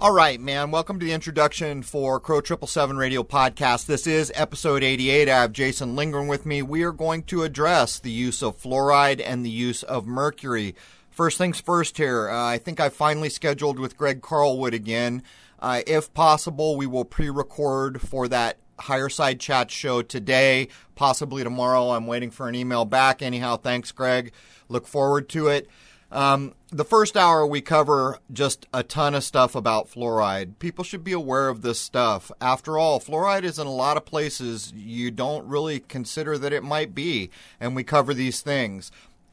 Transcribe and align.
All 0.00 0.12
right, 0.12 0.40
man. 0.40 0.70
Welcome 0.70 0.98
to 0.98 1.04
the 1.04 1.12
introduction 1.12 1.82
for 1.82 2.18
Crow 2.20 2.40
Triple 2.40 2.66
Seven 2.66 2.96
Radio 2.96 3.22
Podcast. 3.22 3.84
This 3.84 4.06
is 4.06 4.32
episode 4.34 4.82
88. 4.82 5.28
I 5.28 5.42
have 5.42 5.52
Jason 5.52 5.94
Lingren 5.94 6.26
with 6.26 6.46
me. 6.46 6.62
We 6.62 6.84
are 6.84 6.90
going 6.90 7.22
to 7.24 7.42
address 7.42 7.98
the 7.98 8.10
use 8.10 8.42
of 8.42 8.56
fluoride 8.56 9.22
and 9.22 9.44
the 9.44 9.50
use 9.50 9.82
of 9.82 10.06
mercury. 10.06 10.74
First 11.10 11.36
things 11.36 11.60
first 11.60 11.98
here. 11.98 12.30
Uh, 12.30 12.46
I 12.46 12.56
think 12.56 12.80
I 12.80 12.88
finally 12.88 13.28
scheduled 13.28 13.78
with 13.78 13.98
Greg 13.98 14.22
Carlwood 14.22 14.72
again. 14.72 15.22
Uh, 15.58 15.82
if 15.86 16.14
possible, 16.14 16.78
we 16.78 16.86
will 16.86 17.04
pre-record 17.04 18.00
for 18.00 18.26
that 18.28 18.56
higher 18.78 19.10
side 19.10 19.38
chat 19.38 19.70
show 19.70 20.00
today, 20.00 20.68
possibly 20.94 21.44
tomorrow. 21.44 21.90
I'm 21.90 22.06
waiting 22.06 22.30
for 22.30 22.48
an 22.48 22.54
email 22.54 22.86
back. 22.86 23.20
Anyhow, 23.20 23.58
thanks, 23.58 23.92
Greg. 23.92 24.32
Look 24.70 24.86
forward 24.86 25.28
to 25.28 25.48
it. 25.48 25.68
Um, 26.12 26.54
the 26.70 26.84
first 26.84 27.16
hour, 27.16 27.46
we 27.46 27.60
cover 27.60 28.18
just 28.32 28.66
a 28.74 28.82
ton 28.82 29.14
of 29.14 29.22
stuff 29.22 29.54
about 29.54 29.90
fluoride. 29.90 30.58
People 30.58 30.82
should 30.84 31.04
be 31.04 31.12
aware 31.12 31.48
of 31.48 31.62
this 31.62 31.78
stuff. 31.78 32.32
After 32.40 32.78
all, 32.78 33.00
fluoride 33.00 33.44
is 33.44 33.58
in 33.58 33.66
a 33.66 33.72
lot 33.72 33.96
of 33.96 34.04
places 34.04 34.72
you 34.74 35.10
don't 35.10 35.46
really 35.46 35.80
consider 35.80 36.36
that 36.38 36.52
it 36.52 36.64
might 36.64 36.94
be, 36.94 37.30
and 37.60 37.76
we 37.76 37.84
cover 37.84 38.12
these 38.12 38.40
things. 38.40 38.90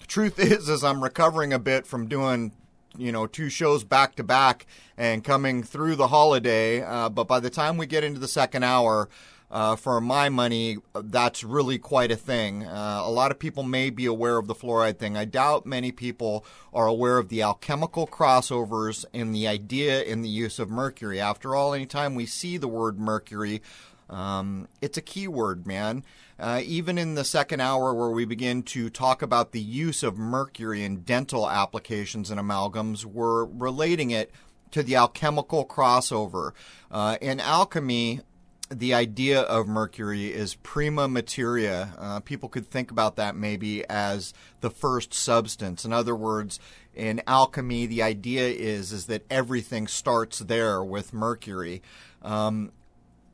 Truth 0.08 0.40
is, 0.40 0.70
is 0.70 0.84
I'm 0.84 1.04
recovering 1.04 1.52
a 1.52 1.60
bit 1.60 1.88
from 1.88 2.08
doing 2.08 2.52
you 2.98 3.12
know 3.12 3.28
two 3.28 3.50
shows 3.50 3.84
back 3.84 4.16
to 4.16 4.24
back 4.24 4.66
and 4.98 5.24
coming 5.24 5.64
through 5.64 5.96
the 5.96 6.08
holiday. 6.08 6.82
Uh, 6.82 7.10
but 7.10 7.28
by 7.28 7.40
the 7.40 7.50
time 7.50 7.78
we 7.78 7.86
get 7.86 8.04
into 8.04 8.20
the 8.20 8.28
second 8.28 8.64
hour, 8.64 9.10
uh, 9.50 9.76
for 9.76 10.02
my 10.02 10.30
money, 10.30 10.78
that's 10.94 11.44
really 11.44 11.78
quite 11.78 12.12
a 12.12 12.16
thing. 12.16 12.66
Uh, 12.66 13.02
a 13.04 13.10
lot 13.10 13.32
of 13.32 13.40
people 13.40 13.64
may 13.64 13.90
be 13.90 14.06
aware 14.06 14.38
of 14.38 14.48
the 14.48 14.56
fluoride 14.56 14.98
thing. 14.98 15.16
I 15.16 15.26
doubt 15.26 15.66
many 15.66 15.92
people 15.92 16.46
are 16.74 16.88
aware 16.88 17.18
of 17.18 17.30
the 17.30 17.42
alchemical 17.42 18.08
crossovers 18.08 19.06
and 19.14 19.34
the 19.34 19.48
idea 19.48 20.04
in 20.04 20.22
the 20.22 20.30
use 20.30 20.60
of 20.60 20.70
mercury. 20.70 21.20
After 21.22 21.56
all, 21.56 21.74
anytime 21.74 22.16
we 22.16 22.26
see 22.26 22.58
the 22.58 22.68
word 22.68 23.00
mercury, 23.00 23.62
um, 24.10 24.68
it's 24.82 24.98
a 24.98 25.02
keyword, 25.02 25.66
man. 25.66 26.04
Uh, 26.40 26.62
even 26.64 26.98
in 26.98 27.16
the 27.16 27.24
second 27.24 27.62
hour, 27.62 27.94
where 27.94 28.10
we 28.10 28.26
begin 28.26 28.62
to 28.62 28.90
talk 28.90 29.22
about 29.22 29.54
the 29.54 29.62
use 29.62 30.04
of 30.04 30.18
mercury 30.18 30.84
in 30.84 31.02
dental 31.02 31.50
applications 31.50 32.30
and 32.30 32.40
amalgams, 32.40 33.06
we're 33.06 33.46
relating 33.46 34.12
it 34.12 34.32
to 34.72 34.84
the 34.84 34.96
alchemical 34.96 35.66
crossover. 35.66 36.52
Uh, 36.92 37.18
in 37.22 37.40
alchemy, 37.40 38.22
the 38.70 38.94
idea 38.94 39.42
of 39.42 39.68
mercury 39.68 40.34
is 40.34 40.56
prima 40.56 41.08
materia. 41.08 41.94
Uh, 41.98 42.20
people 42.20 42.50
could 42.50 42.68
think 42.68 42.92
about 42.92 43.16
that 43.16 43.36
maybe 43.36 43.88
as 43.90 44.34
the 44.62 44.70
first 44.70 45.14
substance. 45.14 45.86
In 45.86 45.94
other 45.94 46.16
words, 46.16 46.60
in 46.94 47.22
alchemy, 47.28 47.86
the 47.86 48.02
idea 48.02 48.48
is 48.48 48.92
is 48.92 49.06
that 49.06 49.26
everything 49.30 49.88
starts 49.88 50.40
there 50.40 50.84
with 50.84 51.14
mercury. 51.14 51.82
Um, 52.22 52.72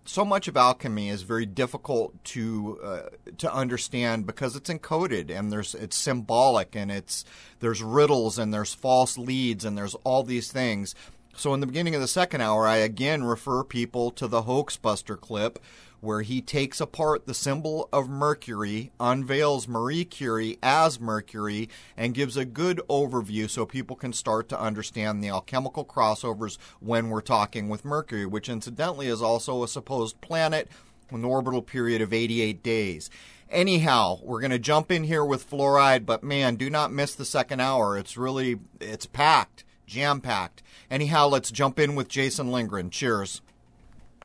so 0.06 0.26
much 0.26 0.48
of 0.48 0.58
alchemy 0.58 1.10
is 1.10 1.22
very 1.22 1.46
difficult 1.46 2.22
to 2.26 2.80
uh, 2.84 3.02
to 3.38 3.54
understand 3.54 4.26
because 4.26 4.56
it's 4.56 4.70
encoded 4.70 5.32
and 5.32 5.52
there's 5.52 5.76
it's 5.76 5.96
symbolic 5.96 6.76
and 6.76 6.92
it's 6.92 7.24
there's 7.60 7.82
riddles 7.82 8.38
and 8.38 8.54
there's 8.54 8.74
false 8.74 9.18
leads 9.18 9.64
and 9.64 9.78
there's 9.78 9.96
all 10.04 10.24
these 10.24 10.52
things 10.52 10.94
so 11.36 11.54
in 11.54 11.60
the 11.60 11.68
beginning 11.68 11.96
of 11.96 12.02
the 12.02 12.08
second 12.08 12.42
hour, 12.42 12.68
I 12.68 12.78
again 12.78 13.24
refer 13.24 13.64
people 13.64 14.12
to 14.12 14.28
the 14.28 14.44
Hoaxbuster 14.44 15.20
clip 15.20 15.60
where 16.04 16.22
he 16.22 16.42
takes 16.42 16.82
apart 16.82 17.26
the 17.26 17.34
symbol 17.34 17.88
of 17.94 18.10
Mercury, 18.10 18.92
unveils 19.00 19.70
Marie 19.70 20.04
Curie 20.04 20.60
as 20.62 21.00
Mercury, 21.00 21.70
and 21.96 22.14
gives 22.14 22.36
a 22.36 22.44
good 22.44 22.82
overview 22.90 23.50
so 23.50 23.66
people 23.66 23.96
can 23.96 24.12
start 24.12 24.50
to 24.50 24.60
understand 24.60 25.24
the 25.24 25.30
alchemical 25.30 25.86
crossovers 25.86 26.58
when 26.82 27.10
we're 27.10 27.22
talking 27.22 27.70
with 27.70 27.86
Mercury, 27.86 28.26
which 28.26 28.50
incidentally 28.50 29.08
is 29.08 29.22
also 29.22 29.64
a 29.64 29.68
supposed 29.68 30.20
planet 30.20 30.68
with 31.10 31.22
an 31.22 31.26
orbital 31.26 31.62
period 31.62 32.02
of 32.02 32.12
88 32.12 32.62
days. 32.62 33.10
Anyhow, 33.50 34.20
we're 34.24 34.42
going 34.42 34.52
to 34.52 34.60
jump 34.60 34.92
in 34.92 35.06
here 35.06 35.24
with 35.24 35.50
fluoride, 35.50 36.06
but 36.06 36.22
man, 36.22 36.58
do 36.58 36.70
not 36.70 36.92
miss 36.92 37.16
the 37.16 37.24
second 37.24 37.62
hour. 37.62 37.98
It's 37.98 38.18
really 38.18 38.60
it's 38.82 39.06
packed 39.06 39.64
jam 39.94 40.20
packed. 40.20 40.64
Anyhow, 40.90 41.28
let's 41.28 41.52
jump 41.52 41.78
in 41.78 41.94
with 41.94 42.08
Jason 42.08 42.48
Lingren. 42.48 42.90
Cheers. 42.90 43.42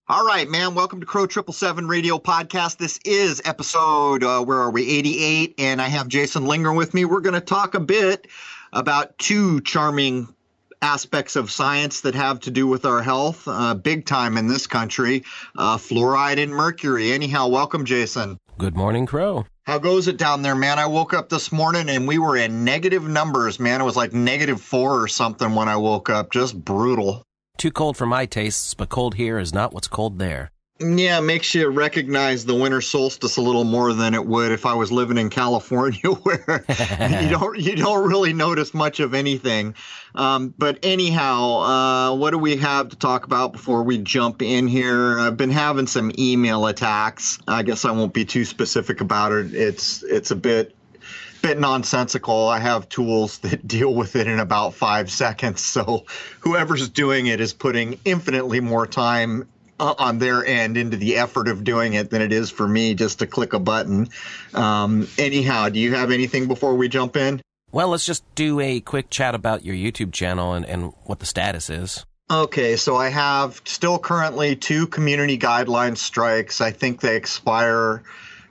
All 0.08 0.26
right, 0.26 0.48
man. 0.48 0.74
Welcome 0.74 1.00
to 1.00 1.06
Crow 1.06 1.26
Triple 1.26 1.52
Seven 1.52 1.86
Radio 1.86 2.18
Podcast. 2.18 2.78
This 2.78 2.98
is 3.04 3.42
episode 3.44 4.24
uh, 4.24 4.42
where 4.42 4.58
are 4.58 4.70
we? 4.70 4.88
Eighty 4.88 5.22
eight, 5.22 5.54
and 5.58 5.82
I 5.82 5.88
have 5.88 6.08
Jason 6.08 6.44
Lingren 6.44 6.74
with 6.74 6.94
me. 6.94 7.04
We're 7.04 7.20
going 7.20 7.34
to 7.34 7.42
talk 7.42 7.74
a 7.74 7.80
bit 7.80 8.28
about 8.72 9.18
two 9.18 9.60
charming 9.60 10.34
aspects 10.80 11.36
of 11.36 11.50
science 11.50 12.00
that 12.00 12.14
have 12.14 12.40
to 12.40 12.50
do 12.50 12.66
with 12.66 12.86
our 12.86 13.02
health, 13.02 13.46
uh, 13.46 13.74
big 13.74 14.06
time 14.06 14.38
in 14.38 14.46
this 14.46 14.66
country, 14.66 15.24
uh, 15.58 15.76
fluoride 15.76 16.42
and 16.42 16.50
mercury. 16.50 17.12
Anyhow, 17.12 17.48
welcome, 17.48 17.84
Jason. 17.84 18.38
Good 18.58 18.76
morning, 18.76 19.06
Crow. 19.06 19.46
How 19.62 19.78
goes 19.78 20.08
it 20.08 20.16
down 20.16 20.42
there, 20.42 20.56
man? 20.56 20.80
I 20.80 20.86
woke 20.86 21.14
up 21.14 21.28
this 21.28 21.52
morning 21.52 21.88
and 21.88 22.08
we 22.08 22.18
were 22.18 22.36
in 22.36 22.64
negative 22.64 23.04
numbers, 23.04 23.60
man. 23.60 23.80
It 23.80 23.84
was 23.84 23.94
like 23.94 24.12
negative 24.12 24.60
four 24.60 25.00
or 25.00 25.06
something 25.06 25.54
when 25.54 25.68
I 25.68 25.76
woke 25.76 26.10
up. 26.10 26.32
Just 26.32 26.64
brutal. 26.64 27.22
Too 27.56 27.70
cold 27.70 27.96
for 27.96 28.04
my 28.04 28.26
tastes, 28.26 28.74
but 28.74 28.88
cold 28.88 29.14
here 29.14 29.38
is 29.38 29.54
not 29.54 29.72
what's 29.72 29.86
cold 29.86 30.18
there. 30.18 30.50
Yeah, 30.80 31.18
it 31.18 31.22
makes 31.22 31.56
you 31.56 31.68
recognize 31.68 32.44
the 32.44 32.54
winter 32.54 32.80
solstice 32.80 33.36
a 33.36 33.40
little 33.40 33.64
more 33.64 33.92
than 33.92 34.14
it 34.14 34.24
would 34.24 34.52
if 34.52 34.64
I 34.64 34.74
was 34.74 34.92
living 34.92 35.18
in 35.18 35.28
California, 35.38 36.10
where 36.22 36.64
you 36.68 37.28
don't 37.30 37.58
you 37.58 37.74
don't 37.74 38.08
really 38.08 38.32
notice 38.32 38.72
much 38.72 39.00
of 39.00 39.12
anything. 39.12 39.74
Um, 40.14 40.54
but 40.56 40.78
anyhow, 40.84 41.62
uh, 41.62 42.14
what 42.14 42.30
do 42.30 42.38
we 42.38 42.56
have 42.56 42.90
to 42.90 42.96
talk 42.96 43.24
about 43.24 43.52
before 43.52 43.82
we 43.82 43.98
jump 43.98 44.40
in 44.40 44.68
here? 44.68 45.18
I've 45.18 45.36
been 45.36 45.50
having 45.50 45.88
some 45.88 46.12
email 46.16 46.66
attacks. 46.66 47.40
I 47.48 47.64
guess 47.64 47.84
I 47.84 47.90
won't 47.90 48.12
be 48.12 48.24
too 48.24 48.44
specific 48.44 49.00
about 49.00 49.32
it. 49.32 49.54
It's 49.54 50.04
it's 50.04 50.30
a 50.30 50.36
bit 50.36 50.76
bit 51.42 51.58
nonsensical. 51.58 52.48
I 52.48 52.60
have 52.60 52.88
tools 52.88 53.38
that 53.40 53.66
deal 53.66 53.94
with 53.94 54.14
it 54.14 54.28
in 54.28 54.38
about 54.38 54.74
five 54.74 55.10
seconds. 55.10 55.60
So 55.60 56.04
whoever's 56.38 56.88
doing 56.88 57.26
it 57.26 57.40
is 57.40 57.52
putting 57.52 57.98
infinitely 58.04 58.60
more 58.60 58.86
time 58.86 59.48
uh, 59.78 59.94
on 59.98 60.18
their 60.18 60.44
end 60.44 60.76
into 60.76 60.96
the 60.96 61.16
effort 61.16 61.48
of 61.48 61.64
doing 61.64 61.94
it 61.94 62.10
than 62.10 62.22
it 62.22 62.32
is 62.32 62.50
for 62.50 62.66
me 62.66 62.94
just 62.94 63.20
to 63.20 63.26
click 63.26 63.52
a 63.52 63.58
button. 63.58 64.08
Um, 64.54 65.08
anyhow, 65.18 65.68
do 65.68 65.78
you 65.78 65.94
have 65.94 66.10
anything 66.10 66.48
before 66.48 66.74
we 66.74 66.88
jump 66.88 67.16
in? 67.16 67.40
Well, 67.70 67.88
let's 67.88 68.06
just 68.06 68.24
do 68.34 68.60
a 68.60 68.80
quick 68.80 69.10
chat 69.10 69.34
about 69.34 69.64
your 69.64 69.74
YouTube 69.74 70.12
channel 70.12 70.54
and, 70.54 70.64
and 70.64 70.92
what 71.04 71.18
the 71.18 71.26
status 71.26 71.68
is. 71.68 72.04
Okay, 72.30 72.76
so 72.76 72.96
I 72.96 73.08
have 73.08 73.62
still 73.64 73.98
currently 73.98 74.54
two 74.54 74.86
community 74.86 75.38
guideline 75.38 75.96
strikes. 75.96 76.60
I 76.60 76.72
think 76.72 77.00
they 77.00 77.16
expire 77.16 78.02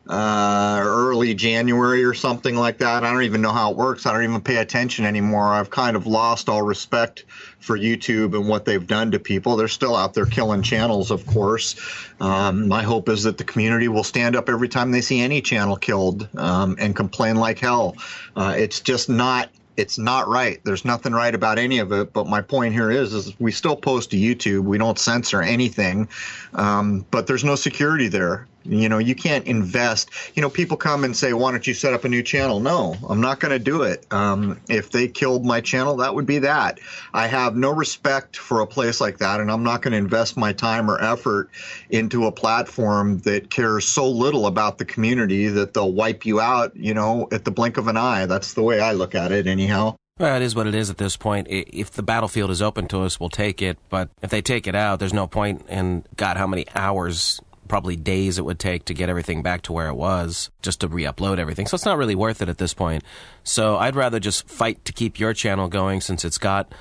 uh, 0.10 0.80
early 0.82 1.34
January 1.34 2.04
or 2.04 2.14
something 2.14 2.56
like 2.56 2.78
that. 2.78 3.04
I 3.04 3.12
don't 3.12 3.24
even 3.24 3.42
know 3.42 3.52
how 3.52 3.72
it 3.72 3.78
works. 3.78 4.06
I 4.06 4.14
don't 4.14 4.24
even 4.24 4.42
pay 4.42 4.58
attention 4.58 5.06
anymore. 5.06 5.48
I've 5.48 5.70
kind 5.70 5.96
of 5.96 6.08
lost 6.08 6.48
all 6.48 6.62
respect 6.62 7.26
for 7.60 7.78
YouTube 7.78 8.36
and 8.36 8.48
what 8.48 8.66
they've 8.66 8.86
done 8.86 9.12
to 9.12 9.20
people. 9.20 9.58
They're 9.58 9.68
still 9.68 9.96
out 9.96 10.14
there 10.14 10.26
killing 10.26 10.62
channels, 10.62 11.12
of 11.12 11.26
course. 11.26 11.76
Um, 12.22 12.68
my 12.68 12.84
hope 12.84 13.10
is 13.10 13.24
that 13.24 13.38
the 13.38 13.44
community 13.44 13.88
will 13.88 14.04
stand 14.04 14.36
up 14.36 14.50
every 14.50 14.70
time 14.70 14.92
they 14.92 15.02
see 15.02 15.20
any 15.20 15.42
channel 15.42 15.76
killed 15.76 16.30
um, 16.38 16.78
and 16.80 16.96
complain 16.96 17.36
like 17.36 17.60
hell. 17.60 17.98
Uh, 18.36 18.56
it's 18.58 18.80
just 18.80 19.10
not 19.10 19.50
it's 19.78 20.00
not 20.00 20.28
right. 20.28 20.60
There's 20.64 20.84
nothing 20.84 21.14
right 21.14 21.34
about 21.34 21.60
any 21.60 21.78
of 21.78 21.92
it. 21.92 22.12
But 22.12 22.28
my 22.28 22.42
point 22.42 22.74
here 22.74 22.90
is, 22.90 23.14
is 23.14 23.40
we 23.40 23.52
still 23.52 23.76
post 23.76 24.10
to 24.10 24.18
YouTube. 24.18 24.64
We 24.64 24.80
don't 24.80 24.98
censor 24.98 25.42
anything, 25.42 26.10
um, 26.56 27.06
but 27.12 27.28
there's 27.28 27.44
no 27.44 27.56
security 27.56 28.08
there. 28.08 28.48
You 28.68 28.90
know, 28.90 28.98
you 28.98 29.16
can't 29.16 29.46
invest. 29.46 30.10
You 30.36 30.42
know, 30.42 30.50
people 30.50 30.78
come 30.78 31.04
and 31.04 31.16
say, 31.16 31.34
"Why 31.34 31.52
don't 31.52 31.66
you 31.66 31.74
set 31.74 31.94
up 31.94 32.04
a 32.04 32.10
new 32.10 32.24
channel?" 32.24 32.60
No, 32.60 32.96
I'm 33.08 33.22
not 33.22 33.40
going 33.40 33.52
to 33.52 33.60
do 33.60 33.84
it. 33.84 34.06
Um, 34.12 34.60
if 34.70 34.92
they 34.92 35.08
killed 35.08 35.46
my 35.46 35.62
channel, 35.62 35.98
that 35.98 36.16
would 36.16 36.26
be 36.26 36.40
that. 36.40 36.80
I 37.14 37.28
have 37.28 37.56
no 37.56 37.72
respect 37.72 38.38
for 38.38 38.62
a 38.62 38.68
place 38.68 39.00
like 39.02 39.20
that, 39.20 39.40
and 39.40 39.52
I'm 39.52 39.64
not 39.64 39.82
going 39.82 39.92
to 39.92 39.98
invest 39.98 40.38
my 40.38 40.54
time 40.54 40.90
or 40.90 41.02
effort 41.02 41.50
into 41.90 42.26
a 42.26 42.32
platform 42.32 43.20
that 43.20 43.50
cares 43.50 43.86
so 43.86 44.10
little 44.10 44.48
about 44.48 44.78
the 44.78 44.86
community 44.86 45.48
that 45.48 45.74
they'll 45.74 45.92
wipe 45.92 46.26
you 46.26 46.40
out. 46.40 46.76
You 46.76 46.94
know, 46.94 47.28
at 47.32 47.46
the 47.46 47.52
blink 47.52 47.78
of 47.78 47.88
an 47.88 47.98
eye. 47.98 48.26
That's 48.26 48.54
the 48.54 48.64
way 48.64 48.80
I 48.80 48.92
look 48.94 49.16
at 49.16 49.32
it, 49.32 49.48
anyhow. 49.48 49.96
Well, 50.20 50.36
it 50.36 50.42
is 50.42 50.56
what 50.56 50.66
it 50.66 50.74
is 50.74 50.90
at 50.90 50.98
this 50.98 51.16
point. 51.16 51.48
If 51.50 51.92
the 51.92 52.02
battlefield 52.02 52.50
is 52.50 52.62
open 52.62 52.88
to 52.88 53.02
us, 53.02 53.20
we'll 53.20 53.30
take 53.30 53.62
it. 53.62 53.78
But 53.90 54.10
if 54.24 54.32
they 54.32 54.42
take 54.42 54.66
it 54.66 54.74
out, 54.74 55.00
there's 55.00 55.14
no 55.14 55.28
point 55.28 55.66
in 55.70 56.06
God, 56.16 56.38
how 56.38 56.48
many 56.48 56.66
hours 56.74 57.40
probably 57.68 57.96
days 57.96 58.38
it 58.38 58.46
would 58.46 58.60
take 58.60 58.86
to 58.86 58.94
get 58.94 59.10
everything 59.10 59.42
back 59.42 59.62
to 59.64 59.74
where 59.74 59.88
it 59.88 59.96
was 59.96 60.50
just 60.62 60.82
to 60.82 60.88
re-upload 60.88 61.38
everything. 61.38 61.68
So 61.68 61.76
it's 61.76 61.86
not 61.86 61.98
really 61.98 62.16
worth 62.16 62.42
it 62.42 62.50
at 62.50 62.58
this 62.58 62.74
point. 62.74 63.04
So 63.44 63.78
I'd 63.78 63.96
rather 63.96 64.20
just 64.20 64.48
fight 64.50 64.84
to 64.86 64.94
keep 64.94 65.20
your 65.20 65.34
channel 65.34 65.68
going 65.68 66.02
since 66.02 66.26
it's 66.26 66.38
got 66.38 66.72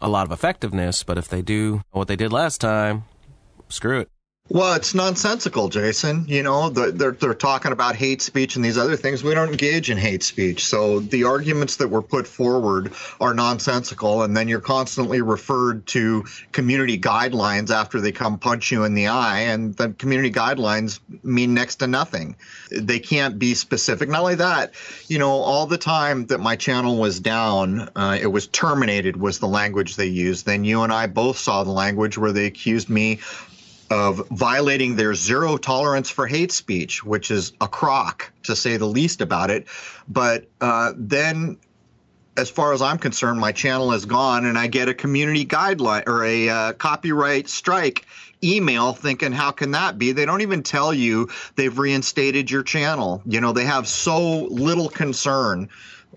a 0.00 0.08
lot 0.08 0.26
of 0.26 0.32
effectiveness. 0.32 1.02
But 1.02 1.18
if 1.18 1.28
they 1.28 1.42
do 1.42 1.82
what 1.90 2.08
they 2.08 2.16
did 2.16 2.32
last 2.32 2.60
time, 2.60 3.04
screw 3.68 4.00
it. 4.00 4.10
Well, 4.50 4.74
it's 4.74 4.92
nonsensical, 4.92 5.70
Jason. 5.70 6.26
You 6.28 6.42
know, 6.42 6.68
they're, 6.68 7.12
they're 7.12 7.32
talking 7.32 7.72
about 7.72 7.96
hate 7.96 8.20
speech 8.20 8.56
and 8.56 8.64
these 8.64 8.76
other 8.76 8.94
things. 8.94 9.24
We 9.24 9.32
don't 9.32 9.48
engage 9.48 9.88
in 9.88 9.96
hate 9.96 10.22
speech. 10.22 10.66
So 10.66 11.00
the 11.00 11.24
arguments 11.24 11.76
that 11.76 11.88
were 11.88 12.02
put 12.02 12.26
forward 12.26 12.92
are 13.22 13.32
nonsensical. 13.32 14.22
And 14.22 14.36
then 14.36 14.46
you're 14.46 14.60
constantly 14.60 15.22
referred 15.22 15.86
to 15.88 16.26
community 16.52 16.98
guidelines 16.98 17.70
after 17.70 18.02
they 18.02 18.12
come 18.12 18.38
punch 18.38 18.70
you 18.70 18.84
in 18.84 18.92
the 18.92 19.06
eye. 19.06 19.40
And 19.40 19.74
the 19.76 19.94
community 19.94 20.30
guidelines 20.30 21.00
mean 21.22 21.54
next 21.54 21.76
to 21.76 21.86
nothing. 21.86 22.36
They 22.70 22.98
can't 22.98 23.38
be 23.38 23.54
specific. 23.54 24.10
Not 24.10 24.20
only 24.20 24.34
that, 24.34 24.74
you 25.08 25.18
know, 25.18 25.30
all 25.30 25.64
the 25.64 25.78
time 25.78 26.26
that 26.26 26.38
my 26.38 26.54
channel 26.54 26.98
was 26.98 27.18
down, 27.18 27.88
uh, 27.96 28.18
it 28.20 28.26
was 28.26 28.46
terminated, 28.48 29.16
was 29.16 29.38
the 29.38 29.48
language 29.48 29.96
they 29.96 30.04
used. 30.04 30.44
Then 30.44 30.64
you 30.64 30.82
and 30.82 30.92
I 30.92 31.06
both 31.06 31.38
saw 31.38 31.64
the 31.64 31.70
language 31.70 32.18
where 32.18 32.32
they 32.32 32.44
accused 32.44 32.90
me 32.90 33.20
of 33.94 34.26
violating 34.30 34.96
their 34.96 35.14
zero 35.14 35.56
tolerance 35.56 36.10
for 36.10 36.26
hate 36.26 36.50
speech, 36.50 37.04
which 37.04 37.30
is 37.30 37.52
a 37.60 37.68
crock 37.68 38.32
to 38.42 38.56
say 38.56 38.76
the 38.76 38.86
least 38.86 39.20
about 39.20 39.50
it. 39.50 39.68
But 40.08 40.48
uh, 40.60 40.94
then, 40.96 41.56
as 42.36 42.50
far 42.50 42.72
as 42.72 42.82
I'm 42.82 42.98
concerned, 42.98 43.38
my 43.38 43.52
channel 43.52 43.92
is 43.92 44.04
gone, 44.04 44.46
and 44.46 44.58
I 44.58 44.66
get 44.66 44.88
a 44.88 44.94
community 44.94 45.46
guideline 45.46 46.02
or 46.08 46.24
a 46.24 46.48
uh, 46.48 46.72
copyright 46.72 47.48
strike 47.48 48.04
email 48.42 48.92
thinking 48.92 49.30
how 49.30 49.52
can 49.52 49.70
that 49.70 49.96
be? 49.96 50.10
They 50.10 50.26
don't 50.26 50.40
even 50.40 50.64
tell 50.64 50.92
you 50.92 51.28
they've 51.54 51.78
reinstated 51.78 52.50
your 52.50 52.64
channel. 52.64 53.22
You 53.24 53.40
know 53.40 53.52
they 53.52 53.64
have 53.64 53.86
so 53.86 54.46
little 54.46 54.88
concern. 54.88 55.68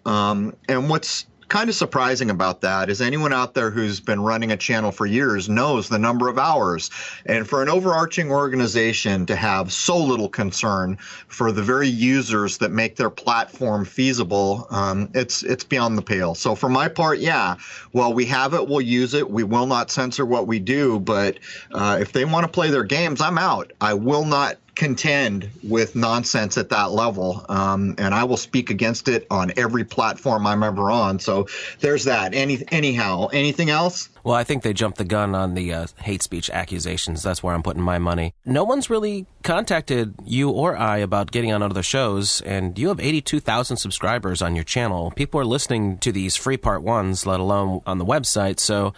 Um, 0.03 0.55
and 0.67 0.89
what's 0.89 1.27
kind 1.49 1.69
of 1.69 1.75
surprising 1.75 2.29
about 2.29 2.61
that 2.61 2.89
is 2.89 3.01
anyone 3.01 3.33
out 3.33 3.53
there 3.53 3.71
who's 3.71 3.99
been 3.99 4.21
running 4.21 4.51
a 4.51 4.57
channel 4.57 4.91
for 4.91 5.05
years 5.05 5.47
knows 5.47 5.89
the 5.89 5.99
number 5.99 6.27
of 6.27 6.37
hours. 6.37 6.89
And 7.25 7.47
for 7.47 7.61
an 7.61 7.69
overarching 7.69 8.31
organization 8.31 9.25
to 9.27 9.35
have 9.35 9.71
so 9.71 9.97
little 9.97 10.29
concern 10.29 10.97
for 11.27 11.51
the 11.51 11.63
very 11.63 11.87
users 11.87 12.57
that 12.59 12.71
make 12.71 12.95
their 12.95 13.09
platform 13.09 13.85
feasible, 13.85 14.67
um, 14.69 15.09
it's 15.13 15.43
it's 15.43 15.63
beyond 15.63 15.97
the 15.97 16.01
pale. 16.01 16.35
So 16.35 16.55
for 16.55 16.69
my 16.69 16.87
part, 16.87 17.19
yeah, 17.19 17.55
well, 17.93 18.13
we 18.13 18.25
have 18.25 18.53
it, 18.53 18.67
we'll 18.67 18.81
use 18.81 19.13
it. 19.13 19.29
We 19.29 19.43
will 19.43 19.67
not 19.67 19.91
censor 19.91 20.25
what 20.25 20.47
we 20.47 20.59
do, 20.59 20.99
but 20.99 21.39
uh, 21.71 21.97
if 22.01 22.11
they 22.11 22.25
want 22.25 22.45
to 22.45 22.51
play 22.51 22.69
their 22.69 22.83
games, 22.83 23.21
I'm 23.21 23.37
out. 23.37 23.71
I 23.81 23.93
will 23.93 24.25
not 24.25 24.57
contend 24.77 25.49
with 25.63 25.95
nonsense 25.95 26.57
at 26.57 26.69
that 26.69 26.91
level. 26.91 27.43
Um, 27.49 27.95
and 27.97 28.13
I 28.13 28.23
will 28.23 28.37
speak 28.37 28.69
against 28.69 29.07
it 29.07 29.25
on 29.31 29.51
every 29.57 29.83
platform 29.83 30.45
I'm 30.45 30.61
ever 30.61 30.91
on. 30.91 31.19
So 31.19 31.47
there's 31.79 32.05
that. 32.05 32.35
Any, 32.35 32.63
anyhow, 32.69 33.27
anything 33.33 33.71
else? 33.71 34.07
Well, 34.23 34.35
I 34.35 34.43
think 34.43 34.61
they 34.61 34.73
jumped 34.73 34.99
the 34.99 35.03
gun 35.03 35.33
on 35.33 35.55
the 35.55 35.73
uh, 35.73 35.87
hate 36.01 36.21
speech 36.21 36.49
accusations. 36.51 37.23
That's 37.23 37.41
where 37.41 37.55
I'm 37.55 37.63
putting 37.63 37.81
my 37.81 37.97
money. 37.97 38.35
No 38.45 38.63
one's 38.63 38.89
really 38.89 39.25
contacted 39.43 40.13
you 40.23 40.51
or 40.51 40.77
I 40.77 40.97
about 40.97 41.31
getting 41.31 41.51
on 41.51 41.63
other 41.63 41.83
shows, 41.83 42.41
and 42.41 42.77
you 42.77 42.89
have 42.89 42.99
82,000 42.99 43.77
subscribers 43.77 44.41
on 44.41 44.53
your 44.53 44.63
channel. 44.63 45.11
People 45.11 45.39
are 45.39 45.45
listening 45.45 45.97
to 45.99 46.11
these 46.11 46.35
free 46.35 46.57
part 46.57 46.83
ones, 46.83 47.25
let 47.25 47.39
alone 47.39 47.81
on 47.87 47.97
the 47.97 48.05
website. 48.05 48.59
So, 48.59 48.93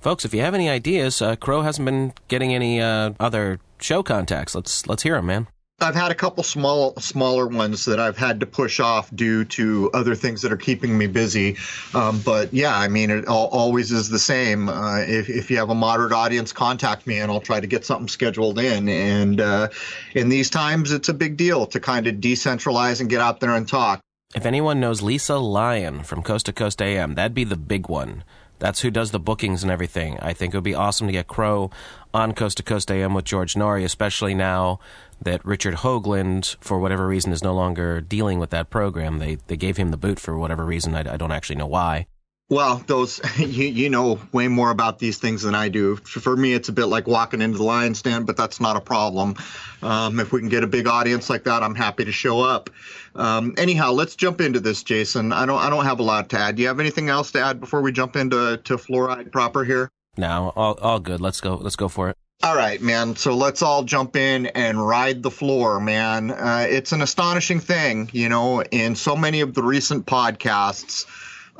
folks, 0.00 0.24
if 0.24 0.34
you 0.34 0.40
have 0.40 0.54
any 0.54 0.68
ideas, 0.68 1.22
uh, 1.22 1.36
Crow 1.36 1.62
hasn't 1.62 1.86
been 1.86 2.12
getting 2.28 2.52
any 2.52 2.80
uh, 2.80 3.12
other 3.18 3.60
show 3.82 4.02
contacts. 4.02 4.54
Let's 4.54 4.86
let's 4.86 5.02
hear 5.02 5.16
them, 5.16 5.26
man. 5.26 5.48
I've 5.82 5.94
had 5.94 6.12
a 6.12 6.14
couple 6.14 6.44
small, 6.44 6.94
smaller 7.00 7.48
ones 7.48 7.84
that 7.86 7.98
I've 7.98 8.16
had 8.16 8.40
to 8.40 8.46
push 8.46 8.78
off 8.78 9.14
due 9.14 9.44
to 9.46 9.90
other 9.92 10.14
things 10.14 10.42
that 10.42 10.52
are 10.52 10.56
keeping 10.56 10.96
me 10.96 11.08
busy. 11.08 11.56
Um, 11.92 12.20
but 12.20 12.54
yeah, 12.54 12.76
I 12.76 12.88
mean, 12.88 13.10
it 13.10 13.26
all, 13.26 13.48
always 13.48 13.90
is 13.90 14.08
the 14.08 14.18
same. 14.18 14.68
Uh, 14.68 14.98
if, 15.00 15.28
if 15.28 15.50
you 15.50 15.56
have 15.56 15.70
a 15.70 15.74
moderate 15.74 16.12
audience, 16.12 16.52
contact 16.52 17.06
me 17.06 17.18
and 17.18 17.32
I'll 17.32 17.40
try 17.40 17.58
to 17.58 17.66
get 17.66 17.84
something 17.84 18.08
scheduled 18.08 18.58
in. 18.58 18.88
And 18.88 19.40
uh, 19.40 19.68
in 20.14 20.28
these 20.28 20.50
times, 20.50 20.92
it's 20.92 21.08
a 21.08 21.14
big 21.14 21.36
deal 21.36 21.66
to 21.66 21.80
kind 21.80 22.06
of 22.06 22.16
decentralize 22.16 23.00
and 23.00 23.10
get 23.10 23.20
out 23.20 23.40
there 23.40 23.56
and 23.56 23.66
talk. 23.66 24.00
If 24.34 24.46
anyone 24.46 24.80
knows 24.80 25.02
Lisa 25.02 25.36
Lyon 25.36 26.04
from 26.04 26.22
Coast 26.22 26.46
to 26.46 26.52
Coast 26.52 26.80
AM, 26.80 27.16
that'd 27.16 27.34
be 27.34 27.44
the 27.44 27.56
big 27.56 27.88
one. 27.88 28.24
That's 28.62 28.82
who 28.82 28.92
does 28.92 29.10
the 29.10 29.18
bookings 29.18 29.64
and 29.64 29.72
everything. 29.72 30.20
I 30.20 30.34
think 30.34 30.54
it 30.54 30.56
would 30.56 30.62
be 30.62 30.76
awesome 30.76 31.08
to 31.08 31.12
get 31.12 31.26
Crow 31.26 31.72
on 32.14 32.30
Coast 32.32 32.58
to 32.58 32.62
Coast 32.62 32.92
AM 32.92 33.12
with 33.12 33.24
George 33.24 33.54
Noory, 33.54 33.82
especially 33.82 34.36
now 34.36 34.78
that 35.20 35.44
Richard 35.44 35.74
Hoagland, 35.74 36.54
for 36.60 36.78
whatever 36.78 37.08
reason, 37.08 37.32
is 37.32 37.42
no 37.42 37.54
longer 37.54 38.00
dealing 38.00 38.38
with 38.38 38.50
that 38.50 38.70
program. 38.70 39.18
They 39.18 39.38
they 39.48 39.56
gave 39.56 39.78
him 39.78 39.90
the 39.90 39.96
boot 39.96 40.20
for 40.20 40.38
whatever 40.38 40.64
reason. 40.64 40.94
I, 40.94 41.00
I 41.00 41.16
don't 41.16 41.32
actually 41.32 41.56
know 41.56 41.66
why. 41.66 42.06
Well, 42.52 42.84
those 42.86 43.18
you, 43.38 43.64
you 43.64 43.88
know 43.88 44.20
way 44.30 44.46
more 44.46 44.70
about 44.70 44.98
these 44.98 45.16
things 45.16 45.40
than 45.40 45.54
I 45.54 45.70
do. 45.70 45.96
For 45.96 46.36
me, 46.36 46.52
it's 46.52 46.68
a 46.68 46.72
bit 46.72 46.84
like 46.84 47.06
walking 47.06 47.40
into 47.40 47.56
the 47.56 47.64
lion 47.64 47.94
stand, 47.94 48.26
but 48.26 48.36
that's 48.36 48.60
not 48.60 48.76
a 48.76 48.80
problem. 48.80 49.36
Um, 49.80 50.20
if 50.20 50.32
we 50.32 50.40
can 50.40 50.50
get 50.50 50.62
a 50.62 50.66
big 50.66 50.86
audience 50.86 51.30
like 51.30 51.44
that, 51.44 51.62
I'm 51.62 51.74
happy 51.74 52.04
to 52.04 52.12
show 52.12 52.42
up. 52.42 52.68
Um, 53.14 53.54
anyhow, 53.56 53.92
let's 53.92 54.16
jump 54.16 54.42
into 54.42 54.60
this, 54.60 54.82
Jason. 54.82 55.32
I 55.32 55.46
don't 55.46 55.58
I 55.58 55.70
don't 55.70 55.86
have 55.86 55.98
a 55.98 56.02
lot 56.02 56.28
to 56.30 56.38
add. 56.38 56.56
Do 56.56 56.62
you 56.62 56.68
have 56.68 56.78
anything 56.78 57.08
else 57.08 57.32
to 57.32 57.40
add 57.40 57.58
before 57.58 57.80
we 57.80 57.90
jump 57.90 58.16
into 58.16 58.58
to 58.58 58.76
fluoride 58.76 59.32
proper 59.32 59.64
here? 59.64 59.90
No, 60.18 60.52
all 60.54 60.74
all 60.74 61.00
good. 61.00 61.22
Let's 61.22 61.40
go. 61.40 61.54
Let's 61.54 61.76
go 61.76 61.88
for 61.88 62.10
it. 62.10 62.18
All 62.42 62.54
right, 62.54 62.82
man. 62.82 63.16
So 63.16 63.34
let's 63.34 63.62
all 63.62 63.82
jump 63.82 64.14
in 64.14 64.46
and 64.48 64.86
ride 64.86 65.22
the 65.22 65.30
floor, 65.30 65.80
man. 65.80 66.30
Uh, 66.30 66.66
it's 66.68 66.92
an 66.92 67.00
astonishing 67.00 67.60
thing, 67.60 68.10
you 68.12 68.28
know. 68.28 68.62
In 68.62 68.94
so 68.94 69.16
many 69.16 69.40
of 69.40 69.54
the 69.54 69.62
recent 69.62 70.04
podcasts 70.04 71.06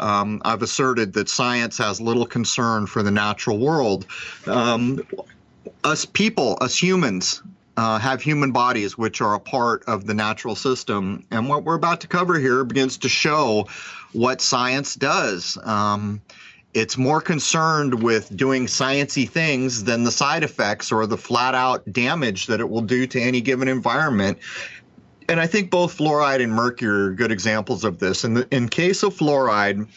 um, 0.03 0.43
I've 0.45 0.63
asserted 0.63 1.13
that 1.13 1.29
science 1.29 1.79
has 1.79 2.01
little 2.01 2.27
concern 2.27 2.87
for 2.87 3.03
the 3.03 3.11
natural 3.13 3.59
world. 3.59 4.07
Um, 4.47 5.07
us 5.85 6.05
people, 6.05 6.59
us 6.61 6.77
humans, 6.77 7.41
uh, 7.77 7.99
have 7.99 8.21
human 8.21 8.51
bodies 8.51 8.99
which 8.99 9.21
are 9.21 9.35
a 9.35 9.41
part 9.41 9.85
of 9.87 10.07
the 10.07 10.13
natural 10.13 10.57
system. 10.57 11.25
And 11.31 11.49
what 11.49 11.65
we're 11.65 11.77
about 11.77 12.01
to 12.03 12.09
cover 12.09 12.39
here 12.39 12.65
begins 12.65 12.99
to 12.99 13.09
show 13.09 13.69
what 14.13 14.41
science 14.41 14.97
does. 14.97 15.57
Um, 15.63 16.21
it's 16.75 16.99
more 16.99 17.21
concerned 17.21 18.03
with 18.03 18.35
doing 18.37 18.67
sciency 18.67 19.29
things 19.29 19.85
than 19.85 20.05
the 20.05 20.11
side 20.11 20.43
effects 20.43 20.91
or 20.91 21.07
the 21.07 21.19
flat 21.19 21.55
out 21.55 21.91
damage 21.93 22.47
that 22.47 22.61
it 22.61 22.69
will 22.69 22.83
do 22.83 23.07
to 23.07 23.21
any 23.21 23.41
given 23.41 23.69
environment 23.69 24.39
and 25.29 25.41
I 25.41 25.47
think 25.47 25.71
both 25.71 25.97
fluoride 25.97 26.43
and 26.43 26.53
mercury 26.53 27.09
are 27.09 27.13
good 27.13 27.33
examples 27.33 27.85
of 27.85 27.99
this. 27.99 28.25
In 28.25 28.35
the 28.35 28.49
in 28.51 28.69
case 28.69 29.03
of 29.03 29.15
fluoride, 29.17 29.89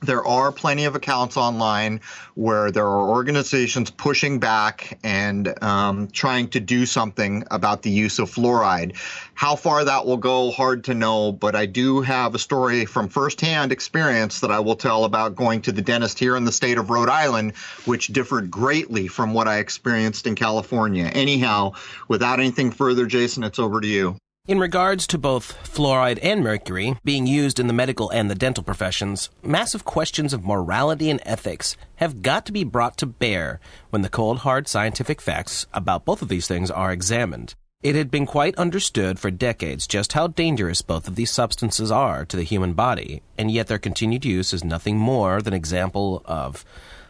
there 0.00 0.24
are 0.24 0.52
plenty 0.52 0.84
of 0.84 0.94
accounts 0.94 1.36
online 1.36 2.00
where 2.34 2.70
there 2.70 2.86
are 2.86 3.08
organizations 3.08 3.90
pushing 3.90 4.38
back 4.38 4.98
and 5.02 5.52
um, 5.62 6.06
trying 6.08 6.48
to 6.50 6.60
do 6.60 6.86
something 6.86 7.42
about 7.50 7.82
the 7.82 7.90
use 7.90 8.20
of 8.20 8.30
fluoride. 8.30 8.96
How 9.34 9.56
far 9.56 9.84
that 9.84 10.06
will 10.06 10.16
go, 10.16 10.52
hard 10.52 10.84
to 10.84 10.94
know, 10.94 11.32
but 11.32 11.56
I 11.56 11.66
do 11.66 12.00
have 12.00 12.34
a 12.34 12.38
story 12.38 12.84
from 12.84 13.08
firsthand 13.08 13.72
experience 13.72 14.40
that 14.40 14.52
I 14.52 14.60
will 14.60 14.76
tell 14.76 15.04
about 15.04 15.34
going 15.34 15.62
to 15.62 15.72
the 15.72 15.82
dentist 15.82 16.18
here 16.18 16.36
in 16.36 16.44
the 16.44 16.52
state 16.52 16.78
of 16.78 16.90
Rhode 16.90 17.08
Island, 17.08 17.56
which 17.84 18.08
differed 18.08 18.50
greatly 18.50 19.08
from 19.08 19.34
what 19.34 19.48
I 19.48 19.58
experienced 19.58 20.28
in 20.28 20.36
California. 20.36 21.06
Anyhow, 21.06 21.72
without 22.06 22.38
anything 22.38 22.70
further, 22.70 23.06
Jason, 23.06 23.42
it's 23.42 23.58
over 23.58 23.80
to 23.80 23.88
you. 23.88 24.16
In 24.48 24.58
regards 24.58 25.06
to 25.08 25.18
both 25.18 25.52
fluoride 25.62 26.18
and 26.22 26.42
mercury 26.42 26.96
being 27.04 27.26
used 27.26 27.60
in 27.60 27.66
the 27.66 27.74
medical 27.74 28.08
and 28.08 28.30
the 28.30 28.34
dental 28.34 28.64
professions, 28.64 29.28
massive 29.42 29.84
questions 29.84 30.32
of 30.32 30.42
morality 30.42 31.10
and 31.10 31.20
ethics 31.26 31.76
have 31.96 32.22
got 32.22 32.46
to 32.46 32.52
be 32.52 32.64
brought 32.64 32.96
to 32.96 33.04
bear 33.04 33.60
when 33.90 34.00
the 34.00 34.08
cold, 34.08 34.38
hard 34.38 34.66
scientific 34.66 35.20
facts 35.20 35.66
about 35.74 36.06
both 36.06 36.22
of 36.22 36.28
these 36.28 36.48
things 36.48 36.70
are 36.70 36.90
examined. 36.90 37.56
It 37.82 37.94
had 37.94 38.10
been 38.10 38.24
quite 38.24 38.56
understood 38.56 39.18
for 39.18 39.30
decades 39.30 39.86
just 39.86 40.14
how 40.14 40.28
dangerous 40.28 40.80
both 40.80 41.06
of 41.08 41.16
these 41.16 41.30
substances 41.30 41.90
are 41.90 42.24
to 42.24 42.36
the 42.38 42.42
human 42.42 42.72
body, 42.72 43.20
and 43.36 43.50
yet 43.50 43.66
their 43.66 43.78
continued 43.78 44.24
use 44.24 44.54
is 44.54 44.64
nothing 44.64 44.96
more 44.96 45.42
than 45.42 45.52
an 45.52 45.58
example 45.58 46.22
of, 46.24 46.64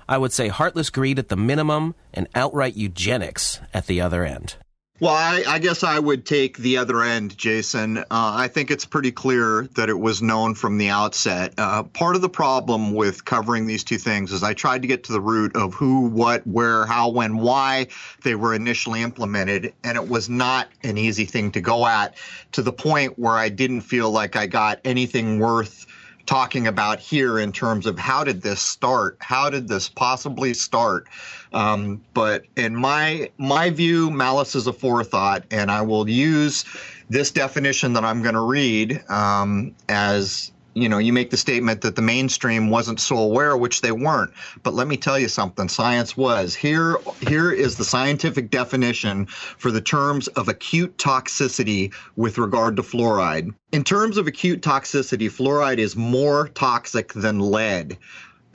I 0.08 0.18
would 0.18 0.32
say, 0.32 0.48
heartless 0.48 0.90
greed 0.90 1.20
at 1.20 1.28
the 1.28 1.36
minimum 1.36 1.94
and 2.12 2.26
outright 2.34 2.74
eugenics 2.74 3.60
at 3.72 3.86
the 3.86 4.00
other 4.00 4.24
end. 4.24 4.56
Well, 5.00 5.14
I, 5.14 5.44
I, 5.46 5.58
guess 5.60 5.84
I 5.84 6.00
would 6.00 6.26
take 6.26 6.58
the 6.58 6.78
other 6.78 7.02
end, 7.02 7.38
Jason. 7.38 7.98
Uh, 7.98 8.04
I 8.10 8.48
think 8.48 8.72
it's 8.72 8.84
pretty 8.84 9.12
clear 9.12 9.68
that 9.76 9.88
it 9.88 9.98
was 10.00 10.22
known 10.22 10.56
from 10.56 10.76
the 10.76 10.88
outset. 10.88 11.54
Uh, 11.56 11.84
part 11.84 12.16
of 12.16 12.22
the 12.22 12.28
problem 12.28 12.92
with 12.94 13.24
covering 13.24 13.68
these 13.68 13.84
two 13.84 13.98
things 13.98 14.32
is 14.32 14.42
I 14.42 14.54
tried 14.54 14.82
to 14.82 14.88
get 14.88 15.04
to 15.04 15.12
the 15.12 15.20
root 15.20 15.54
of 15.54 15.72
who, 15.72 16.08
what, 16.08 16.44
where, 16.48 16.84
how, 16.86 17.10
when, 17.10 17.36
why 17.36 17.86
they 18.24 18.34
were 18.34 18.54
initially 18.54 19.02
implemented, 19.02 19.72
and 19.84 19.96
it 19.96 20.08
was 20.08 20.28
not 20.28 20.66
an 20.82 20.98
easy 20.98 21.26
thing 21.26 21.52
to 21.52 21.60
go 21.60 21.86
at 21.86 22.16
to 22.52 22.62
the 22.62 22.72
point 22.72 23.16
where 23.20 23.36
I 23.36 23.50
didn't 23.50 23.82
feel 23.82 24.10
like 24.10 24.34
I 24.34 24.46
got 24.46 24.80
anything 24.84 25.38
worth 25.38 25.86
talking 26.28 26.66
about 26.66 27.00
here 27.00 27.38
in 27.38 27.50
terms 27.50 27.86
of 27.86 27.98
how 27.98 28.22
did 28.22 28.42
this 28.42 28.60
start? 28.60 29.16
How 29.20 29.48
did 29.48 29.66
this 29.66 29.88
possibly 29.88 30.52
start? 30.52 31.08
Um, 31.54 32.04
but 32.12 32.44
in 32.54 32.76
my 32.76 33.30
my 33.38 33.70
view, 33.70 34.10
malice 34.10 34.54
is 34.54 34.66
a 34.66 34.72
forethought, 34.72 35.44
and 35.50 35.70
I 35.70 35.80
will 35.80 36.06
use 36.06 36.66
this 37.08 37.30
definition 37.30 37.94
that 37.94 38.04
I'm 38.04 38.20
going 38.20 38.34
to 38.34 38.46
read 38.46 39.02
um, 39.08 39.74
as 39.88 40.52
you 40.74 40.88
know, 40.88 40.98
you 40.98 41.12
make 41.12 41.30
the 41.30 41.36
statement 41.36 41.80
that 41.80 41.96
the 41.96 42.02
mainstream 42.02 42.70
wasn't 42.70 43.00
so 43.00 43.18
aware, 43.18 43.56
which 43.56 43.80
they 43.80 43.92
weren't. 43.92 44.32
But 44.62 44.74
let 44.74 44.86
me 44.86 44.96
tell 44.96 45.18
you 45.18 45.28
something, 45.28 45.68
science 45.68 46.16
was. 46.16 46.54
Here, 46.54 46.96
here 47.20 47.50
is 47.50 47.76
the 47.76 47.84
scientific 47.84 48.50
definition 48.50 49.26
for 49.26 49.70
the 49.70 49.80
terms 49.80 50.28
of 50.28 50.48
acute 50.48 50.96
toxicity 50.98 51.92
with 52.16 52.38
regard 52.38 52.76
to 52.76 52.82
fluoride. 52.82 53.54
In 53.72 53.84
terms 53.84 54.16
of 54.16 54.26
acute 54.26 54.62
toxicity, 54.62 55.26
fluoride 55.30 55.78
is 55.78 55.96
more 55.96 56.48
toxic 56.48 57.12
than 57.12 57.40
lead 57.40 57.98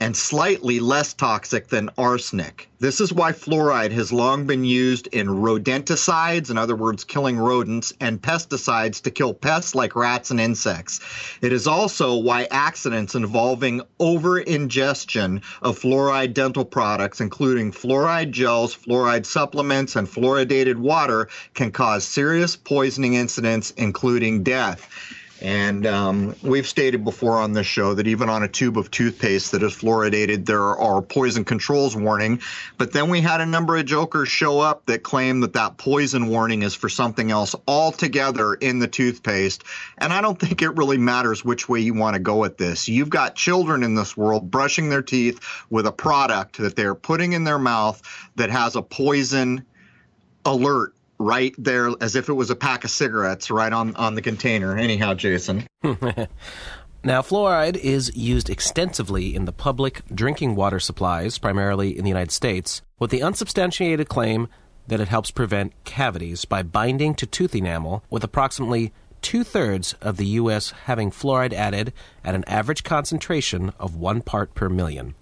and 0.00 0.16
slightly 0.16 0.80
less 0.80 1.14
toxic 1.14 1.68
than 1.68 1.88
arsenic. 1.96 2.68
This 2.80 3.00
is 3.00 3.12
why 3.12 3.32
fluoride 3.32 3.92
has 3.92 4.12
long 4.12 4.46
been 4.46 4.64
used 4.64 5.06
in 5.08 5.28
rodenticides, 5.28 6.50
in 6.50 6.58
other 6.58 6.76
words, 6.76 7.04
killing 7.04 7.38
rodents, 7.38 7.92
and 8.00 8.20
pesticides 8.20 9.00
to 9.02 9.10
kill 9.10 9.32
pests 9.32 9.74
like 9.74 9.96
rats 9.96 10.30
and 10.30 10.40
insects. 10.40 11.00
It 11.40 11.52
is 11.52 11.66
also 11.66 12.16
why 12.16 12.48
accidents 12.50 13.14
involving 13.14 13.80
over 14.00 14.40
ingestion 14.40 15.40
of 15.62 15.78
fluoride 15.78 16.34
dental 16.34 16.64
products, 16.64 17.20
including 17.20 17.72
fluoride 17.72 18.32
gels, 18.32 18.74
fluoride 18.74 19.24
supplements, 19.24 19.96
and 19.96 20.08
fluoridated 20.08 20.76
water, 20.76 21.28
can 21.54 21.70
cause 21.70 22.04
serious 22.04 22.56
poisoning 22.56 23.14
incidents, 23.14 23.72
including 23.76 24.42
death. 24.42 24.88
And 25.40 25.84
um, 25.86 26.36
we've 26.42 26.66
stated 26.66 27.04
before 27.04 27.38
on 27.38 27.52
this 27.52 27.66
show 27.66 27.94
that 27.94 28.06
even 28.06 28.28
on 28.28 28.42
a 28.42 28.48
tube 28.48 28.78
of 28.78 28.90
toothpaste 28.90 29.52
that 29.52 29.62
is 29.62 29.74
fluoridated, 29.74 30.46
there 30.46 30.62
are 30.62 31.02
poison 31.02 31.44
controls 31.44 31.96
warning. 31.96 32.40
But 32.78 32.92
then 32.92 33.10
we 33.10 33.20
had 33.20 33.40
a 33.40 33.46
number 33.46 33.76
of 33.76 33.84
jokers 33.84 34.28
show 34.28 34.60
up 34.60 34.86
that 34.86 35.02
claim 35.02 35.40
that 35.40 35.54
that 35.54 35.76
poison 35.76 36.28
warning 36.28 36.62
is 36.62 36.74
for 36.74 36.88
something 36.88 37.30
else 37.30 37.54
altogether 37.66 38.54
in 38.54 38.78
the 38.78 38.88
toothpaste. 38.88 39.64
And 39.98 40.12
I 40.12 40.20
don't 40.20 40.38
think 40.38 40.62
it 40.62 40.76
really 40.76 40.98
matters 40.98 41.44
which 41.44 41.68
way 41.68 41.80
you 41.80 41.94
want 41.94 42.14
to 42.14 42.20
go 42.20 42.44
at 42.44 42.56
this. 42.56 42.88
You've 42.88 43.10
got 43.10 43.34
children 43.34 43.82
in 43.82 43.94
this 43.96 44.16
world 44.16 44.50
brushing 44.50 44.88
their 44.88 45.02
teeth 45.02 45.40
with 45.68 45.86
a 45.86 45.92
product 45.92 46.58
that 46.58 46.76
they're 46.76 46.94
putting 46.94 47.32
in 47.32 47.44
their 47.44 47.58
mouth 47.58 48.00
that 48.36 48.50
has 48.50 48.76
a 48.76 48.82
poison 48.82 49.66
alert 50.44 50.93
right 51.18 51.54
there 51.58 51.90
as 52.00 52.16
if 52.16 52.28
it 52.28 52.34
was 52.34 52.50
a 52.50 52.56
pack 52.56 52.84
of 52.84 52.90
cigarettes 52.90 53.50
right 53.50 53.72
on, 53.72 53.94
on 53.96 54.14
the 54.14 54.22
container. 54.22 54.76
Anyhow, 54.76 55.14
Jason. 55.14 55.66
Now, 57.06 57.20
fluoride 57.20 57.76
is 57.76 58.16
used 58.16 58.48
extensively 58.48 59.34
in 59.34 59.44
the 59.44 59.52
public 59.52 60.00
drinking 60.08 60.54
water 60.54 60.80
supplies, 60.80 61.36
primarily 61.36 61.98
in 61.98 62.02
the 62.02 62.08
United 62.08 62.30
States, 62.30 62.80
with 62.98 63.10
the 63.10 63.22
unsubstantiated 63.22 64.08
claim 64.08 64.48
that 64.88 65.00
it 65.00 65.08
helps 65.08 65.30
prevent 65.30 65.74
cavities 65.84 66.46
by 66.46 66.62
binding 66.62 67.14
to 67.16 67.26
tooth 67.26 67.54
enamel, 67.54 68.02
with 68.08 68.24
approximately 68.24 68.90
two 69.20 69.44
thirds 69.44 69.92
of 70.00 70.16
the 70.16 70.26
U.S. 70.28 70.70
having 70.84 71.10
fluoride 71.10 71.52
added 71.52 71.92
at 72.24 72.34
an 72.34 72.44
average 72.46 72.84
concentration 72.84 73.74
of 73.78 73.94
one 73.94 74.22
part 74.22 74.54
per 74.54 74.70
million. 74.70 75.14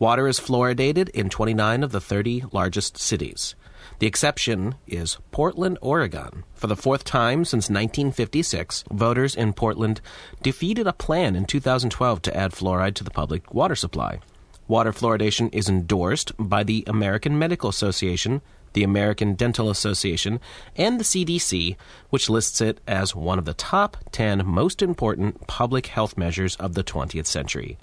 Water 0.00 0.26
is 0.26 0.40
fluoridated 0.40 1.08
in 1.10 1.30
29 1.30 1.84
of 1.84 1.92
the 1.92 2.00
30 2.00 2.46
largest 2.50 2.98
cities. 2.98 3.54
The 3.98 4.06
exception 4.06 4.74
is 4.86 5.16
Portland, 5.30 5.78
Oregon. 5.80 6.44
For 6.54 6.66
the 6.66 6.76
fourth 6.76 7.04
time 7.04 7.46
since 7.46 7.70
1956, 7.70 8.84
voters 8.90 9.34
in 9.34 9.54
Portland 9.54 10.02
defeated 10.42 10.86
a 10.86 10.92
plan 10.92 11.34
in 11.34 11.46
2012 11.46 12.20
to 12.22 12.36
add 12.36 12.52
fluoride 12.52 12.94
to 12.96 13.04
the 13.04 13.10
public 13.10 13.54
water 13.54 13.74
supply. 13.74 14.20
Water 14.68 14.92
fluoridation 14.92 15.48
is 15.54 15.70
endorsed 15.70 16.32
by 16.38 16.62
the 16.62 16.84
American 16.86 17.38
Medical 17.38 17.70
Association, 17.70 18.42
the 18.74 18.82
American 18.82 19.34
Dental 19.34 19.70
Association, 19.70 20.40
and 20.76 21.00
the 21.00 21.04
CDC, 21.04 21.76
which 22.10 22.28
lists 22.28 22.60
it 22.60 22.80
as 22.86 23.14
one 23.14 23.38
of 23.38 23.46
the 23.46 23.54
top 23.54 23.96
10 24.12 24.44
most 24.44 24.82
important 24.82 25.46
public 25.46 25.86
health 25.86 26.18
measures 26.18 26.56
of 26.56 26.74
the 26.74 26.84
20th 26.84 27.26
century. 27.26 27.78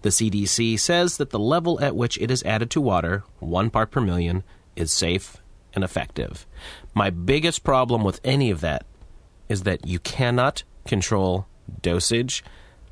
The 0.00 0.08
CDC 0.08 0.78
says 0.78 1.18
that 1.18 1.28
the 1.28 1.38
level 1.38 1.78
at 1.82 1.94
which 1.94 2.16
it 2.18 2.30
is 2.30 2.42
added 2.44 2.70
to 2.70 2.80
water, 2.80 3.24
one 3.38 3.68
part 3.68 3.90
per 3.90 4.00
million, 4.00 4.44
is 4.74 4.90
safe 4.90 5.42
and 5.78 5.84
effective. 5.84 6.46
My 6.92 7.08
biggest 7.10 7.62
problem 7.62 8.02
with 8.02 8.20
any 8.24 8.50
of 8.50 8.60
that 8.62 8.84
is 9.48 9.62
that 9.62 9.86
you 9.86 10.00
cannot 10.00 10.64
control 10.84 11.46
dosage, 11.80 12.42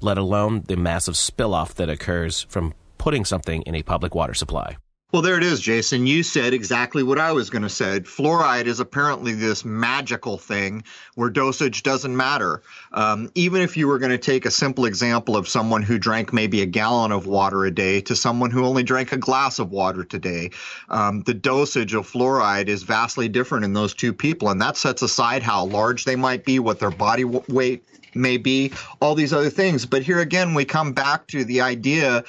let 0.01 0.17
alone 0.17 0.63
the 0.69 0.77
massive 0.77 1.17
spill 1.17 1.53
off 1.53 1.75
that 1.75 1.91
occurs 1.91 2.47
from 2.49 2.75
putting 2.97 3.25
something 3.25 3.63
in 3.63 3.75
a 3.75 3.83
public 3.83 4.15
water 4.15 4.35
supply. 4.35 4.77
Well, 5.13 5.23
there 5.23 5.39
it 5.39 5.45
is, 5.45 5.61
Jason. 5.61 6.05
You 6.05 6.25
said 6.25 6.53
exactly 6.53 7.05
what 7.05 7.21
I 7.21 7.31
was 7.31 7.49
going 7.49 7.63
to 7.63 7.69
say. 7.69 8.01
Fluoride 8.01 8.67
is 8.67 8.81
apparently 8.81 9.35
this 9.35 9.65
magical 9.65 10.37
thing 10.37 10.83
where 11.15 11.31
dosage 11.31 11.85
doesn't 11.85 12.17
matter. 12.17 12.61
Um, 12.93 13.31
even 13.37 13.63
if 13.63 13.77
you 13.77 13.87
were 13.87 14.01
going 14.01 14.11
to 14.11 14.19
take 14.19 14.45
a 14.45 14.51
simple 14.51 14.85
example 14.85 15.37
of 15.37 15.47
someone 15.47 15.83
who 15.83 15.97
drank 15.97 16.33
maybe 16.33 16.61
a 16.61 16.67
gallon 16.67 17.13
of 17.13 17.29
water 17.29 17.65
a 17.65 17.71
day 17.71 18.01
to 18.01 18.17
someone 18.17 18.51
who 18.51 18.65
only 18.65 18.83
drank 18.83 19.13
a 19.13 19.17
glass 19.17 19.61
of 19.61 19.71
water 19.71 20.03
today, 20.03 20.51
um, 20.89 21.23
the 21.23 21.35
dosage 21.35 21.95
of 21.95 22.11
fluoride 22.11 22.67
is 22.67 22.83
vastly 22.83 23.29
different 23.29 23.65
in 23.65 23.75
those 23.75 23.95
two 23.95 24.13
people. 24.13 24.51
And 24.51 24.61
that 24.61 24.77
sets 24.77 25.03
aside 25.03 25.45
how 25.45 25.67
large 25.67 26.05
they 26.05 26.17
might 26.17 26.45
be, 26.45 26.59
what 26.59 26.81
their 26.81 26.91
body 26.91 27.23
weight 27.23 27.85
may 28.17 28.39
be, 28.39 28.73
all 29.01 29.15
these 29.15 29.33
other 29.33 29.51
things. 29.51 29.87
But 29.87 30.03
here 30.03 30.19
again, 30.19 30.53
we 30.53 30.65
come 30.65 30.93
back 30.93 31.29
to 31.29 31.45
the 31.45 31.61
idea 31.61 32.25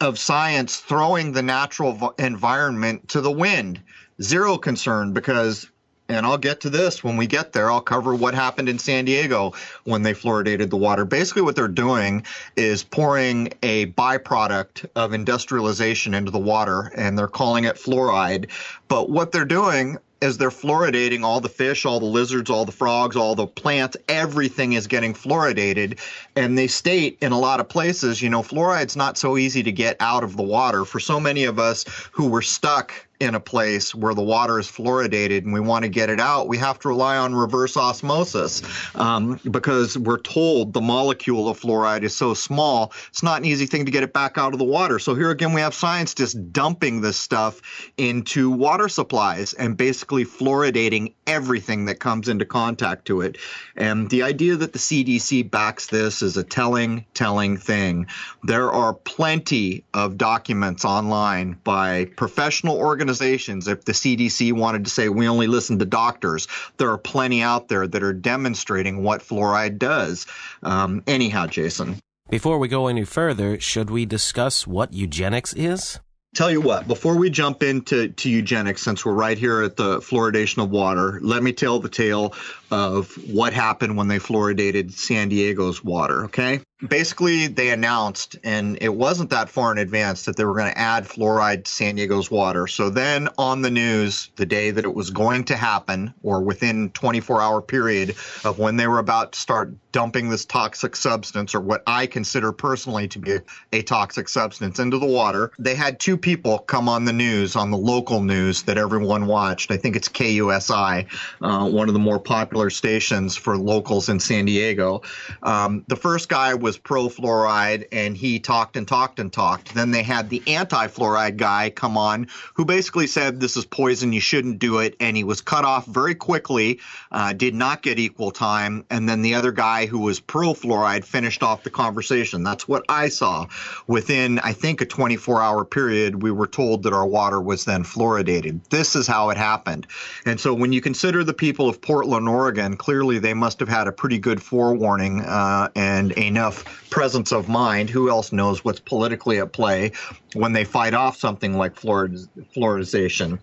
of 0.00 0.18
science 0.18 0.76
throwing 0.76 1.32
the 1.32 1.42
natural 1.42 2.14
environment 2.18 3.08
to 3.08 3.20
the 3.20 3.30
wind. 3.30 3.80
Zero 4.20 4.56
concern 4.56 5.12
because, 5.12 5.70
and 6.08 6.24
I'll 6.24 6.38
get 6.38 6.60
to 6.62 6.70
this 6.70 7.04
when 7.04 7.16
we 7.16 7.26
get 7.26 7.52
there, 7.52 7.70
I'll 7.70 7.80
cover 7.80 8.14
what 8.14 8.34
happened 8.34 8.68
in 8.68 8.78
San 8.78 9.04
Diego 9.04 9.52
when 9.84 10.02
they 10.02 10.14
fluoridated 10.14 10.70
the 10.70 10.76
water. 10.76 11.04
Basically, 11.04 11.42
what 11.42 11.56
they're 11.56 11.68
doing 11.68 12.24
is 12.56 12.82
pouring 12.82 13.52
a 13.62 13.86
byproduct 13.92 14.86
of 14.96 15.12
industrialization 15.12 16.14
into 16.14 16.30
the 16.30 16.38
water, 16.38 16.92
and 16.94 17.18
they're 17.18 17.28
calling 17.28 17.64
it 17.64 17.76
fluoride. 17.76 18.50
But 18.88 19.10
what 19.10 19.32
they're 19.32 19.44
doing 19.44 19.98
as 20.22 20.38
they're 20.38 20.50
fluoridating 20.50 21.22
all 21.22 21.40
the 21.40 21.48
fish, 21.48 21.84
all 21.84 22.00
the 22.00 22.06
lizards, 22.06 22.50
all 22.50 22.64
the 22.64 22.72
frogs, 22.72 23.16
all 23.16 23.34
the 23.34 23.46
plants, 23.46 23.96
everything 24.08 24.72
is 24.72 24.86
getting 24.86 25.12
fluoridated. 25.12 25.98
And 26.34 26.56
they 26.56 26.66
state 26.66 27.18
in 27.20 27.32
a 27.32 27.38
lot 27.38 27.60
of 27.60 27.68
places, 27.68 28.22
you 28.22 28.30
know, 28.30 28.42
fluoride's 28.42 28.96
not 28.96 29.18
so 29.18 29.36
easy 29.36 29.62
to 29.62 29.72
get 29.72 29.96
out 30.00 30.24
of 30.24 30.36
the 30.36 30.42
water. 30.42 30.84
For 30.84 31.00
so 31.00 31.20
many 31.20 31.44
of 31.44 31.58
us 31.58 31.84
who 32.12 32.28
were 32.28 32.42
stuck 32.42 33.05
in 33.18 33.34
a 33.34 33.40
place 33.40 33.94
where 33.94 34.14
the 34.14 34.22
water 34.22 34.58
is 34.58 34.66
fluoridated 34.66 35.44
and 35.44 35.52
we 35.52 35.60
want 35.60 35.84
to 35.84 35.88
get 35.88 36.10
it 36.10 36.20
out, 36.20 36.48
we 36.48 36.58
have 36.58 36.78
to 36.80 36.88
rely 36.88 37.16
on 37.16 37.34
reverse 37.34 37.76
osmosis 37.76 38.62
um, 38.94 39.40
because 39.50 39.96
we're 39.96 40.18
told 40.18 40.72
the 40.72 40.80
molecule 40.80 41.48
of 41.48 41.58
fluoride 41.58 42.02
is 42.02 42.14
so 42.14 42.34
small, 42.34 42.92
it's 43.08 43.22
not 43.22 43.38
an 43.38 43.46
easy 43.46 43.66
thing 43.66 43.86
to 43.86 43.90
get 43.90 44.02
it 44.02 44.12
back 44.12 44.36
out 44.36 44.52
of 44.52 44.58
the 44.58 44.64
water. 44.64 44.98
So 44.98 45.14
here 45.14 45.30
again, 45.30 45.52
we 45.52 45.62
have 45.62 45.74
science 45.74 46.14
just 46.14 46.52
dumping 46.52 47.00
this 47.00 47.16
stuff 47.16 47.62
into 47.96 48.50
water 48.50 48.88
supplies 48.88 49.54
and 49.54 49.76
basically 49.76 50.24
fluoridating 50.24 51.14
everything 51.26 51.86
that 51.86 51.98
comes 51.98 52.28
into 52.28 52.44
contact 52.44 53.06
to 53.06 53.22
it. 53.22 53.38
And 53.76 54.10
the 54.10 54.22
idea 54.22 54.56
that 54.56 54.72
the 54.72 54.78
CDC 54.78 55.50
backs 55.50 55.86
this 55.86 56.20
is 56.20 56.36
a 56.36 56.44
telling, 56.44 57.06
telling 57.14 57.56
thing. 57.56 58.06
There 58.42 58.70
are 58.70 58.92
plenty 58.92 59.84
of 59.94 60.18
documents 60.18 60.84
online 60.84 61.58
by 61.64 62.06
professional 62.16 62.76
organizations 62.76 63.05
organizations, 63.06 63.68
if 63.68 63.84
the 63.84 63.92
CDC 63.92 64.52
wanted 64.52 64.84
to 64.84 64.90
say 64.90 65.08
we 65.08 65.28
only 65.28 65.46
listen 65.46 65.78
to 65.78 65.84
doctors, 65.84 66.48
there 66.76 66.90
are 66.90 66.98
plenty 66.98 67.40
out 67.40 67.68
there 67.68 67.86
that 67.86 68.02
are 68.02 68.12
demonstrating 68.12 69.04
what 69.04 69.22
fluoride 69.22 69.78
does. 69.78 70.26
Um, 70.64 71.04
anyhow, 71.06 71.46
Jason. 71.46 72.00
Before 72.28 72.58
we 72.58 72.66
go 72.66 72.88
any 72.88 73.04
further, 73.04 73.60
should 73.60 73.90
we 73.90 74.06
discuss 74.06 74.66
what 74.66 74.92
eugenics 74.92 75.52
is? 75.54 76.00
Tell 76.34 76.50
you 76.50 76.60
what, 76.60 76.88
before 76.88 77.16
we 77.16 77.30
jump 77.30 77.62
into 77.62 78.08
to 78.08 78.28
eugenics, 78.28 78.82
since 78.82 79.06
we're 79.06 79.14
right 79.14 79.38
here 79.38 79.62
at 79.62 79.76
the 79.76 80.00
fluoridation 80.00 80.62
of 80.62 80.70
water, 80.70 81.20
let 81.22 81.42
me 81.42 81.52
tell 81.52 81.78
the 81.78 81.88
tale 81.88 82.34
of 82.70 83.12
what 83.30 83.52
happened 83.52 83.96
when 83.96 84.08
they 84.08 84.18
fluoridated 84.18 84.92
San 84.92 85.28
Diego's 85.28 85.82
water, 85.84 86.24
okay? 86.24 86.60
basically 86.88 87.46
they 87.46 87.70
announced 87.70 88.36
and 88.44 88.76
it 88.82 88.94
wasn't 88.94 89.30
that 89.30 89.48
far 89.48 89.72
in 89.72 89.78
advance 89.78 90.26
that 90.26 90.36
they 90.36 90.44
were 90.44 90.54
going 90.54 90.70
to 90.70 90.78
add 90.78 91.04
fluoride 91.04 91.64
to 91.64 91.70
san 91.70 91.94
diego's 91.94 92.30
water 92.30 92.66
so 92.66 92.90
then 92.90 93.30
on 93.38 93.62
the 93.62 93.70
news 93.70 94.30
the 94.36 94.44
day 94.44 94.70
that 94.70 94.84
it 94.84 94.94
was 94.94 95.08
going 95.08 95.42
to 95.42 95.56
happen 95.56 96.12
or 96.22 96.42
within 96.42 96.90
24 96.90 97.40
hour 97.40 97.62
period 97.62 98.10
of 98.44 98.58
when 98.58 98.76
they 98.76 98.86
were 98.86 98.98
about 98.98 99.32
to 99.32 99.40
start 99.40 99.72
dumping 99.90 100.28
this 100.28 100.44
toxic 100.44 100.94
substance 100.94 101.54
or 101.54 101.60
what 101.60 101.82
i 101.86 102.06
consider 102.06 102.52
personally 102.52 103.08
to 103.08 103.18
be 103.18 103.38
a 103.72 103.80
toxic 103.80 104.28
substance 104.28 104.78
into 104.78 104.98
the 104.98 105.06
water 105.06 105.50
they 105.58 105.74
had 105.74 105.98
two 105.98 106.18
people 106.18 106.58
come 106.58 106.90
on 106.90 107.06
the 107.06 107.12
news 107.12 107.56
on 107.56 107.70
the 107.70 107.78
local 107.78 108.20
news 108.20 108.64
that 108.64 108.76
everyone 108.76 109.26
watched 109.26 109.70
i 109.70 109.78
think 109.78 109.96
it's 109.96 110.10
kusi 110.10 111.06
uh, 111.40 111.66
one 111.66 111.88
of 111.88 111.94
the 111.94 111.98
more 111.98 112.20
popular 112.20 112.55
popular 112.56 112.70
stations 112.70 113.36
for 113.36 113.58
locals 113.58 114.08
in 114.08 114.18
San 114.18 114.46
Diego. 114.46 115.02
Um, 115.42 115.84
the 115.88 115.96
first 115.96 116.30
guy 116.30 116.54
was 116.54 116.78
pro 116.78 117.08
fluoride, 117.08 117.86
and 117.92 118.16
he 118.16 118.40
talked 118.40 118.78
and 118.78 118.88
talked 118.88 119.20
and 119.20 119.30
talked. 119.30 119.74
Then 119.74 119.90
they 119.90 120.02
had 120.02 120.30
the 120.30 120.42
anti 120.46 120.86
fluoride 120.86 121.36
guy 121.36 121.68
come 121.68 121.98
on, 121.98 122.28
who 122.54 122.64
basically 122.64 123.08
said 123.08 123.40
this 123.40 123.58
is 123.58 123.66
poison, 123.66 124.14
you 124.14 124.20
shouldn't 124.20 124.58
do 124.58 124.78
it, 124.78 124.96
and 125.00 125.18
he 125.18 125.22
was 125.22 125.42
cut 125.42 125.66
off 125.66 125.84
very 125.84 126.14
quickly, 126.14 126.80
uh, 127.12 127.34
did 127.34 127.54
not 127.54 127.82
get 127.82 127.98
equal 127.98 128.30
time. 128.30 128.86
And 128.88 129.06
then 129.06 129.20
the 129.20 129.34
other 129.34 129.52
guy 129.52 129.84
who 129.84 129.98
was 129.98 130.18
pro 130.18 130.54
fluoride 130.54 131.04
finished 131.04 131.42
off 131.42 131.62
the 131.62 131.68
conversation. 131.68 132.42
That's 132.42 132.66
what 132.66 132.86
I 132.88 133.10
saw. 133.10 133.48
Within, 133.86 134.38
I 134.38 134.54
think, 134.54 134.80
a 134.80 134.86
24 134.86 135.42
hour 135.42 135.66
period, 135.66 136.22
we 136.22 136.30
were 136.30 136.46
told 136.46 136.84
that 136.84 136.94
our 136.94 137.06
water 137.06 137.38
was 137.38 137.66
then 137.66 137.84
fluoridated. 137.84 138.66
This 138.70 138.96
is 138.96 139.06
how 139.06 139.28
it 139.28 139.36
happened. 139.36 139.86
And 140.24 140.40
so 140.40 140.54
when 140.54 140.72
you 140.72 140.80
consider 140.80 141.22
the 141.22 141.34
people 141.34 141.68
of 141.68 141.82
Portland, 141.82 142.26
Oregon, 142.26 142.45
clearly 142.78 143.18
they 143.18 143.34
must 143.34 143.60
have 143.60 143.68
had 143.68 143.86
a 143.88 143.92
pretty 143.92 144.18
good 144.18 144.42
forewarning 144.42 145.20
uh, 145.22 145.68
and 145.74 146.12
enough 146.12 146.88
presence 146.90 147.32
of 147.32 147.48
mind. 147.48 147.90
Who 147.90 148.10
else 148.10 148.32
knows 148.32 148.64
what's 148.64 148.80
politically 148.80 149.38
at 149.38 149.52
play 149.52 149.92
when 150.34 150.52
they 150.52 150.64
fight 150.64 150.94
off 150.94 151.16
something 151.16 151.56
like 151.56 151.74
fluoridization? 151.74 153.38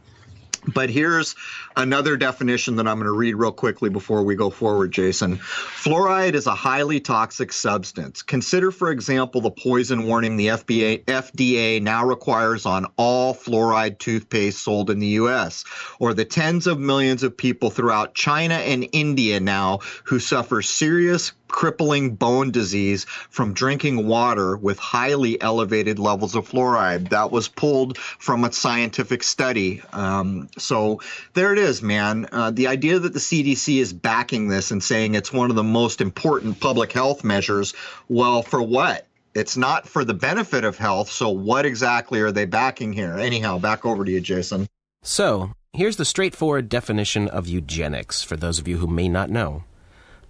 But 0.74 0.90
here's 0.90 1.36
another 1.76 2.18
definition 2.18 2.76
that 2.78 2.88
I'm 2.88 2.98
going 2.98 3.06
to 3.06 3.12
read 3.12 3.36
real 3.36 3.52
quickly 3.52 3.90
before 3.90 4.24
we 4.24 4.36
go 4.36 4.50
forward, 4.50 4.92
Jason. 4.92 5.38
Fluoride 5.38 6.34
is 6.34 6.48
a 6.48 6.56
highly 6.56 7.00
toxic 7.00 7.52
substance. 7.52 8.22
Consider, 8.22 8.72
for 8.72 8.92
example, 8.92 9.42
the 9.42 9.52
poison 9.52 10.08
warning 10.08 10.38
the 10.38 10.48
FBA, 10.48 11.06
FDA 11.06 11.82
now 11.82 12.06
requires 12.06 12.66
on 12.66 12.88
all 12.98 13.34
fluoride 13.34 14.00
toothpaste 14.00 14.64
sold 14.64 14.90
in 14.90 15.00
the 15.00 15.08
U.S., 15.08 15.64
or 16.00 16.14
the 16.14 16.26
tens 16.26 16.68
of 16.68 16.80
millions 16.80 17.24
of 17.24 17.36
people 17.38 17.70
throughout 17.70 18.16
China 18.16 18.56
and 18.56 18.88
India 18.92 19.40
now 19.40 19.80
who 20.04 20.20
suffer 20.20 20.62
serious 20.62 21.32
crippling 21.54 22.16
bone 22.16 22.50
disease 22.50 23.06
from 23.06 23.54
drinking 23.54 24.08
water 24.08 24.58
with 24.58 24.80
highly 24.80 25.40
elevated 25.40 26.00
levels 26.00 26.34
of 26.34 26.50
fluoride. 26.50 27.10
That 27.10 27.32
was 27.32 27.48
pulled 27.48 27.98
from 27.98 28.44
a 28.44 28.52
scientific 28.52 29.22
study. 29.22 29.84
Um, 29.94 30.50
so 30.58 31.00
there 31.34 31.54
it 31.54 31.60
is, 31.60 31.63
man. 31.82 32.28
Uh, 32.32 32.52
the 32.52 32.68
idea 32.68 33.00
that 33.00 33.14
the 33.14 33.20
CDC 33.20 33.80
is 33.80 33.94
backing 33.94 34.48
this 34.48 34.72
and 34.72 34.84
saying 34.84 35.16
it's 35.16 35.32
one 35.32 35.50
of 35.50 35.56
the 35.56 35.64
most 35.64 36.02
important 36.02 36.60
public 36.60 36.92
health 36.92 37.24
measures, 37.24 37.74
well, 38.10 38.42
for 38.42 38.62
what? 38.62 39.08
It's 39.34 39.58
not 39.58 39.88
for 39.88 40.06
the 40.06 40.14
benefit 40.14 40.64
of 40.64 40.78
health. 40.78 41.10
So 41.10 41.30
what 41.30 41.66
exactly 41.66 42.22
are 42.22 42.32
they 42.32 42.46
backing 42.46 42.94
here? 42.94 43.18
Anyhow, 43.18 43.58
back 43.58 43.86
over 43.86 44.06
to 44.06 44.12
you, 44.12 44.22
Jason. 44.22 44.68
So 45.02 45.54
here's 45.74 45.98
the 45.98 46.06
straightforward 46.06 46.70
definition 46.70 47.28
of 47.28 47.48
eugenics 47.48 48.22
for 48.22 48.38
those 48.38 48.60
of 48.60 48.68
you 48.68 48.78
who 48.78 48.88
may 48.88 49.10
not 49.10 49.30
know 49.30 49.64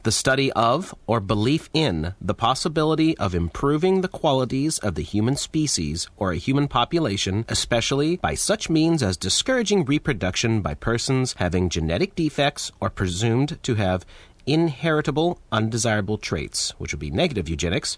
the 0.04 0.12
study 0.12 0.52
of 0.52 0.94
or 1.08 1.20
belief 1.20 1.70
in 1.74 2.14
the 2.20 2.34
possibility 2.34 3.18
of 3.18 3.34
improving 3.34 4.02
the 4.02 4.08
qualities 4.10 4.78
of 4.80 4.96
the 4.96 5.02
human 5.02 5.36
species 5.38 6.10
or 6.18 6.32
a 6.32 6.38
human 6.38 6.68
population, 6.68 7.46
especially 7.48 8.18
by 8.18 8.36
such 8.36 8.70
means 8.70 9.02
as 9.02 9.16
discouraging 9.16 9.86
reproduction 9.86 10.62
by 10.62 10.74
persons 10.74 11.36
having 11.38 11.70
genetic 11.70 12.16
defects 12.16 12.72
or 12.82 12.90
presumed 12.90 13.58
to 13.64 13.76
have 13.76 14.06
inheritable 14.46 15.40
undesirable 15.54 16.18
traits, 16.18 16.72
which 16.78 16.92
would 16.92 17.00
be 17.00 17.10
negative 17.10 17.48
eugenics, 17.48 17.96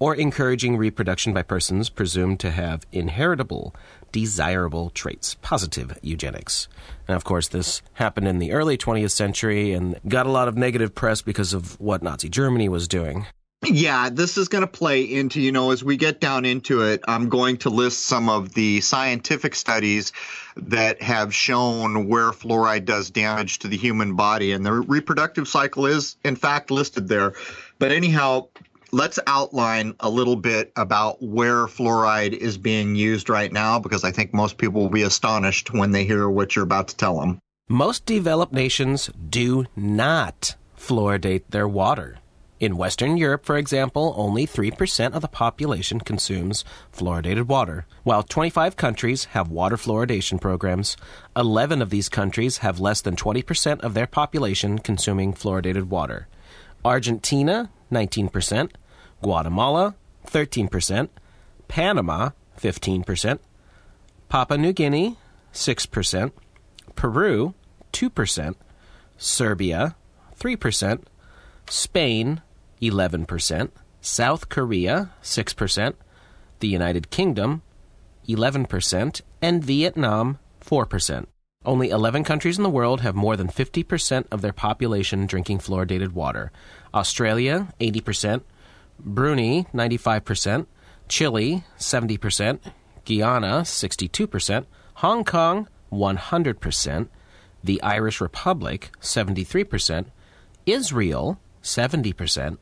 or 0.00 0.16
encouraging 0.16 0.76
reproduction 0.76 1.32
by 1.32 1.42
persons 1.42 1.88
presumed 1.88 2.40
to 2.40 2.50
have 2.50 2.84
inheritable, 2.90 3.72
desirable 4.10 4.90
traits, 4.90 5.36
positive 5.42 5.96
eugenics. 6.02 6.66
And 7.06 7.14
of 7.14 7.22
course, 7.22 7.46
this 7.46 7.82
happened 7.92 8.26
in 8.26 8.38
the 8.38 8.50
early 8.50 8.76
20th 8.76 9.12
century 9.12 9.72
and 9.72 10.00
got 10.08 10.26
a 10.26 10.30
lot 10.30 10.48
of 10.48 10.56
negative 10.56 10.94
press 10.94 11.22
because 11.22 11.54
of 11.54 11.78
what 11.78 12.02
Nazi 12.02 12.28
Germany 12.28 12.68
was 12.68 12.88
doing. 12.88 13.26
Yeah, 13.62 14.08
this 14.08 14.38
is 14.38 14.48
going 14.48 14.62
to 14.62 14.66
play 14.66 15.02
into, 15.02 15.38
you 15.38 15.52
know, 15.52 15.70
as 15.70 15.84
we 15.84 15.98
get 15.98 16.18
down 16.18 16.46
into 16.46 16.80
it, 16.80 17.02
I'm 17.06 17.28
going 17.28 17.58
to 17.58 17.68
list 17.68 18.06
some 18.06 18.30
of 18.30 18.54
the 18.54 18.80
scientific 18.80 19.54
studies 19.54 20.14
that 20.56 21.02
have 21.02 21.34
shown 21.34 22.08
where 22.08 22.30
fluoride 22.30 22.86
does 22.86 23.10
damage 23.10 23.58
to 23.58 23.68
the 23.68 23.76
human 23.76 24.16
body. 24.16 24.52
And 24.52 24.64
the 24.64 24.72
reproductive 24.72 25.46
cycle 25.46 25.84
is, 25.84 26.16
in 26.24 26.36
fact, 26.36 26.70
listed 26.70 27.06
there. 27.06 27.34
But 27.78 27.92
anyhow, 27.92 28.48
let's 28.92 29.18
outline 29.26 29.94
a 30.00 30.10
little 30.10 30.36
bit 30.36 30.72
about 30.76 31.22
where 31.22 31.66
fluoride 31.66 32.32
is 32.32 32.58
being 32.58 32.94
used 32.94 33.28
right 33.28 33.52
now 33.52 33.78
because 33.78 34.04
I 34.04 34.12
think 34.12 34.34
most 34.34 34.58
people 34.58 34.82
will 34.82 34.90
be 34.90 35.02
astonished 35.02 35.72
when 35.72 35.92
they 35.92 36.04
hear 36.04 36.28
what 36.28 36.54
you're 36.54 36.64
about 36.64 36.88
to 36.88 36.96
tell 36.96 37.20
them. 37.20 37.38
Most 37.68 38.04
developed 38.04 38.52
nations 38.52 39.10
do 39.28 39.66
not 39.76 40.56
fluoridate 40.76 41.44
their 41.50 41.68
water. 41.68 42.18
In 42.58 42.76
Western 42.76 43.16
Europe, 43.16 43.46
for 43.46 43.56
example, 43.56 44.12
only 44.18 44.46
3% 44.46 45.14
of 45.14 45.22
the 45.22 45.28
population 45.28 45.98
consumes 45.98 46.62
fluoridated 46.92 47.46
water. 47.46 47.86
While 48.02 48.22
25 48.22 48.76
countries 48.76 49.26
have 49.26 49.48
water 49.48 49.76
fluoridation 49.76 50.38
programs, 50.38 50.94
11 51.34 51.80
of 51.80 51.88
these 51.88 52.10
countries 52.10 52.58
have 52.58 52.78
less 52.78 53.00
than 53.00 53.16
20% 53.16 53.80
of 53.80 53.94
their 53.94 54.06
population 54.06 54.78
consuming 54.78 55.32
fluoridated 55.32 55.84
water. 55.84 56.28
Argentina, 56.84 57.70
19%, 57.90 58.70
Guatemala, 59.22 59.94
13%, 60.26 61.08
Panama, 61.68 62.30
15%, 62.58 63.38
Papua 64.28 64.58
New 64.58 64.72
Guinea, 64.72 65.16
6%, 65.52 66.32
Peru, 66.94 67.54
2%, 67.92 68.54
Serbia, 69.16 69.96
3%, 70.38 71.02
Spain, 71.68 72.42
11%, 72.80 73.70
South 74.00 74.48
Korea, 74.48 75.10
6%, 75.22 75.94
the 76.60 76.68
United 76.68 77.10
Kingdom, 77.10 77.62
11%, 78.28 79.20
and 79.42 79.64
Vietnam, 79.64 80.38
4%. 80.64 81.26
Only 81.64 81.90
11 81.90 82.24
countries 82.24 82.56
in 82.56 82.62
the 82.62 82.70
world 82.70 83.02
have 83.02 83.14
more 83.14 83.36
than 83.36 83.48
50% 83.48 84.24
of 84.30 84.40
their 84.40 84.52
population 84.52 85.26
drinking 85.26 85.58
fluoridated 85.58 86.12
water. 86.12 86.52
Australia, 86.94 87.68
80%, 87.80 88.42
Brunei, 89.04 89.66
95%, 89.74 90.66
Chile, 91.08 91.64
70%, 91.78 92.60
Guyana, 93.04 93.62
62%, 93.62 94.66
Hong 94.94 95.24
Kong, 95.24 95.68
100%, 95.92 97.08
the 97.62 97.82
Irish 97.82 98.20
Republic, 98.20 98.90
73%, 99.00 100.06
Israel, 100.66 101.38
70%, 101.62 102.58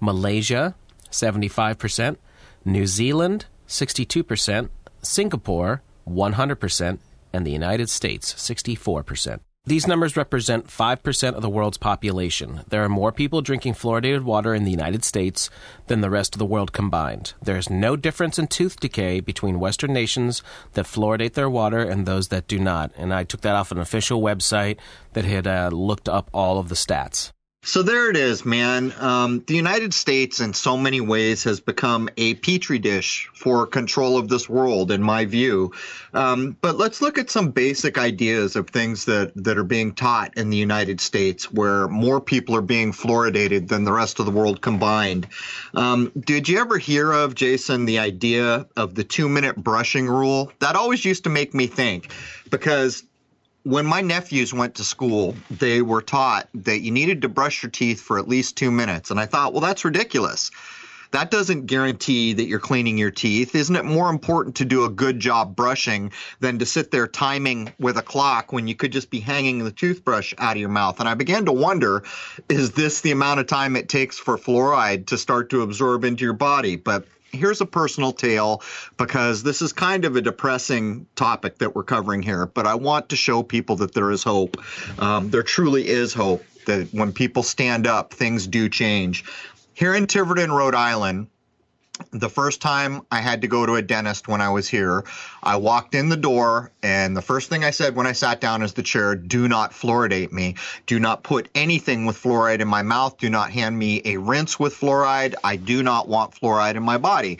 Malaysia, 0.00 0.74
75%, 1.10 2.16
New 2.64 2.86
Zealand, 2.86 3.46
62%, 3.68 4.68
Singapore, 5.02 5.82
100%, 6.08 6.98
and 7.32 7.46
the 7.46 7.52
United 7.52 7.88
States, 7.88 8.34
64%. 8.34 9.40
These 9.64 9.86
numbers 9.86 10.16
represent 10.16 10.66
5% 10.66 11.34
of 11.34 11.40
the 11.40 11.48
world's 11.48 11.78
population. 11.78 12.62
There 12.68 12.82
are 12.82 12.88
more 12.88 13.12
people 13.12 13.42
drinking 13.42 13.74
fluoridated 13.74 14.24
water 14.24 14.54
in 14.54 14.64
the 14.64 14.72
United 14.72 15.04
States 15.04 15.50
than 15.86 16.00
the 16.00 16.10
rest 16.10 16.34
of 16.34 16.40
the 16.40 16.46
world 16.46 16.72
combined. 16.72 17.34
There 17.40 17.56
is 17.56 17.70
no 17.70 17.94
difference 17.94 18.40
in 18.40 18.48
tooth 18.48 18.80
decay 18.80 19.20
between 19.20 19.60
Western 19.60 19.92
nations 19.92 20.42
that 20.72 20.86
fluoridate 20.86 21.34
their 21.34 21.48
water 21.48 21.78
and 21.78 22.06
those 22.06 22.26
that 22.28 22.48
do 22.48 22.58
not. 22.58 22.90
And 22.96 23.14
I 23.14 23.22
took 23.22 23.42
that 23.42 23.54
off 23.54 23.70
an 23.70 23.78
official 23.78 24.20
website 24.20 24.78
that 25.12 25.24
had 25.24 25.46
uh, 25.46 25.70
looked 25.72 26.08
up 26.08 26.28
all 26.34 26.58
of 26.58 26.68
the 26.68 26.74
stats. 26.74 27.30
So 27.64 27.84
there 27.84 28.10
it 28.10 28.16
is, 28.16 28.44
man. 28.44 28.92
Um, 28.98 29.44
the 29.46 29.54
United 29.54 29.94
States, 29.94 30.40
in 30.40 30.52
so 30.52 30.76
many 30.76 31.00
ways, 31.00 31.44
has 31.44 31.60
become 31.60 32.08
a 32.16 32.34
petri 32.34 32.80
dish 32.80 33.30
for 33.34 33.68
control 33.68 34.18
of 34.18 34.28
this 34.28 34.48
world, 34.48 34.90
in 34.90 35.00
my 35.00 35.24
view. 35.24 35.70
Um, 36.12 36.56
but 36.60 36.76
let's 36.76 37.00
look 37.00 37.18
at 37.18 37.30
some 37.30 37.52
basic 37.52 37.98
ideas 37.98 38.56
of 38.56 38.68
things 38.68 39.04
that, 39.04 39.32
that 39.36 39.58
are 39.58 39.64
being 39.64 39.94
taught 39.94 40.36
in 40.36 40.50
the 40.50 40.56
United 40.56 41.00
States, 41.00 41.52
where 41.52 41.86
more 41.86 42.20
people 42.20 42.56
are 42.56 42.62
being 42.62 42.92
fluoridated 42.92 43.68
than 43.68 43.84
the 43.84 43.92
rest 43.92 44.18
of 44.18 44.26
the 44.26 44.32
world 44.32 44.60
combined. 44.60 45.28
Um, 45.74 46.10
did 46.18 46.48
you 46.48 46.58
ever 46.58 46.78
hear 46.78 47.12
of, 47.12 47.36
Jason, 47.36 47.84
the 47.84 48.00
idea 48.00 48.66
of 48.76 48.96
the 48.96 49.04
two 49.04 49.28
minute 49.28 49.54
brushing 49.54 50.08
rule? 50.08 50.50
That 50.58 50.74
always 50.74 51.04
used 51.04 51.22
to 51.24 51.30
make 51.30 51.54
me 51.54 51.68
think 51.68 52.12
because 52.50 53.04
when 53.64 53.86
my 53.86 54.00
nephews 54.00 54.52
went 54.52 54.74
to 54.76 54.84
school, 54.84 55.36
they 55.50 55.82
were 55.82 56.02
taught 56.02 56.48
that 56.54 56.80
you 56.80 56.90
needed 56.90 57.22
to 57.22 57.28
brush 57.28 57.62
your 57.62 57.70
teeth 57.70 58.00
for 58.00 58.18
at 58.18 58.28
least 58.28 58.56
two 58.56 58.70
minutes. 58.70 59.10
And 59.10 59.20
I 59.20 59.26
thought, 59.26 59.52
well, 59.52 59.60
that's 59.60 59.84
ridiculous. 59.84 60.50
That 61.12 61.30
doesn't 61.30 61.66
guarantee 61.66 62.32
that 62.32 62.46
you're 62.46 62.58
cleaning 62.58 62.96
your 62.96 63.10
teeth. 63.10 63.54
Isn't 63.54 63.76
it 63.76 63.84
more 63.84 64.08
important 64.08 64.56
to 64.56 64.64
do 64.64 64.84
a 64.84 64.88
good 64.88 65.20
job 65.20 65.54
brushing 65.54 66.10
than 66.40 66.58
to 66.58 66.66
sit 66.66 66.90
there 66.90 67.06
timing 67.06 67.72
with 67.78 67.98
a 67.98 68.02
clock 68.02 68.50
when 68.50 68.66
you 68.66 68.74
could 68.74 68.92
just 68.92 69.10
be 69.10 69.20
hanging 69.20 69.62
the 69.62 69.70
toothbrush 69.70 70.32
out 70.38 70.56
of 70.56 70.60
your 70.60 70.70
mouth? 70.70 71.00
And 71.00 71.08
I 71.08 71.14
began 71.14 71.44
to 71.44 71.52
wonder 71.52 72.02
is 72.48 72.72
this 72.72 73.02
the 73.02 73.10
amount 73.10 73.40
of 73.40 73.46
time 73.46 73.76
it 73.76 73.90
takes 73.90 74.18
for 74.18 74.38
fluoride 74.38 75.06
to 75.08 75.18
start 75.18 75.50
to 75.50 75.60
absorb 75.60 76.04
into 76.04 76.24
your 76.24 76.32
body? 76.32 76.76
But 76.76 77.06
here's 77.32 77.60
a 77.60 77.66
personal 77.66 78.12
tale 78.12 78.62
because 78.96 79.42
this 79.42 79.62
is 79.62 79.72
kind 79.72 80.04
of 80.04 80.16
a 80.16 80.20
depressing 80.20 81.06
topic 81.16 81.58
that 81.58 81.74
we're 81.74 81.82
covering 81.82 82.22
here, 82.22 82.46
but 82.46 82.66
I 82.66 82.74
want 82.74 83.08
to 83.08 83.16
show 83.16 83.42
people 83.42 83.76
that 83.76 83.94
there 83.94 84.10
is 84.10 84.22
hope. 84.22 84.58
Um, 84.98 85.30
there 85.30 85.42
truly 85.42 85.88
is 85.88 86.12
hope. 86.14 86.44
that 86.66 86.88
when 86.92 87.12
people 87.12 87.42
stand 87.42 87.88
up, 87.88 88.14
things 88.14 88.46
do 88.46 88.68
change. 88.68 89.24
Here 89.74 89.94
in 89.96 90.06
Tiverton, 90.06 90.52
Rhode 90.52 90.76
Island, 90.76 91.26
the 92.10 92.28
first 92.28 92.60
time 92.60 93.02
I 93.10 93.20
had 93.20 93.42
to 93.42 93.48
go 93.48 93.66
to 93.66 93.74
a 93.74 93.82
dentist 93.82 94.28
when 94.28 94.40
I 94.40 94.50
was 94.50 94.68
here, 94.68 95.04
I 95.42 95.56
walked 95.56 95.94
in 95.94 96.08
the 96.08 96.16
door, 96.16 96.70
and 96.82 97.16
the 97.16 97.22
first 97.22 97.48
thing 97.48 97.64
I 97.64 97.70
said 97.70 97.96
when 97.96 98.06
I 98.06 98.12
sat 98.12 98.40
down 98.40 98.62
is 98.62 98.72
the 98.72 98.82
chair, 98.82 99.14
do 99.14 99.48
not 99.48 99.72
fluoridate 99.72 100.32
me. 100.32 100.56
Do 100.86 100.98
not 100.98 101.22
put 101.22 101.48
anything 101.54 102.04
with 102.06 102.20
fluoride 102.20 102.60
in 102.60 102.68
my 102.68 102.82
mouth. 102.82 103.18
Do 103.18 103.30
not 103.30 103.50
hand 103.50 103.78
me 103.78 104.02
a 104.04 104.16
rinse 104.16 104.58
with 104.58 104.74
fluoride. 104.74 105.34
I 105.44 105.56
do 105.56 105.82
not 105.82 106.08
want 106.08 106.34
fluoride 106.34 106.76
in 106.76 106.82
my 106.82 106.98
body. 106.98 107.38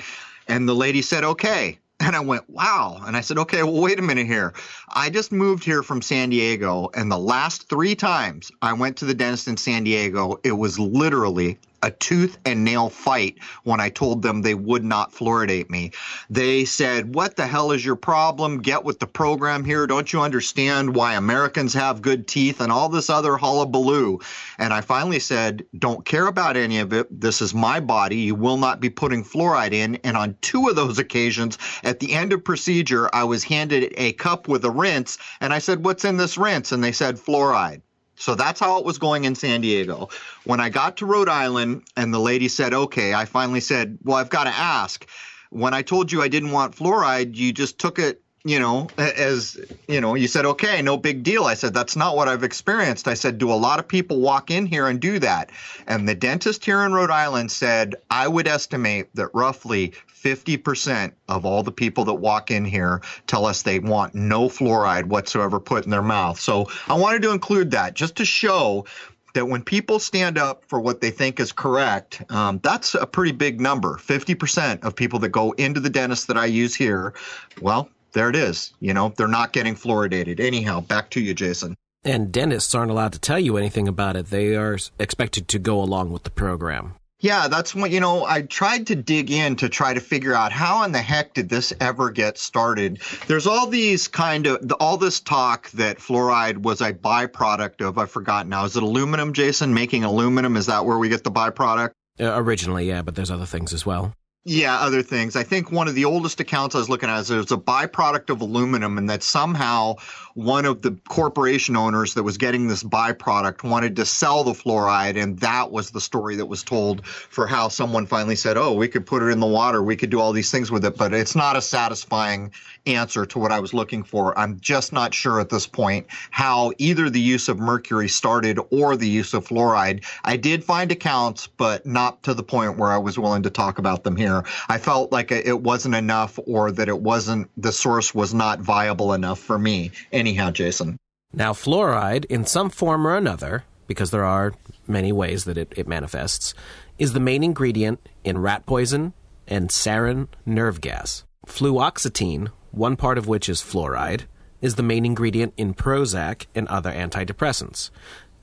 And 0.48 0.68
the 0.68 0.75
lady 0.75 1.03
said, 1.03 1.25
okay. 1.25 1.79
And 2.05 2.16
I 2.16 2.20
went, 2.20 2.51
wow. 2.51 3.01
And 3.07 3.16
I 3.16 3.20
said, 3.20 3.38
okay, 3.38 3.62
well, 3.62 3.81
wait 3.81 4.01
a 4.01 4.03
minute 4.03 4.27
here. 4.27 4.55
I 4.88 5.09
just 5.09 5.31
moved 5.31 5.62
here 5.62 5.85
from 5.85 6.03
San 6.03 6.31
Diego, 6.31 6.90
and 6.94 7.12
the 7.12 7.16
last 7.16 7.68
three 7.68 7.94
times 7.94 8.51
I 8.61 8.72
went 8.72 8.96
to 8.96 9.05
the 9.05 9.14
dentist 9.14 9.46
in 9.46 9.57
San 9.57 9.85
Diego, 9.85 10.40
it 10.42 10.51
was 10.51 10.81
literally 10.81 11.61
a 11.83 11.90
tooth 11.90 12.38
and 12.45 12.64
nail 12.64 12.88
fight 12.88 13.38
when 13.64 13.81
I 13.81 13.88
told 13.88 14.23
them 14.23 14.42
they 14.42 14.55
would 14.55 14.85
not 14.85 15.12
fluoridate 15.12 15.68
me. 15.68 15.90
They 16.31 16.64
said, 16.64 17.14
What 17.14 17.37
the 17.37 17.47
hell 17.47 17.73
is 17.73 17.85
your 17.85 17.97
problem? 17.97 18.62
Get 18.62 18.85
with 18.85 18.99
the 18.99 19.07
program 19.07 19.64
here. 19.64 19.87
Don't 19.87 20.12
you 20.12 20.21
understand 20.21 20.95
why 20.95 21.14
Americans 21.14 21.75
have 21.75 22.03
good 22.03 22.27
teeth 22.29 22.61
and 22.61 22.71
all 22.71 22.88
this 22.88 23.11
other 23.11 23.37
hullabaloo? 23.37 24.21
And 24.59 24.73
I 24.73 24.81
finally 24.81 25.18
said, 25.18 25.66
Don't 25.79 26.05
care 26.05 26.27
about 26.27 26.57
any 26.57 26.79
of 26.79 26.92
it. 26.92 27.09
This 27.21 27.42
is 27.42 27.55
my 27.55 27.81
body. 27.81 28.16
You 28.16 28.35
will 28.35 28.57
not 28.57 28.81
be 28.81 28.90
putting 28.90 29.25
fluoride 29.25 29.73
in. 29.73 29.97
And 30.05 30.16
on 30.16 30.37
two 30.40 30.68
of 30.68 30.77
those 30.77 30.99
occasions, 30.99 31.59
at 31.83 32.01
the 32.01 32.12
end 32.12 32.33
of 32.33 32.45
procedure, 32.45 33.11
I 33.12 33.25
was 33.25 33.45
handed 33.45 33.92
a 33.97 34.12
cup 34.12 34.49
with 34.49 34.64
a 34.64 34.71
rinse. 34.71 35.18
And 35.40 35.53
I 35.53 35.59
said, 35.59 35.85
What's 35.85 36.05
in 36.05 36.16
this 36.16 36.38
rinse? 36.38 36.73
And 36.73 36.83
they 36.83 36.92
said, 36.92 37.16
Fluoride. 37.16 37.83
So 38.16 38.35
that's 38.35 38.61
how 38.61 38.79
it 38.79 38.85
was 38.85 38.98
going 38.98 39.25
in 39.25 39.35
San 39.35 39.62
Diego. 39.62 40.09
When 40.44 40.61
I 40.61 40.68
got 40.68 40.98
to 40.98 41.07
Rhode 41.07 41.29
Island 41.29 41.83
and 41.96 42.12
the 42.12 42.20
lady 42.20 42.48
said, 42.48 42.72
okay, 42.75 43.14
I 43.14 43.25
finally 43.25 43.61
said, 43.61 43.98
well, 44.03 44.16
I've 44.16 44.31
got 44.31 44.44
to 44.44 44.51
ask. 44.51 45.07
When 45.51 45.75
I 45.75 45.83
told 45.83 46.12
you 46.12 46.22
I 46.22 46.29
didn't 46.29 46.53
want 46.53 46.77
fluoride, 46.77 47.37
you 47.37 47.53
just 47.53 47.79
took 47.79 47.98
it 47.98 48.22
you 48.44 48.59
know, 48.59 48.88
as 48.98 49.57
you 49.87 50.01
know, 50.01 50.14
you 50.14 50.27
said, 50.27 50.44
okay, 50.44 50.83
no 50.83 50.96
big 50.96 51.22
deal. 51.22 51.44
I 51.44 51.55
said, 51.55 51.72
that's 51.72 51.94
not 51.94 52.16
what 52.16 52.29
I've 52.29 52.42
experienced. 52.42 53.07
I 53.07 53.14
said, 53.14 53.38
do 53.38 53.53
a 53.53 53.55
lot 53.55 53.79
of 53.79 53.87
people 53.87 54.20
walk 54.20 54.51
in 54.51 54.66
here 54.66 54.88
and 54.88 55.01
do 55.01 55.20
that? 55.20 55.51
And 55.87 56.09
the 56.09 56.14
dentist 56.14 56.64
here 56.64 56.81
in 56.83 56.92
Rhode 56.92 57.11
Island 57.11 57.53
said, 57.53 57.94
I 58.11 58.27
would 58.27 58.48
estimate 58.48 59.14
that 59.14 59.29
roughly 59.33 59.92
50% 60.22 61.12
of 61.28 61.44
all 61.44 61.62
the 61.62 61.72
people 61.72 62.04
that 62.06 62.14
walk 62.14 62.50
in 62.50 62.64
here 62.64 63.02
tell 63.26 63.46
us 63.46 63.62
they 63.62 63.78
want 63.78 64.14
no 64.14 64.48
fluoride 64.48 65.06
whatsoever 65.06 65.58
put 65.58 65.85
in 65.85 65.90
their 65.90 66.02
mouth. 66.02 66.38
So 66.38 66.68
I 66.88 66.94
wanted 66.94 67.22
to 67.22 67.32
include 67.32 67.72
that 67.72 67.94
just 67.94 68.16
to 68.16 68.24
show 68.24 68.87
that 69.35 69.46
when 69.46 69.62
people 69.62 69.98
stand 69.98 70.38
up 70.38 70.64
for 70.66 70.80
what 70.80 71.00
they 71.00 71.11
think 71.11 71.40
is 71.40 71.52
correct, 71.52 72.22
um, 72.30 72.61
that's 72.62 72.94
a 72.94 73.06
pretty 73.06 73.32
big 73.32 73.61
number. 73.61 73.96
50% 73.96 74.85
of 74.85 74.94
people 74.94 75.18
that 75.20 75.30
go 75.30 75.52
into 75.52 75.80
the 75.80 75.90
dentist 75.90 76.28
that 76.28 76.37
I 76.37 76.46
use 76.46 76.74
here, 76.74 77.14
well, 77.61 77.88
there 78.12 78.28
it 78.28 78.37
is. 78.37 78.74
You 78.80 78.94
know, 78.94 79.12
they're 79.16 79.28
not 79.28 79.52
getting 79.52 79.74
fluoridated. 79.74 80.38
Anyhow, 80.38 80.80
back 80.80 81.11
to 81.11 81.20
you, 81.20 81.35
Jason. 81.35 81.76
And 82.04 82.32
dentists 82.32 82.74
aren't 82.74 82.90
allowed 82.90 83.12
to 83.12 83.18
tell 83.18 83.38
you 83.38 83.56
anything 83.56 83.88
about 83.88 84.16
it. 84.16 84.26
They 84.26 84.56
are 84.56 84.76
expected 84.98 85.48
to 85.48 85.58
go 85.58 85.80
along 85.80 86.12
with 86.12 86.24
the 86.24 86.30
program. 86.30 86.94
Yeah, 87.22 87.46
that's 87.46 87.72
what, 87.72 87.92
you 87.92 88.00
know, 88.00 88.24
I 88.24 88.42
tried 88.42 88.88
to 88.88 88.96
dig 88.96 89.30
in 89.30 89.54
to 89.56 89.68
try 89.68 89.94
to 89.94 90.00
figure 90.00 90.35
out 90.35 90.50
how 90.50 90.82
in 90.82 90.90
the 90.90 91.00
heck 91.00 91.35
did 91.35 91.48
this 91.48 91.72
ever 91.80 92.11
get 92.11 92.37
started. 92.37 93.00
There's 93.28 93.46
all 93.46 93.68
these 93.68 94.08
kind 94.08 94.48
of, 94.48 94.72
all 94.80 94.96
this 94.96 95.20
talk 95.20 95.70
that 95.70 95.98
fluoride 95.98 96.58
was 96.58 96.80
a 96.80 96.92
byproduct 96.92 97.80
of, 97.80 97.96
I 97.96 98.06
forgot 98.06 98.48
now, 98.48 98.64
is 98.64 98.76
it 98.76 98.82
aluminum, 98.82 99.32
Jason? 99.32 99.72
Making 99.72 100.02
aluminum, 100.02 100.56
is 100.56 100.66
that 100.66 100.85
where 100.85 100.98
we 100.98 101.08
get 101.08 101.22
the 101.22 101.30
byproduct? 101.30 101.92
Uh, 102.18 102.35
originally, 102.35 102.88
yeah, 102.88 103.02
but 103.02 103.14
there's 103.14 103.30
other 103.30 103.46
things 103.46 103.72
as 103.72 103.87
well. 103.87 104.14
Yeah, 104.44 104.81
other 104.81 105.02
things. 105.02 105.37
I 105.37 105.44
think 105.44 105.70
one 105.70 105.87
of 105.87 105.94
the 105.94 106.05
oldest 106.05 106.40
accounts 106.40 106.74
I 106.74 106.78
was 106.78 106.88
looking 106.88 107.09
at 107.09 107.20
is 107.20 107.28
there's 107.28 107.52
a 107.52 107.57
byproduct 107.57 108.28
of 108.28 108.40
aluminum, 108.40 108.98
and 108.98 109.09
that 109.09 109.22
somehow 109.22 109.94
one 110.35 110.64
of 110.64 110.83
the 110.83 110.98
corporation 111.09 111.76
owners 111.76 112.14
that 112.14 112.24
was 112.24 112.38
getting 112.38 112.66
this 112.66 112.83
byproduct 112.83 113.62
wanted 113.62 113.94
to 113.96 114.05
sell 114.05 114.42
the 114.42 114.50
fluoride, 114.52 115.16
and 115.16 115.38
that 115.38 115.70
was 115.70 115.92
the 115.92 116.00
story 116.00 116.35
that 116.35 116.46
was 116.46 116.64
told 116.64 117.07
for 117.07 117.46
how 117.46 117.68
someone 117.68 118.05
finally 118.05 118.35
said, 118.35 118.57
"Oh, 118.57 118.72
we 118.72 118.88
could 118.88 119.07
put 119.07 119.22
it 119.22 119.26
in 119.26 119.38
the 119.38 119.46
water, 119.46 119.81
we 119.81 119.94
could 119.94 120.11
do 120.11 120.18
all 120.18 120.33
these 120.33 120.50
things 120.50 120.72
with 120.72 120.85
it," 120.85 120.96
but 120.96 121.14
it's 121.14 121.37
not 121.37 121.55
a 121.55 121.62
satisfying 121.62 122.50
answer 122.85 123.24
to 123.24 123.38
what 123.38 123.52
I 123.52 123.61
was 123.61 123.72
looking 123.72 124.02
for. 124.02 124.37
I'm 124.37 124.59
just 124.59 124.92
not 124.92 125.14
sure 125.14 125.38
at 125.38 125.50
this 125.50 125.68
point 125.68 126.07
how 126.33 126.72
either 126.78 127.09
the 127.09 127.20
use 127.20 127.48
of 127.48 127.61
mercury 127.61 128.09
started 128.09 128.59
or 128.72 128.96
the 128.96 129.09
use 129.09 129.35
of 129.35 129.46
fluoride. 129.46 130.05
I 130.24 130.37
did 130.37 130.64
find 130.64 130.90
accounts, 130.90 131.46
but 131.46 131.87
not 131.87 132.24
to 132.24 132.35
the 132.35 132.42
point 132.42 132.76
where 132.76 132.90
I 132.90 132.98
was 132.98 133.20
willing 133.20 133.44
to 133.44 133.50
talk 133.50 133.78
about 133.78 134.02
them 134.02 134.16
here. 134.16 134.32
I 134.68 134.79
felt 134.79 135.12
like 135.12 135.31
it 135.31 135.61
wasn't 135.61 135.95
enough 135.95 136.38
or 136.47 136.73
that 136.73 136.88
it 136.88 137.01
wasn't, 137.01 137.51
the 137.57 137.73
source 137.73 138.14
was 138.14 138.33
not 138.33 138.61
viable 138.61 139.12
enough 139.12 139.38
for 139.38 139.59
me. 139.59 139.90
Anyhow, 140.12 140.51
Jason. 140.51 140.97
Now, 141.33 141.53
fluoride, 141.53 142.25
in 142.27 142.45
some 142.45 142.71
form 142.71 143.07
or 143.07 143.16
another, 143.16 143.64
because 143.87 144.11
there 144.11 144.25
are 144.25 144.55
many 144.87 145.12
ways 145.12 145.45
that 145.45 145.59
it, 145.59 145.73
it 145.77 145.88
manifests, 145.88 146.55
is 146.99 147.12
the 147.12 147.21
main 147.21 147.42
ingredient 147.42 148.09
in 148.25 148.38
rat 148.38 148.66
poison 148.66 149.12
and 149.47 149.71
sarin 149.71 150.29
nerve 150.47 150.81
gas. 150.81 151.25
Fluoxetine 151.47 152.49
one 152.73 152.97
part 152.97 153.18
of 153.18 153.29
which 153.29 153.49
is 153.49 153.61
fluoride, 153.61 154.23
is 154.61 154.75
the 154.75 154.83
main 154.83 155.05
ingredient 155.05 155.53
in 155.57 155.75
Prozac 155.75 156.47
and 156.55 156.66
other 156.68 156.90
antidepressants. 156.90 157.90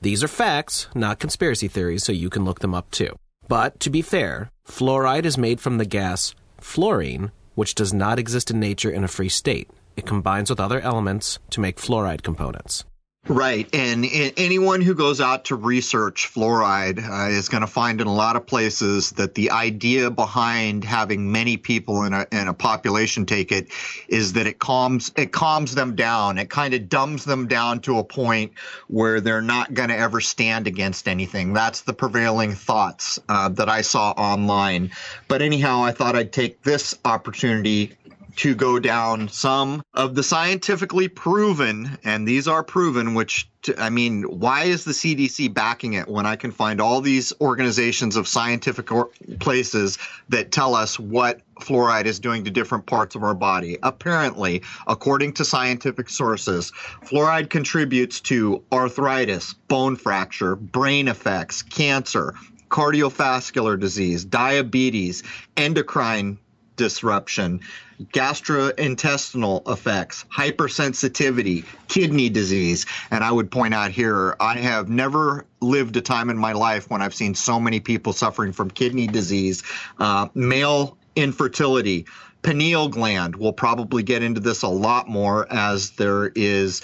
These 0.00 0.22
are 0.22 0.28
facts, 0.28 0.88
not 0.94 1.18
conspiracy 1.18 1.68
theories, 1.68 2.04
so 2.04 2.12
you 2.12 2.30
can 2.30 2.44
look 2.44 2.60
them 2.60 2.74
up 2.74 2.90
too. 2.90 3.16
But 3.48 3.80
to 3.80 3.90
be 3.90 4.00
fair, 4.00 4.50
fluoride 4.70 5.24
is 5.24 5.36
made 5.36 5.60
from 5.60 5.78
the 5.78 5.84
gas 5.84 6.34
fluorine, 6.60 7.30
which 7.54 7.74
does 7.74 7.92
not 7.92 8.18
exist 8.18 8.50
in 8.50 8.60
nature 8.60 8.90
in 8.90 9.04
a 9.04 9.08
free 9.08 9.28
state. 9.28 9.68
It 9.96 10.06
combines 10.06 10.50
with 10.50 10.60
other 10.60 10.80
elements 10.80 11.38
to 11.50 11.60
make 11.60 11.76
fluoride 11.76 12.22
components. 12.22 12.84
Right. 13.28 13.72
And, 13.74 14.06
anyone 14.10 14.80
who 14.80 14.94
goes 14.94 15.20
out 15.20 15.44
to 15.46 15.54
research 15.56 16.30
fluoride 16.34 16.98
uh, 17.06 17.30
is 17.30 17.50
going 17.50 17.60
to 17.60 17.66
find 17.66 18.00
in 18.00 18.06
a 18.06 18.14
lot 18.14 18.34
of 18.34 18.46
places 18.46 19.10
that 19.12 19.34
the 19.34 19.50
idea 19.50 20.10
behind 20.10 20.84
having 20.84 21.30
many 21.30 21.58
people 21.58 22.04
in 22.04 22.14
a, 22.14 22.26
in 22.32 22.48
a 22.48 22.54
population 22.54 23.26
take 23.26 23.52
it 23.52 23.68
is 24.08 24.32
that 24.32 24.46
it 24.46 24.58
calms, 24.58 25.12
it 25.16 25.32
calms 25.32 25.74
them 25.74 25.94
down. 25.94 26.38
It 26.38 26.48
kind 26.48 26.72
of 26.72 26.88
dumbs 26.88 27.24
them 27.24 27.46
down 27.46 27.80
to 27.80 27.98
a 27.98 28.04
point 28.04 28.52
where 28.88 29.20
they're 29.20 29.42
not 29.42 29.74
going 29.74 29.90
to 29.90 29.96
ever 29.96 30.20
stand 30.20 30.66
against 30.66 31.06
anything. 31.06 31.52
That's 31.52 31.82
the 31.82 31.92
prevailing 31.92 32.52
thoughts 32.52 33.18
uh, 33.28 33.50
that 33.50 33.68
I 33.68 33.82
saw 33.82 34.12
online. 34.12 34.90
But 35.28 35.42
anyhow, 35.42 35.84
I 35.84 35.92
thought 35.92 36.16
I'd 36.16 36.32
take 36.32 36.62
this 36.62 36.98
opportunity 37.04 37.96
to 38.40 38.54
go 38.54 38.78
down 38.78 39.28
some 39.28 39.82
of 39.92 40.14
the 40.14 40.22
scientifically 40.22 41.08
proven, 41.08 41.98
and 42.04 42.26
these 42.26 42.48
are 42.48 42.64
proven, 42.64 43.12
which 43.12 43.46
I 43.76 43.90
mean, 43.90 44.22
why 44.22 44.64
is 44.64 44.84
the 44.84 44.92
CDC 44.92 45.52
backing 45.52 45.92
it 45.92 46.08
when 46.08 46.24
I 46.24 46.36
can 46.36 46.50
find 46.50 46.80
all 46.80 47.02
these 47.02 47.34
organizations 47.42 48.16
of 48.16 48.26
scientific 48.26 48.90
or- 48.90 49.10
places 49.40 49.98
that 50.30 50.52
tell 50.52 50.74
us 50.74 50.98
what 50.98 51.42
fluoride 51.60 52.06
is 52.06 52.18
doing 52.18 52.44
to 52.44 52.50
different 52.50 52.86
parts 52.86 53.14
of 53.14 53.22
our 53.22 53.34
body? 53.34 53.76
Apparently, 53.82 54.62
according 54.86 55.34
to 55.34 55.44
scientific 55.44 56.08
sources, 56.08 56.72
fluoride 57.04 57.50
contributes 57.50 58.22
to 58.22 58.64
arthritis, 58.72 59.52
bone 59.68 59.96
fracture, 59.96 60.56
brain 60.56 61.08
effects, 61.08 61.60
cancer, 61.60 62.32
cardiovascular 62.70 63.78
disease, 63.78 64.24
diabetes, 64.24 65.24
endocrine 65.58 66.38
disruption, 66.80 67.60
gastrointestinal 68.04 69.70
effects, 69.70 70.24
hypersensitivity, 70.34 71.66
kidney 71.88 72.30
disease. 72.30 72.86
And 73.10 73.22
I 73.22 73.30
would 73.30 73.50
point 73.50 73.74
out 73.74 73.90
here, 73.90 74.34
I 74.40 74.56
have 74.56 74.88
never 74.88 75.44
lived 75.60 75.94
a 75.98 76.00
time 76.00 76.30
in 76.30 76.38
my 76.38 76.52
life 76.52 76.88
when 76.88 77.02
I've 77.02 77.14
seen 77.14 77.34
so 77.34 77.60
many 77.60 77.80
people 77.80 78.14
suffering 78.14 78.52
from 78.52 78.70
kidney 78.70 79.06
disease, 79.06 79.62
uh, 79.98 80.28
male 80.32 80.96
infertility, 81.16 82.06
pineal 82.40 82.88
gland. 82.88 83.36
We'll 83.36 83.52
probably 83.52 84.02
get 84.02 84.22
into 84.22 84.40
this 84.40 84.62
a 84.62 84.68
lot 84.68 85.06
more 85.06 85.46
as 85.52 85.90
there 85.90 86.32
is, 86.34 86.80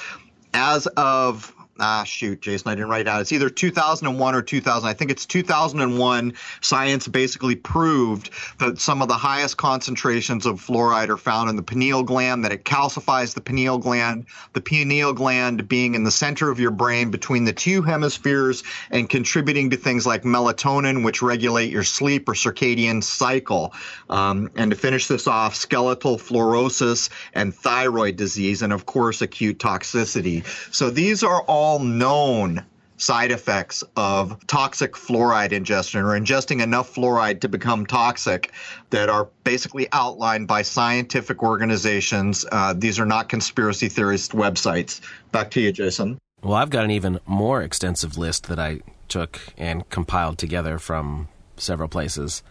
as 0.52 0.86
of 0.88 1.54
ah 1.80 2.04
shoot 2.04 2.40
jason 2.40 2.70
i 2.70 2.74
didn't 2.74 2.88
write 2.88 3.02
it 3.02 3.08
out. 3.08 3.20
It's 3.20 3.32
either 3.32 3.50
2001 3.50 4.34
or 4.34 4.42
2000 4.42 4.88
i 4.88 4.92
think 4.92 5.10
it's 5.10 5.26
2001 5.26 6.34
science 6.60 7.08
basically 7.08 7.56
proved 7.56 8.30
that 8.58 8.78
some 8.78 9.02
of 9.02 9.08
the 9.08 9.14
highest 9.14 9.56
concentrations 9.56 10.46
of 10.46 10.60
fluoride 10.60 11.08
are 11.08 11.16
found 11.16 11.50
in 11.50 11.56
the 11.56 11.62
pineal 11.62 12.02
gland 12.02 12.44
that 12.44 12.52
it 12.52 12.64
calcifies 12.64 13.34
the 13.34 13.40
pineal 13.40 13.78
gland 13.78 14.26
the 14.52 14.60
pineal 14.60 15.12
gland 15.12 15.68
being 15.68 15.94
in 15.94 16.04
the 16.04 16.10
center 16.10 16.50
of 16.50 16.60
your 16.60 16.70
brain 16.70 17.10
between 17.10 17.44
the 17.44 17.52
two 17.52 17.82
hemispheres 17.82 18.62
and 18.90 19.08
contributing 19.08 19.70
to 19.70 19.76
things 19.76 20.06
like 20.06 20.22
melatonin 20.22 21.04
which 21.04 21.22
regulate 21.22 21.70
your 21.70 21.84
sleep 21.84 22.28
or 22.28 22.34
circadian 22.34 23.02
cycle. 23.02 23.72
Um, 24.08 24.50
and 24.56 24.70
to 24.70 24.76
finish 24.76 25.06
this 25.06 25.26
off 25.26 25.54
skeletal 25.54 26.18
fluorosis 26.18 27.10
and 27.34 27.54
thyroid 27.54 28.16
disease 28.16 28.62
and 28.62 28.72
of 28.72 28.86
course 28.86 29.22
acute 29.22 29.58
toxicity. 29.58 30.44
So 30.74 30.90
these 30.90 31.22
are 31.22 31.42
all 31.42 31.65
all 31.66 31.80
known 31.80 32.64
side 32.96 33.32
effects 33.32 33.82
of 33.96 34.38
toxic 34.46 34.92
fluoride 34.92 35.50
ingestion 35.50 36.00
or 36.00 36.18
ingesting 36.18 36.62
enough 36.62 36.94
fluoride 36.94 37.40
to 37.40 37.48
become 37.48 37.84
toxic 37.84 38.52
that 38.90 39.08
are 39.08 39.28
basically 39.42 39.88
outlined 39.90 40.46
by 40.46 40.62
scientific 40.62 41.42
organizations. 41.42 42.46
Uh, 42.52 42.72
these 42.72 43.00
are 43.00 43.04
not 43.04 43.28
conspiracy 43.28 43.88
theorist 43.88 44.30
websites. 44.30 45.00
Back 45.32 45.50
to 45.50 45.60
you, 45.60 45.72
Jason. 45.72 46.18
Well, 46.40 46.54
I've 46.54 46.70
got 46.70 46.84
an 46.84 46.92
even 46.92 47.18
more 47.26 47.62
extensive 47.62 48.16
list 48.16 48.46
that 48.46 48.60
I 48.60 48.78
took 49.08 49.40
and 49.58 49.90
compiled 49.90 50.38
together 50.38 50.78
from 50.78 51.26
several 51.56 51.88
places. 51.88 52.44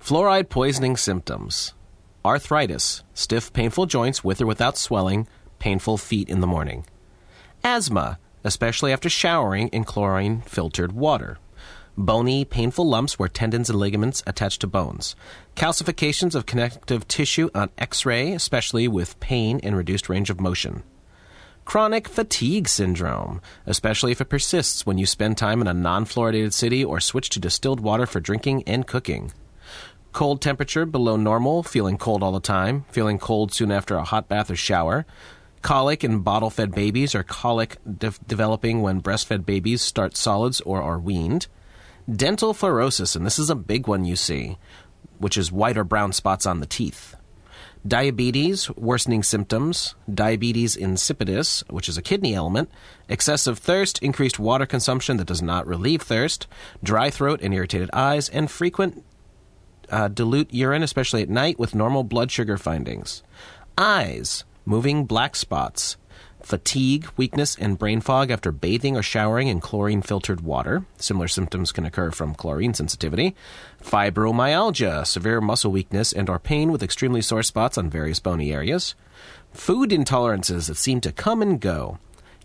Fluoride 0.00 0.48
poisoning 0.48 0.96
symptoms 0.96 1.74
arthritis, 2.24 3.04
stiff, 3.12 3.52
painful 3.52 3.84
joints 3.84 4.24
with 4.24 4.40
or 4.40 4.46
without 4.46 4.78
swelling, 4.78 5.28
painful 5.58 5.98
feet 5.98 6.30
in 6.30 6.40
the 6.40 6.46
morning. 6.46 6.86
Asthma, 7.62 8.18
especially 8.44 8.92
after 8.92 9.08
showering 9.08 9.68
in 9.68 9.84
chlorine 9.84 10.40
filtered 10.42 10.92
water. 10.92 11.38
Bony, 11.96 12.44
painful 12.44 12.88
lumps 12.88 13.18
where 13.18 13.28
tendons 13.28 13.68
and 13.68 13.78
ligaments 13.78 14.22
attach 14.24 14.58
to 14.60 14.68
bones. 14.68 15.16
Calcifications 15.56 16.36
of 16.36 16.46
connective 16.46 17.08
tissue 17.08 17.50
on 17.54 17.70
x 17.76 18.06
ray, 18.06 18.32
especially 18.32 18.86
with 18.86 19.18
pain 19.18 19.58
and 19.64 19.76
reduced 19.76 20.08
range 20.08 20.30
of 20.30 20.40
motion. 20.40 20.84
Chronic 21.64 22.08
fatigue 22.08 22.68
syndrome, 22.68 23.42
especially 23.66 24.12
if 24.12 24.20
it 24.20 24.30
persists 24.30 24.86
when 24.86 24.96
you 24.96 25.06
spend 25.06 25.36
time 25.36 25.60
in 25.60 25.66
a 25.66 25.74
non 25.74 26.04
fluoridated 26.04 26.52
city 26.52 26.84
or 26.84 27.00
switch 27.00 27.28
to 27.30 27.40
distilled 27.40 27.80
water 27.80 28.06
for 28.06 28.20
drinking 28.20 28.62
and 28.62 28.86
cooking. 28.86 29.32
Cold 30.12 30.40
temperature 30.40 30.86
below 30.86 31.16
normal, 31.16 31.62
feeling 31.62 31.98
cold 31.98 32.22
all 32.22 32.32
the 32.32 32.40
time, 32.40 32.84
feeling 32.90 33.18
cold 33.18 33.52
soon 33.52 33.70
after 33.70 33.96
a 33.96 34.04
hot 34.04 34.28
bath 34.28 34.50
or 34.50 34.56
shower. 34.56 35.04
Colic 35.62 36.04
in 36.04 36.20
bottle 36.20 36.50
fed 36.50 36.72
babies 36.72 37.14
or 37.14 37.22
colic 37.22 37.78
de- 37.84 38.12
developing 38.26 38.80
when 38.82 39.02
breastfed 39.02 39.44
babies 39.44 39.82
start 39.82 40.16
solids 40.16 40.60
or 40.62 40.82
are 40.82 40.98
weaned. 40.98 41.46
Dental 42.10 42.54
fluorosis, 42.54 43.16
and 43.16 43.26
this 43.26 43.38
is 43.38 43.50
a 43.50 43.54
big 43.54 43.86
one 43.86 44.04
you 44.04 44.16
see, 44.16 44.56
which 45.18 45.36
is 45.36 45.52
white 45.52 45.76
or 45.76 45.84
brown 45.84 46.12
spots 46.12 46.46
on 46.46 46.60
the 46.60 46.66
teeth. 46.66 47.14
Diabetes, 47.86 48.70
worsening 48.70 49.22
symptoms, 49.22 49.94
diabetes 50.12 50.76
insipidus, 50.76 51.62
which 51.70 51.88
is 51.88 51.96
a 51.96 52.02
kidney 52.02 52.34
ailment, 52.34 52.70
excessive 53.08 53.58
thirst, 53.58 54.02
increased 54.02 54.38
water 54.38 54.66
consumption 54.66 55.16
that 55.16 55.26
does 55.26 55.42
not 55.42 55.66
relieve 55.66 56.02
thirst, 56.02 56.46
dry 56.82 57.10
throat 57.10 57.40
and 57.42 57.54
irritated 57.54 57.90
eyes, 57.92 58.28
and 58.28 58.50
frequent 58.50 59.04
uh, 59.90 60.08
dilute 60.08 60.52
urine, 60.52 60.82
especially 60.82 61.22
at 61.22 61.28
night, 61.28 61.58
with 61.58 61.74
normal 61.74 62.04
blood 62.04 62.30
sugar 62.30 62.58
findings. 62.58 63.22
Eyes, 63.76 64.44
moving 64.68 65.06
black 65.06 65.34
spots, 65.34 65.96
fatigue, 66.42 67.06
weakness, 67.16 67.56
and 67.56 67.78
brain 67.78 68.02
fog 68.02 68.30
after 68.30 68.52
bathing 68.52 68.98
or 68.98 69.02
showering 69.02 69.48
in 69.48 69.60
chlorine 69.60 70.02
filtered 70.02 70.42
water. 70.42 70.84
Similar 70.98 71.26
symptoms 71.26 71.72
can 71.72 71.86
occur 71.86 72.10
from 72.10 72.34
chlorine 72.34 72.74
sensitivity. 72.74 73.34
Fibromyalgia, 73.82 75.06
severe 75.06 75.40
muscle 75.40 75.72
weakness 75.72 76.12
and 76.12 76.28
or 76.28 76.38
pain 76.38 76.70
with 76.70 76.82
extremely 76.82 77.22
sore 77.22 77.42
spots 77.42 77.78
on 77.78 77.88
various 77.88 78.20
bony 78.20 78.52
areas. 78.52 78.94
Food 79.52 79.88
intolerances 79.88 80.68
that 80.68 80.76
seem 80.76 81.00
to 81.00 81.12
come 81.12 81.40
and 81.40 81.58
go 81.58 81.98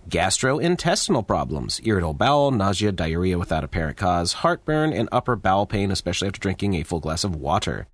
gastrointestinal 0.10 1.28
problems, 1.28 1.82
irritable 1.84 2.14
bowel, 2.14 2.52
nausea, 2.52 2.92
diarrhea 2.92 3.38
without 3.38 3.64
apparent 3.64 3.98
cause, 3.98 4.34
heartburn, 4.34 4.94
and 4.94 5.10
upper 5.12 5.36
bowel 5.36 5.66
pain, 5.66 5.92
especially 5.92 6.28
after 6.28 6.40
drinking 6.40 6.74
a 6.74 6.84
full 6.84 7.00
glass 7.00 7.24
of 7.24 7.36
water. 7.36 7.88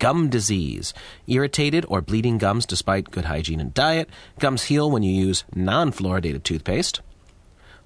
Gum 0.00 0.28
disease, 0.28 0.92
irritated 1.26 1.86
or 1.88 2.00
bleeding 2.02 2.36
gums 2.36 2.66
despite 2.66 3.10
good 3.12 3.26
hygiene 3.26 3.60
and 3.60 3.72
diet. 3.72 4.10
Gums 4.40 4.64
heal 4.64 4.90
when 4.90 5.02
you 5.02 5.12
use 5.12 5.44
non 5.54 5.92
fluoridated 5.92 6.42
toothpaste. 6.42 7.00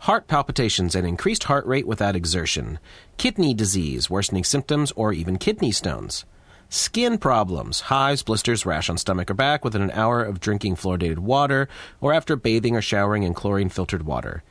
Heart 0.00 0.26
palpitations 0.26 0.94
and 0.94 1.06
increased 1.06 1.44
heart 1.44 1.66
rate 1.66 1.86
without 1.86 2.16
exertion. 2.16 2.78
Kidney 3.18 3.52
disease, 3.52 4.08
worsening 4.08 4.44
symptoms, 4.44 4.92
or 4.92 5.12
even 5.12 5.38
kidney 5.38 5.70
stones. 5.70 6.24
Skin 6.70 7.18
problems, 7.18 7.80
hives, 7.82 8.22
blisters, 8.22 8.64
rash 8.64 8.88
on 8.88 8.96
stomach 8.96 9.30
or 9.30 9.34
back 9.34 9.64
within 9.64 9.82
an 9.82 9.90
hour 9.90 10.22
of 10.22 10.40
drinking 10.40 10.76
fluoridated 10.76 11.18
water 11.18 11.68
or 12.00 12.12
after 12.12 12.36
bathing 12.36 12.76
or 12.76 12.82
showering 12.82 13.22
in 13.22 13.34
chlorine 13.34 13.68
filtered 13.68 14.04
water. 14.04 14.42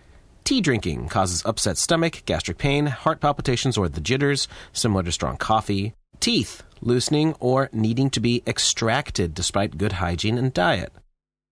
Tea 0.44 0.62
drinking 0.62 1.10
causes 1.10 1.46
upset 1.46 1.78
stomach, 1.78 2.24
gastric 2.26 2.58
pain, 2.58 2.86
heart 2.86 3.20
palpitations, 3.20 3.78
or 3.78 3.90
the 3.90 4.02
jitters, 4.02 4.48
similar 4.74 5.04
to 5.04 5.12
strong 5.12 5.38
coffee. 5.38 5.94
Teeth, 6.20 6.64
loosening 6.82 7.34
or 7.40 7.70
needing 7.72 8.10
to 8.12 8.20
be 8.20 8.44
extracted 8.46 9.34
despite 9.34 9.78
good 9.78 9.94
hygiene 9.94 10.38
and 10.38 10.54
diet. 10.54 10.92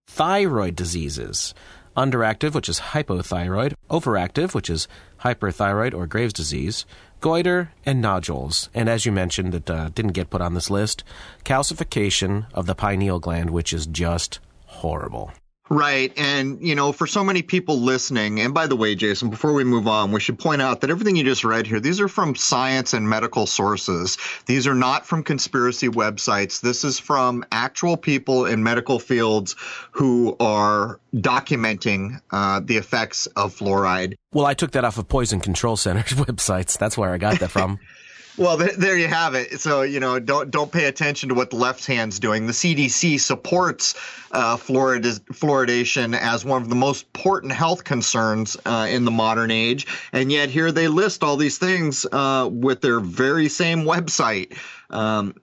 Thyroid 0.08 0.76
diseases, 0.76 1.54
underactive, 1.96 2.54
which 2.54 2.70
is 2.70 2.80
hypothyroid, 2.80 3.74
overactive, 3.90 4.54
which 4.54 4.70
is 4.70 4.88
hyperthyroid 5.22 5.94
or 5.94 6.08
Graves' 6.08 6.34
disease, 6.34 6.86
goiter, 7.22 7.72
and 7.86 8.02
nodules. 8.02 8.70
And 8.74 8.88
as 8.88 9.06
you 9.06 9.12
mentioned, 9.12 9.54
that 9.54 9.70
uh, 9.70 9.90
didn't 9.90 10.14
get 10.14 10.30
put 10.30 10.42
on 10.42 10.54
this 10.54 10.70
list, 10.70 11.04
calcification 11.44 12.46
of 12.54 12.66
the 12.66 12.76
pineal 12.76 13.20
gland, 13.20 13.50
which 13.50 13.74
is 13.74 13.88
just 13.88 14.40
horrible. 14.66 15.32
Right. 15.70 16.14
And, 16.16 16.62
you 16.62 16.76
know, 16.76 16.92
for 16.92 17.08
so 17.08 17.24
many 17.24 17.42
people 17.42 17.80
listening, 17.80 18.40
and 18.40 18.54
by 18.54 18.68
the 18.68 18.76
way, 18.76 18.94
Jason, 18.94 19.32
before 19.32 19.54
we 19.54 19.64
move 19.64 19.88
on, 19.88 20.12
we 20.12 20.20
should 20.20 20.38
point 20.38 20.62
out 20.62 20.82
that 20.82 20.92
everything 20.92 21.16
you 21.16 21.24
just 21.24 21.44
read 21.44 21.66
here, 21.66 21.80
these 21.80 22.00
are 22.00 22.08
from 22.08 22.36
science 22.36 22.94
and 22.94 23.10
medical 23.10 23.48
sources. 23.48 24.20
These 24.46 24.68
are 24.68 24.76
not 24.76 25.08
from 25.08 25.24
conspiracy 25.24 25.90
websites. 25.90 26.62
This 26.62 26.84
is 26.84 27.00
from 27.00 27.44
actual 27.52 27.98
people 27.98 28.46
in 28.46 28.64
medical 28.64 29.00
fields 29.00 29.56
who 29.90 30.36
are 30.40 31.00
documenting 31.16 32.22
uh, 32.30 32.60
the 32.64 32.78
effects 32.78 33.26
of 33.36 33.56
fluoride. 33.56 34.14
Well, 34.34 34.46
I 34.46 34.54
took 34.54 34.72
that 34.72 34.86
off 34.86 35.00
of 35.00 35.08
Poison 35.08 35.40
Control 35.40 35.78
Center's 35.78 36.14
websites. 36.14 36.78
That's 36.78 36.96
where 36.96 37.12
I 37.12 37.18
got 37.18 37.40
that 37.40 37.50
from. 37.50 37.80
Well, 38.38 38.58
there 38.58 38.98
you 38.98 39.08
have 39.08 39.34
it. 39.34 39.62
So 39.62 39.84
you 39.84 40.00
know, 40.00 40.20
don't 40.20 40.52
don't 40.52 40.72
pay 40.72 40.86
attention 40.86 41.30
to 41.30 41.36
what 41.36 41.52
the 41.52 41.56
left 41.56 41.86
hand's 41.86 42.20
doing. 42.20 42.48
The 42.48 42.54
CDC 42.54 43.20
supports 43.20 43.96
uh, 44.32 44.58
fluoridation 44.58 46.18
as 46.18 46.44
one 46.44 46.62
of 46.62 46.70
the 46.70 46.76
most 46.76 47.06
important 47.16 47.54
health 47.54 47.86
concerns 47.86 48.58
uh, 48.66 48.88
in 48.90 49.06
the 49.06 49.12
modern 49.12 49.52
age, 49.52 49.88
and 50.12 50.32
yet 50.32 50.50
here 50.50 50.72
they 50.72 50.90
list 50.90 51.24
all 51.24 51.38
these 51.38 51.58
things 51.58 52.06
uh, 52.12 52.50
with 52.52 52.82
their 52.82 53.00
very 53.00 53.48
same 53.48 53.84
website. 53.84 54.58
Um, 54.90 55.36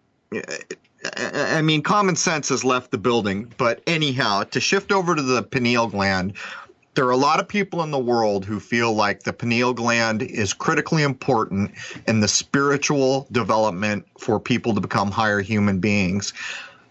I 1.16 1.62
mean, 1.62 1.82
common 1.82 2.14
sense 2.14 2.48
has 2.50 2.64
left 2.64 2.90
the 2.90 2.98
building. 2.98 3.52
But 3.58 3.82
anyhow, 3.86 4.44
to 4.44 4.60
shift 4.60 4.92
over 4.92 5.14
to 5.14 5.22
the 5.22 5.42
pineal 5.42 5.88
gland, 5.88 6.34
there 6.94 7.06
are 7.06 7.10
a 7.10 7.16
lot 7.16 7.40
of 7.40 7.48
people 7.48 7.82
in 7.82 7.90
the 7.90 7.98
world 7.98 8.44
who 8.44 8.60
feel 8.60 8.92
like 8.92 9.22
the 9.22 9.32
pineal 9.32 9.72
gland 9.72 10.22
is 10.22 10.52
critically 10.52 11.02
important 11.02 11.72
in 12.06 12.20
the 12.20 12.28
spiritual 12.28 13.26
development 13.32 14.06
for 14.18 14.38
people 14.38 14.74
to 14.74 14.80
become 14.80 15.10
higher 15.10 15.40
human 15.40 15.78
beings. 15.78 16.34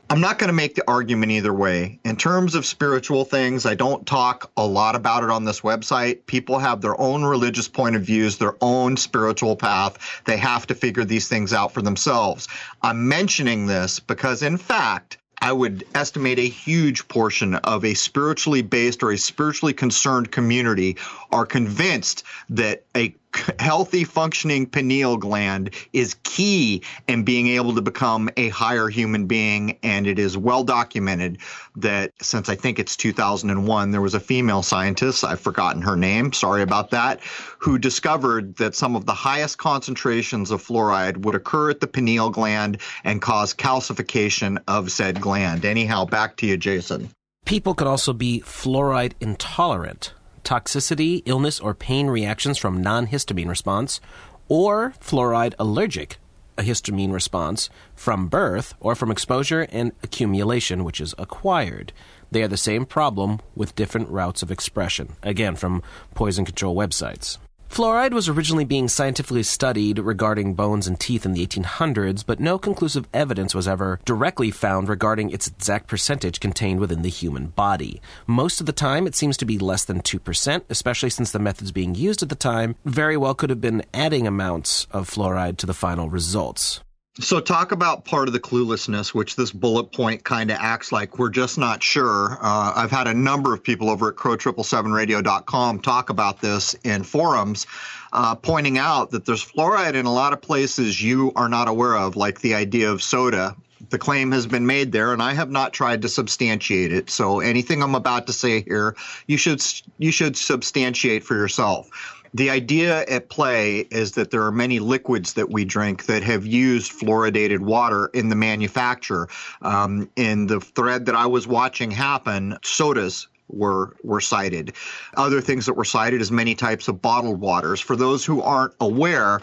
I'm 0.09 0.19
not 0.19 0.39
going 0.39 0.49
to 0.49 0.53
make 0.53 0.75
the 0.75 0.83
argument 0.89 1.31
either 1.31 1.53
way. 1.53 1.97
In 2.03 2.17
terms 2.17 2.53
of 2.53 2.65
spiritual 2.65 3.23
things, 3.23 3.65
I 3.65 3.75
don't 3.75 4.05
talk 4.05 4.51
a 4.57 4.65
lot 4.65 4.93
about 4.93 5.23
it 5.23 5.29
on 5.29 5.45
this 5.45 5.61
website. 5.61 6.25
People 6.25 6.59
have 6.59 6.81
their 6.81 6.99
own 6.99 7.23
religious 7.23 7.69
point 7.69 7.95
of 7.95 8.01
views, 8.01 8.37
their 8.37 8.55
own 8.59 8.97
spiritual 8.97 9.55
path. 9.55 10.21
They 10.25 10.35
have 10.35 10.67
to 10.67 10.75
figure 10.75 11.05
these 11.05 11.29
things 11.29 11.53
out 11.53 11.71
for 11.71 11.81
themselves. 11.81 12.49
I'm 12.81 13.07
mentioning 13.07 13.67
this 13.67 14.01
because, 14.01 14.43
in 14.43 14.57
fact, 14.57 15.17
I 15.41 15.51
would 15.51 15.85
estimate 15.95 16.37
a 16.37 16.47
huge 16.47 17.07
portion 17.07 17.55
of 17.55 17.83
a 17.83 17.95
spiritually 17.95 18.61
based 18.61 19.01
or 19.01 19.11
a 19.11 19.17
spiritually 19.17 19.73
concerned 19.73 20.31
community 20.31 20.97
are 21.31 21.45
convinced 21.47 22.23
that 22.49 22.83
a 22.95 23.15
healthy 23.59 24.03
functioning 24.03 24.65
pineal 24.65 25.17
gland 25.17 25.71
is 25.93 26.15
key 26.23 26.83
in 27.07 27.23
being 27.23 27.47
able 27.47 27.73
to 27.75 27.81
become 27.81 28.29
a 28.37 28.49
higher 28.49 28.87
human 28.89 29.25
being. 29.25 29.77
And 29.83 30.05
it 30.05 30.19
is 30.19 30.37
well 30.37 30.63
documented 30.63 31.37
that 31.77 32.11
since 32.21 32.49
I 32.49 32.55
think 32.55 32.77
it's 32.77 32.95
2001 32.97 33.91
there 33.91 34.01
was 34.01 34.13
a 34.13 34.19
female 34.19 34.61
scientist. 34.61 35.23
I've 35.23 35.39
forgotten 35.39 35.81
her 35.81 35.95
name. 35.95 36.33
Sorry 36.33 36.61
about 36.61 36.91
that 36.91 37.21
who 37.61 37.77
discovered 37.77 38.55
that 38.57 38.75
some 38.75 38.95
of 38.95 39.05
the 39.05 39.13
highest 39.13 39.57
concentrations 39.57 40.51
of 40.51 40.61
fluoride 40.61 41.17
would 41.17 41.35
occur 41.35 41.69
at 41.69 41.79
the 41.79 41.87
pineal 41.87 42.29
gland 42.29 42.77
and 43.03 43.21
cause 43.21 43.53
calcification 43.53 44.61
of 44.67 44.91
said 44.91 45.21
gland 45.21 45.65
anyhow 45.65 46.05
back 46.05 46.37
to 46.37 46.45
you 46.45 46.57
Jason 46.57 47.09
people 47.45 47.73
could 47.73 47.87
also 47.87 48.13
be 48.13 48.41
fluoride 48.41 49.13
intolerant 49.19 50.13
toxicity, 50.43 51.21
illness, 51.25 51.59
or 51.59 51.73
pain 51.73 52.07
reactions 52.07 52.57
from 52.57 52.81
non 52.81 53.07
histamine 53.07 53.47
response, 53.47 54.01
or 54.47 54.93
fluoride 54.99 55.53
allergic 55.59 56.17
a 56.57 56.63
histamine 56.63 57.13
response 57.13 57.69
from 57.95 58.27
birth 58.27 58.73
or 58.79 58.93
from 58.93 59.09
exposure 59.09 59.67
and 59.71 59.93
accumulation, 60.03 60.83
which 60.83 60.99
is 60.99 61.15
acquired. 61.17 61.93
They 62.29 62.43
are 62.43 62.47
the 62.47 62.57
same 62.57 62.85
problem 62.85 63.39
with 63.55 63.75
different 63.75 64.09
routes 64.09 64.43
of 64.43 64.51
expression. 64.51 65.15
Again, 65.23 65.55
from 65.55 65.81
poison 66.13 66.45
control 66.45 66.75
websites. 66.75 67.37
Fluoride 67.71 68.11
was 68.11 68.27
originally 68.27 68.65
being 68.65 68.89
scientifically 68.89 69.43
studied 69.43 69.97
regarding 69.97 70.55
bones 70.55 70.87
and 70.87 70.99
teeth 70.99 71.25
in 71.25 71.31
the 71.31 71.47
1800s, 71.47 72.21
but 72.25 72.37
no 72.37 72.59
conclusive 72.59 73.07
evidence 73.13 73.55
was 73.55 73.65
ever 73.65 73.97
directly 74.03 74.51
found 74.51 74.89
regarding 74.89 75.29
its 75.29 75.47
exact 75.47 75.87
percentage 75.87 76.41
contained 76.41 76.81
within 76.81 77.01
the 77.01 77.07
human 77.07 77.47
body. 77.47 78.01
Most 78.27 78.59
of 78.59 78.65
the 78.65 78.73
time, 78.73 79.07
it 79.07 79.15
seems 79.15 79.37
to 79.37 79.45
be 79.45 79.57
less 79.57 79.85
than 79.85 80.01
2%, 80.01 80.63
especially 80.67 81.09
since 81.09 81.31
the 81.31 81.39
methods 81.39 81.71
being 81.71 81.95
used 81.95 82.21
at 82.21 82.27
the 82.27 82.35
time 82.35 82.75
very 82.83 83.15
well 83.15 83.33
could 83.33 83.49
have 83.49 83.61
been 83.61 83.85
adding 83.93 84.27
amounts 84.27 84.85
of 84.91 85.09
fluoride 85.09 85.55
to 85.55 85.65
the 85.65 85.73
final 85.73 86.09
results. 86.09 86.81
So, 87.19 87.41
talk 87.41 87.73
about 87.73 88.05
part 88.05 88.29
of 88.29 88.33
the 88.33 88.39
cluelessness, 88.39 89.13
which 89.13 89.35
this 89.35 89.51
bullet 89.51 89.91
point 89.91 90.23
kind 90.23 90.49
of 90.49 90.57
acts 90.61 90.93
like 90.93 91.19
we're 91.19 91.29
just 91.29 91.57
not 91.57 91.83
sure. 91.83 92.37
Uh, 92.41 92.71
I've 92.73 92.89
had 92.89 93.05
a 93.05 93.13
number 93.13 93.53
of 93.53 93.61
people 93.61 93.89
over 93.89 94.11
at 94.11 94.15
crow777radio.com 94.15 95.81
talk 95.81 96.09
about 96.09 96.39
this 96.39 96.73
in 96.85 97.03
forums, 97.03 97.67
uh, 98.13 98.35
pointing 98.35 98.77
out 98.77 99.11
that 99.11 99.25
there's 99.25 99.43
fluoride 99.43 99.95
in 99.95 100.05
a 100.05 100.13
lot 100.13 100.31
of 100.31 100.41
places 100.41 101.01
you 101.01 101.33
are 101.35 101.49
not 101.49 101.67
aware 101.67 101.97
of, 101.97 102.15
like 102.15 102.39
the 102.39 102.53
idea 102.53 102.89
of 102.89 103.03
soda. 103.03 103.57
The 103.89 103.97
claim 103.97 104.31
has 104.31 104.47
been 104.47 104.65
made 104.65 104.93
there, 104.93 105.11
and 105.11 105.21
I 105.21 105.33
have 105.33 105.51
not 105.51 105.73
tried 105.73 106.03
to 106.03 106.07
substantiate 106.07 106.93
it. 106.93 107.09
So, 107.09 107.41
anything 107.41 107.83
I'm 107.83 107.95
about 107.95 108.25
to 108.27 108.33
say 108.33 108.61
here, 108.61 108.95
you 109.27 109.35
should 109.35 109.61
you 109.97 110.13
should 110.13 110.37
substantiate 110.37 111.25
for 111.25 111.35
yourself 111.35 111.89
the 112.33 112.49
idea 112.49 113.03
at 113.05 113.29
play 113.29 113.79
is 113.79 114.13
that 114.13 114.31
there 114.31 114.43
are 114.43 114.51
many 114.51 114.79
liquids 114.79 115.33
that 115.33 115.49
we 115.49 115.65
drink 115.65 116.05
that 116.05 116.23
have 116.23 116.45
used 116.45 116.91
fluoridated 116.91 117.59
water 117.59 118.09
in 118.13 118.29
the 118.29 118.35
manufacture. 118.35 119.27
Um, 119.61 120.09
in 120.15 120.47
the 120.47 120.59
thread 120.59 121.05
that 121.07 121.15
I 121.15 121.25
was 121.25 121.47
watching 121.47 121.91
happen, 121.91 122.57
sodas 122.63 123.27
were 123.49 123.95
were 124.03 124.21
cited. 124.21 124.73
Other 125.15 125.41
things 125.41 125.65
that 125.65 125.73
were 125.73 125.85
cited 125.85 126.21
is 126.21 126.31
many 126.31 126.55
types 126.55 126.87
of 126.87 127.01
bottled 127.01 127.39
waters. 127.39 127.79
For 127.79 127.95
those 127.95 128.25
who 128.25 128.41
aren't 128.41 128.73
aware, 128.79 129.41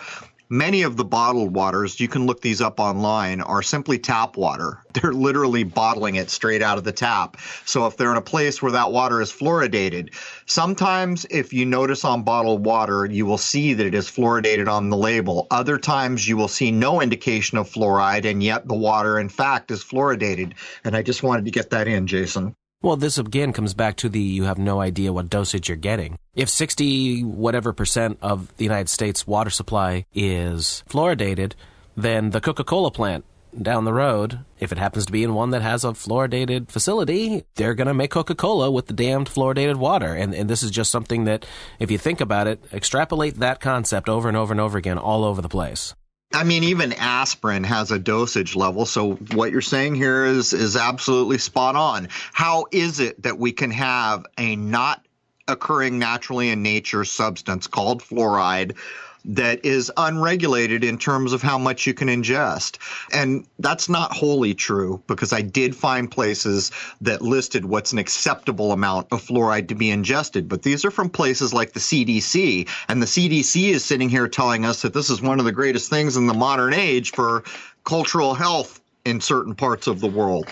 Many 0.50 0.80
of 0.80 0.96
the 0.96 1.04
bottled 1.04 1.54
waters, 1.54 2.00
you 2.00 2.08
can 2.08 2.24
look 2.24 2.40
these 2.40 2.62
up 2.62 2.80
online, 2.80 3.42
are 3.42 3.62
simply 3.62 3.98
tap 3.98 4.38
water. 4.38 4.82
They're 4.94 5.12
literally 5.12 5.62
bottling 5.62 6.14
it 6.14 6.30
straight 6.30 6.62
out 6.62 6.78
of 6.78 6.84
the 6.84 6.92
tap. 6.92 7.36
So 7.66 7.86
if 7.86 7.98
they're 7.98 8.10
in 8.10 8.16
a 8.16 8.22
place 8.22 8.62
where 8.62 8.72
that 8.72 8.90
water 8.90 9.20
is 9.20 9.30
fluoridated, 9.30 10.14
sometimes 10.46 11.26
if 11.30 11.52
you 11.52 11.66
notice 11.66 12.02
on 12.02 12.22
bottled 12.22 12.64
water, 12.64 13.04
you 13.04 13.26
will 13.26 13.36
see 13.36 13.74
that 13.74 13.86
it 13.86 13.94
is 13.94 14.10
fluoridated 14.10 14.68
on 14.68 14.88
the 14.88 14.96
label. 14.96 15.46
Other 15.50 15.76
times 15.76 16.26
you 16.26 16.38
will 16.38 16.48
see 16.48 16.70
no 16.70 17.02
indication 17.02 17.58
of 17.58 17.70
fluoride, 17.70 18.24
and 18.24 18.42
yet 18.42 18.66
the 18.66 18.74
water, 18.74 19.18
in 19.18 19.28
fact, 19.28 19.70
is 19.70 19.84
fluoridated. 19.84 20.54
And 20.82 20.96
I 20.96 21.02
just 21.02 21.22
wanted 21.22 21.44
to 21.44 21.50
get 21.50 21.70
that 21.70 21.88
in, 21.88 22.06
Jason. 22.06 22.56
Well, 22.80 22.96
this 22.96 23.18
again 23.18 23.52
comes 23.52 23.74
back 23.74 23.96
to 23.96 24.08
the 24.08 24.20
you 24.20 24.44
have 24.44 24.58
no 24.58 24.80
idea 24.80 25.12
what 25.12 25.28
dosage 25.28 25.68
you're 25.68 25.76
getting. 25.76 26.16
If 26.36 26.48
60 26.48 27.24
whatever 27.24 27.72
percent 27.72 28.18
of 28.22 28.56
the 28.56 28.62
United 28.62 28.88
States 28.88 29.26
water 29.26 29.50
supply 29.50 30.06
is 30.14 30.84
fluoridated, 30.88 31.54
then 31.96 32.30
the 32.30 32.40
Coca 32.40 32.62
Cola 32.62 32.92
plant 32.92 33.24
down 33.60 33.84
the 33.84 33.92
road, 33.92 34.40
if 34.60 34.70
it 34.70 34.78
happens 34.78 35.06
to 35.06 35.12
be 35.12 35.24
in 35.24 35.34
one 35.34 35.50
that 35.50 35.62
has 35.62 35.82
a 35.82 35.88
fluoridated 35.88 36.70
facility, 36.70 37.44
they're 37.56 37.74
going 37.74 37.88
to 37.88 37.94
make 37.94 38.12
Coca 38.12 38.36
Cola 38.36 38.70
with 38.70 38.86
the 38.86 38.92
damned 38.92 39.28
fluoridated 39.28 39.76
water. 39.76 40.14
And, 40.14 40.32
and 40.32 40.48
this 40.48 40.62
is 40.62 40.70
just 40.70 40.92
something 40.92 41.24
that, 41.24 41.46
if 41.80 41.90
you 41.90 41.98
think 41.98 42.20
about 42.20 42.46
it, 42.46 42.62
extrapolate 42.72 43.36
that 43.40 43.58
concept 43.58 44.08
over 44.08 44.28
and 44.28 44.36
over 44.36 44.52
and 44.52 44.60
over 44.60 44.78
again 44.78 44.98
all 44.98 45.24
over 45.24 45.42
the 45.42 45.48
place. 45.48 45.94
I 46.32 46.44
mean, 46.44 46.64
even 46.64 46.92
aspirin 46.92 47.64
has 47.64 47.90
a 47.90 47.98
dosage 47.98 48.54
level. 48.54 48.84
So 48.84 49.14
what 49.32 49.50
you're 49.50 49.60
saying 49.60 49.94
here 49.94 50.24
is 50.24 50.52
is 50.52 50.76
absolutely 50.76 51.38
spot 51.38 51.74
on. 51.74 52.08
How 52.32 52.66
is 52.70 53.00
it 53.00 53.22
that 53.22 53.38
we 53.38 53.52
can 53.52 53.70
have 53.70 54.26
a 54.36 54.54
not 54.56 55.04
occurring 55.48 55.98
naturally 55.98 56.50
in 56.50 56.62
nature 56.62 57.04
substance 57.04 57.66
called 57.66 58.02
fluoride 58.02 58.76
that 59.24 59.64
is 59.64 59.92
unregulated 59.96 60.84
in 60.84 60.98
terms 60.98 61.32
of 61.32 61.42
how 61.42 61.58
much 61.58 61.86
you 61.86 61.94
can 61.94 62.08
ingest. 62.08 62.78
And 63.12 63.46
that's 63.58 63.88
not 63.88 64.12
wholly 64.12 64.54
true 64.54 65.02
because 65.06 65.32
I 65.32 65.42
did 65.42 65.76
find 65.76 66.10
places 66.10 66.70
that 67.00 67.22
listed 67.22 67.64
what's 67.64 67.92
an 67.92 67.98
acceptable 67.98 68.72
amount 68.72 69.08
of 69.10 69.22
fluoride 69.22 69.68
to 69.68 69.74
be 69.74 69.90
ingested. 69.90 70.48
But 70.48 70.62
these 70.62 70.84
are 70.84 70.90
from 70.90 71.10
places 71.10 71.52
like 71.52 71.72
the 71.72 71.80
CDC. 71.80 72.68
And 72.88 73.02
the 73.02 73.06
CDC 73.06 73.68
is 73.70 73.84
sitting 73.84 74.08
here 74.08 74.28
telling 74.28 74.64
us 74.64 74.82
that 74.82 74.94
this 74.94 75.10
is 75.10 75.20
one 75.20 75.38
of 75.38 75.44
the 75.44 75.52
greatest 75.52 75.90
things 75.90 76.16
in 76.16 76.26
the 76.26 76.34
modern 76.34 76.72
age 76.74 77.12
for 77.12 77.44
cultural 77.84 78.34
health 78.34 78.80
in 79.04 79.20
certain 79.20 79.54
parts 79.54 79.86
of 79.86 80.00
the 80.00 80.06
world. 80.06 80.46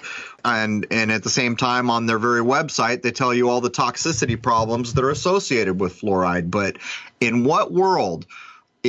And 0.44 0.86
and 0.90 1.10
at 1.10 1.22
the 1.22 1.30
same 1.30 1.56
time 1.56 1.90
on 1.90 2.06
their 2.06 2.18
very 2.18 2.40
website 2.40 3.02
they 3.02 3.10
tell 3.10 3.34
you 3.34 3.50
all 3.50 3.60
the 3.60 3.70
toxicity 3.70 4.40
problems 4.40 4.94
that 4.94 5.04
are 5.04 5.10
associated 5.10 5.80
with 5.80 6.00
fluoride. 6.00 6.50
But 6.50 6.78
in 7.20 7.44
what 7.44 7.72
world 7.72 8.26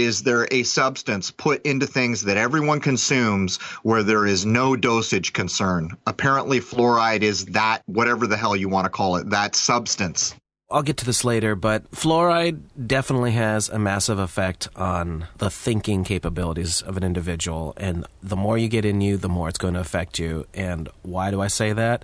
is 0.02 0.24
there 0.24 0.48
a 0.52 0.64
substance 0.64 1.32
put 1.32 1.66
into 1.66 1.88
things 1.88 2.24
that 2.24 2.38
everyone 2.38 2.80
consumes 2.80 3.58
where 3.84 4.04
there 4.04 4.26
is 4.26 4.46
no 4.46 4.76
dosage 4.76 5.34
concern? 5.34 5.98
Apparently, 6.06 6.60
fluoride 6.60 7.22
is 7.22 7.46
that, 7.48 7.82
whatever 7.86 8.28
the 8.28 8.38
hell 8.38 8.56
you 8.56 8.70
want 8.70 8.86
to 8.86 8.90
call 8.90 9.18
it, 9.18 9.30
that 9.30 9.56
substance. 9.56 10.36
I'll 10.70 10.84
get 10.84 10.98
to 10.98 11.06
this 11.06 11.24
later, 11.24 11.56
but 11.56 11.90
fluoride 11.92 12.60
definitely 12.88 13.32
has 13.32 13.70
a 13.70 13.80
massive 13.80 14.20
effect 14.20 14.68
on 14.76 15.28
the 15.38 15.50
thinking 15.50 16.04
capabilities 16.04 16.82
of 16.82 16.98
an 16.98 17.04
individual. 17.04 17.74
And 17.78 18.06
the 18.22 18.36
more 18.36 18.58
you 18.58 18.68
get 18.68 18.84
in 18.84 19.00
you, 19.00 19.16
the 19.16 19.30
more 19.30 19.48
it's 19.48 19.58
going 19.58 19.76
to 19.76 19.80
affect 19.80 20.20
you. 20.20 20.46
And 20.54 20.90
why 21.04 21.32
do 21.32 21.40
I 21.40 21.48
say 21.48 21.72
that? 21.72 22.04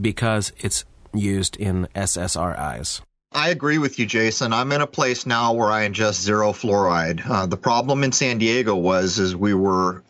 Because 0.00 0.52
it's 0.58 0.84
used 1.12 1.56
in 1.56 1.88
SSRIs. 1.96 3.00
I 3.32 3.50
agree 3.50 3.78
with 3.78 3.98
you, 3.98 4.06
Jason. 4.06 4.52
I'm 4.52 4.72
in 4.72 4.80
a 4.80 4.86
place 4.86 5.26
now 5.26 5.52
where 5.52 5.70
I 5.70 5.86
ingest 5.88 6.20
zero 6.20 6.52
fluoride. 6.52 7.28
Uh, 7.28 7.46
the 7.46 7.56
problem 7.56 8.04
in 8.04 8.12
San 8.12 8.38
Diego 8.38 8.74
was 8.74 9.18
is 9.18 9.36
we 9.36 9.52
were 9.52 10.02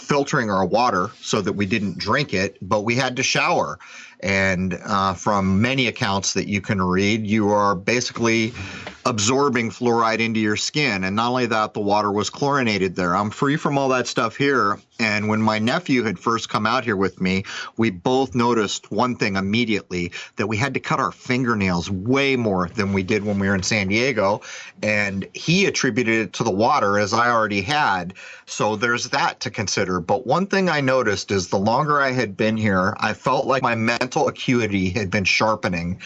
filtering 0.00 0.50
our 0.50 0.64
water 0.64 1.10
so 1.20 1.40
that 1.42 1.52
we 1.52 1.66
didn't 1.66 1.98
drink 1.98 2.32
it, 2.32 2.56
but 2.62 2.80
we 2.80 2.94
had 2.94 3.16
to 3.16 3.22
shower. 3.22 3.78
And 4.20 4.78
uh, 4.84 5.14
from 5.14 5.60
many 5.60 5.88
accounts 5.88 6.34
that 6.34 6.46
you 6.46 6.60
can 6.60 6.80
read, 6.80 7.26
you 7.26 7.50
are 7.50 7.74
basically 7.74 8.52
absorbing 9.06 9.70
fluoride 9.70 10.20
into 10.20 10.40
your 10.40 10.56
skin. 10.56 11.04
And 11.04 11.16
not 11.16 11.30
only 11.30 11.46
that, 11.46 11.74
the 11.74 11.80
water 11.80 12.12
was 12.12 12.30
chlorinated 12.30 12.96
there. 12.96 13.16
I'm 13.16 13.30
free 13.30 13.56
from 13.56 13.78
all 13.78 13.88
that 13.90 14.06
stuff 14.06 14.36
here. 14.36 14.78
And 14.98 15.28
when 15.28 15.40
my 15.40 15.58
nephew 15.58 16.02
had 16.02 16.18
first 16.18 16.50
come 16.50 16.66
out 16.66 16.84
here 16.84 16.96
with 16.96 17.20
me, 17.20 17.44
we 17.78 17.88
both 17.88 18.34
noticed 18.34 18.92
one 18.92 19.16
thing 19.16 19.36
immediately 19.36 20.12
that 20.36 20.46
we 20.46 20.58
had 20.58 20.74
to 20.74 20.80
cut 20.80 21.00
our 21.00 21.10
fingernails 21.10 21.90
way 21.90 22.36
more 22.36 22.68
than 22.74 22.92
we 22.92 23.02
did 23.02 23.24
when 23.24 23.38
we 23.38 23.48
were 23.48 23.54
in 23.54 23.62
San 23.62 23.88
Diego. 23.88 24.42
And 24.82 25.26
he 25.32 25.64
attributed 25.64 26.20
it 26.20 26.32
to 26.34 26.44
the 26.44 26.50
water, 26.50 26.98
as 26.98 27.14
I 27.14 27.30
already 27.30 27.62
had. 27.62 28.12
So 28.44 28.76
there's 28.76 29.08
that 29.08 29.40
to 29.40 29.50
consider. 29.50 30.00
But 30.00 30.26
one 30.26 30.46
thing 30.46 30.68
I 30.68 30.82
noticed 30.82 31.30
is 31.30 31.48
the 31.48 31.58
longer 31.58 32.02
I 32.02 32.10
had 32.10 32.36
been 32.36 32.58
here, 32.58 32.94
I 32.98 33.14
felt 33.14 33.46
like 33.46 33.62
my 33.62 33.74
mental 33.74 34.28
acuity 34.28 34.90
had 34.90 35.10
been 35.10 35.24
sharpening. 35.24 35.98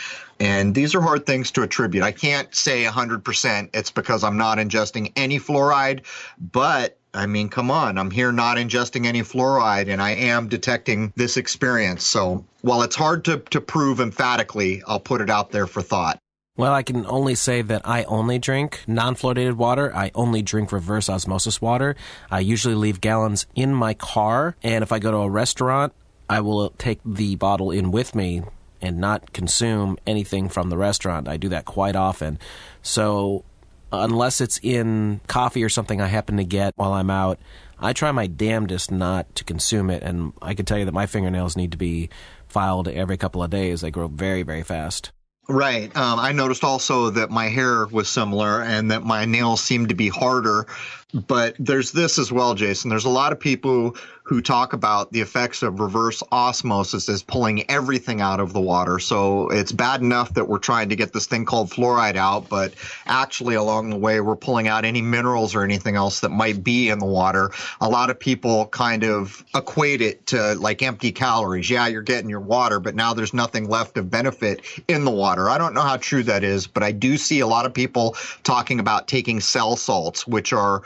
And 0.44 0.74
these 0.74 0.94
are 0.94 1.00
hard 1.00 1.24
things 1.24 1.50
to 1.52 1.62
attribute. 1.62 2.04
I 2.04 2.12
can't 2.12 2.54
say 2.54 2.84
100% 2.84 3.70
it's 3.72 3.90
because 3.90 4.22
I'm 4.22 4.36
not 4.36 4.58
ingesting 4.58 5.10
any 5.16 5.38
fluoride, 5.38 6.04
but 6.38 6.98
I 7.14 7.24
mean, 7.24 7.48
come 7.48 7.70
on, 7.70 7.96
I'm 7.96 8.10
here 8.10 8.30
not 8.30 8.58
ingesting 8.58 9.06
any 9.06 9.22
fluoride 9.22 9.88
and 9.88 10.02
I 10.02 10.10
am 10.10 10.48
detecting 10.48 11.14
this 11.16 11.38
experience. 11.38 12.04
So 12.04 12.44
while 12.60 12.82
it's 12.82 12.94
hard 12.94 13.24
to, 13.24 13.38
to 13.38 13.60
prove 13.62 14.00
emphatically, 14.00 14.82
I'll 14.86 15.00
put 15.00 15.22
it 15.22 15.30
out 15.30 15.50
there 15.50 15.66
for 15.66 15.80
thought. 15.80 16.18
Well, 16.56 16.74
I 16.74 16.82
can 16.82 17.06
only 17.06 17.36
say 17.36 17.62
that 17.62 17.82
I 17.84 18.04
only 18.04 18.38
drink 18.38 18.82
non 18.86 19.16
fluoridated 19.16 19.54
water. 19.54 19.96
I 19.96 20.10
only 20.14 20.42
drink 20.42 20.72
reverse 20.72 21.08
osmosis 21.08 21.60
water. 21.60 21.96
I 22.30 22.40
usually 22.40 22.74
leave 22.74 23.00
gallons 23.00 23.46
in 23.54 23.74
my 23.74 23.94
car. 23.94 24.56
And 24.62 24.82
if 24.82 24.92
I 24.92 24.98
go 24.98 25.10
to 25.10 25.16
a 25.16 25.30
restaurant, 25.30 25.94
I 26.28 26.40
will 26.42 26.70
take 26.70 27.00
the 27.04 27.34
bottle 27.36 27.70
in 27.70 27.90
with 27.90 28.14
me 28.14 28.42
and 28.84 28.98
not 28.98 29.32
consume 29.32 29.98
anything 30.06 30.48
from 30.48 30.70
the 30.70 30.76
restaurant. 30.76 31.28
I 31.28 31.36
do 31.36 31.48
that 31.50 31.64
quite 31.64 31.96
often. 31.96 32.38
So, 32.82 33.44
unless 33.92 34.40
it's 34.40 34.58
in 34.62 35.20
coffee 35.26 35.64
or 35.64 35.68
something 35.68 36.00
I 36.00 36.06
happen 36.06 36.36
to 36.36 36.44
get 36.44 36.72
while 36.76 36.92
I'm 36.92 37.10
out, 37.10 37.38
I 37.78 37.92
try 37.92 38.12
my 38.12 38.26
damnedest 38.26 38.90
not 38.90 39.34
to 39.36 39.44
consume 39.44 39.90
it. 39.90 40.02
And 40.02 40.32
I 40.40 40.54
can 40.54 40.66
tell 40.66 40.78
you 40.78 40.84
that 40.84 40.94
my 40.94 41.06
fingernails 41.06 41.56
need 41.56 41.72
to 41.72 41.78
be 41.78 42.10
filed 42.48 42.88
every 42.88 43.16
couple 43.16 43.42
of 43.42 43.50
days. 43.50 43.80
They 43.80 43.90
grow 43.90 44.08
very, 44.08 44.42
very 44.42 44.62
fast. 44.62 45.12
Right. 45.48 45.94
Um, 45.94 46.18
I 46.18 46.32
noticed 46.32 46.64
also 46.64 47.10
that 47.10 47.30
my 47.30 47.48
hair 47.48 47.86
was 47.86 48.08
similar 48.08 48.62
and 48.62 48.90
that 48.90 49.02
my 49.02 49.26
nails 49.26 49.62
seemed 49.62 49.90
to 49.90 49.94
be 49.94 50.08
harder 50.08 50.66
but 51.14 51.54
there's 51.58 51.92
this 51.92 52.18
as 52.18 52.32
well, 52.32 52.54
Jason. 52.54 52.90
There's 52.90 53.04
a 53.04 53.10
lot 53.10 53.32
of 53.32 53.38
people 53.38 53.96
who 54.24 54.40
talk 54.40 54.72
about 54.72 55.12
the 55.12 55.20
effects 55.20 55.62
of 55.62 55.80
reverse 55.80 56.22
osmosis 56.32 57.10
as 57.10 57.22
pulling 57.22 57.70
everything 57.70 58.22
out 58.22 58.40
of 58.40 58.54
the 58.54 58.60
water. 58.60 58.98
So 58.98 59.50
it's 59.50 59.70
bad 59.70 60.00
enough 60.00 60.32
that 60.32 60.48
we're 60.48 60.58
trying 60.58 60.88
to 60.88 60.96
get 60.96 61.12
this 61.12 61.26
thing 61.26 61.44
called 61.44 61.70
fluoride 61.70 62.16
out, 62.16 62.48
but 62.48 62.72
actually 63.04 63.54
along 63.54 63.90
the 63.90 63.98
way, 63.98 64.20
we're 64.20 64.34
pulling 64.34 64.66
out 64.66 64.86
any 64.86 65.02
minerals 65.02 65.54
or 65.54 65.62
anything 65.62 65.94
else 65.94 66.20
that 66.20 66.30
might 66.30 66.64
be 66.64 66.88
in 66.88 67.00
the 67.00 67.06
water. 67.06 67.50
A 67.82 67.88
lot 67.88 68.08
of 68.08 68.18
people 68.18 68.66
kind 68.68 69.04
of 69.04 69.44
equate 69.54 70.00
it 70.00 70.26
to 70.28 70.54
like 70.54 70.82
empty 70.82 71.12
calories. 71.12 71.68
Yeah, 71.68 71.86
you're 71.86 72.00
getting 72.00 72.30
your 72.30 72.40
water, 72.40 72.80
but 72.80 72.94
now 72.94 73.12
there's 73.12 73.34
nothing 73.34 73.68
left 73.68 73.98
of 73.98 74.10
benefit 74.10 74.62
in 74.88 75.04
the 75.04 75.10
water. 75.10 75.50
I 75.50 75.58
don't 75.58 75.74
know 75.74 75.82
how 75.82 75.98
true 75.98 76.22
that 76.22 76.42
is, 76.42 76.66
but 76.66 76.82
I 76.82 76.92
do 76.92 77.18
see 77.18 77.40
a 77.40 77.46
lot 77.46 77.66
of 77.66 77.74
people 77.74 78.16
talking 78.42 78.80
about 78.80 79.06
taking 79.06 79.38
cell 79.40 79.76
salts, 79.76 80.26
which 80.26 80.54
are 80.54 80.82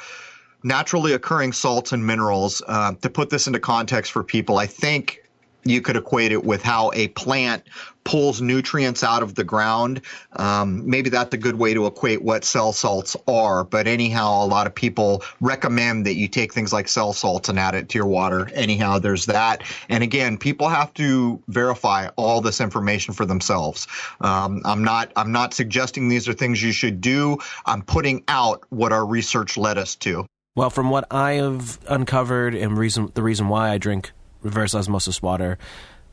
naturally 0.63 1.13
occurring 1.13 1.53
salts 1.53 1.93
and 1.93 2.07
minerals. 2.07 2.63
Uh, 2.67 2.93
to 3.01 3.11
put 3.11 3.31
this 3.31 3.47
into 3.47 3.61
context 3.61 4.13
for 4.13 4.23
people, 4.25 4.59
I 4.59 4.67
think 4.67 5.23
you 5.65 5.81
could 5.81 5.97
equate 5.97 6.33
it 6.33 6.45
with 6.45 6.63
how 6.63 6.91
a 6.95 7.09
plant 7.09 7.65
pulls 8.05 8.41
nutrients 8.41 9.05
out 9.05 9.23
of 9.23 9.35
the 9.35 9.45
ground. 9.45 10.01
Um, 10.37 10.89
maybe 10.89 11.11
that's 11.11 11.35
a 11.35 11.37
good 11.37 11.57
way 11.57 11.75
to 11.75 11.87
equate 11.87 12.23
what 12.23 12.43
cell 12.45 12.73
salts 12.73 13.15
are. 13.27 13.65
But 13.65 13.87
anyhow, 13.87 14.45
a 14.45 14.47
lot 14.47 14.67
of 14.67 14.75
people 14.75 15.23
recommend 15.41 16.07
that 16.07 16.15
you 16.15 16.27
take 16.27 16.55
things 16.55 16.73
like 16.73 16.89
cell 16.89 17.13
salts 17.13 17.51
and 17.51 17.59
add 17.59 17.75
it 17.75 17.91
to 17.91 17.99
your 17.99 18.07
water. 18.07 18.49
Anyhow, 18.55 18.99
there's 18.99 19.27
that. 19.27 19.63
And 19.91 20.03
again, 20.03 20.39
people 20.39 20.69
have 20.69 20.95
to 20.95 21.43
verify 21.49 22.09
all 22.17 22.41
this 22.41 22.63
information 22.63 23.13
for 23.13 23.27
themselves. 23.27 23.87
Um, 24.23 24.63
I'm 24.65 24.83
not 24.83 25.13
I'm 25.17 25.33
not 25.33 25.53
suggesting 25.53 26.09
these 26.09 26.29
are 26.29 26.33
things 26.33 26.63
you 26.63 26.73
should 26.73 27.03
do. 27.03 27.39
I'm 27.67 27.83
putting 27.83 28.25
out 28.29 28.65
what 28.71 28.93
our 28.93 29.05
research 29.05 29.59
led 29.59 29.77
us 29.77 29.97
to. 29.97 30.27
Well, 30.59 30.71
from 30.71 30.91
what 30.91 31.07
I 31.13 31.35
have 31.35 31.79
uncovered 31.89 32.53
and 32.53 32.77
reason 32.77 33.13
the 33.15 33.23
reason 33.23 33.49
why 33.49 33.71
I 33.71 33.79
drink 33.79 34.11
reverse 34.43 34.75
osmosis 34.75 35.23
water, 35.23 35.57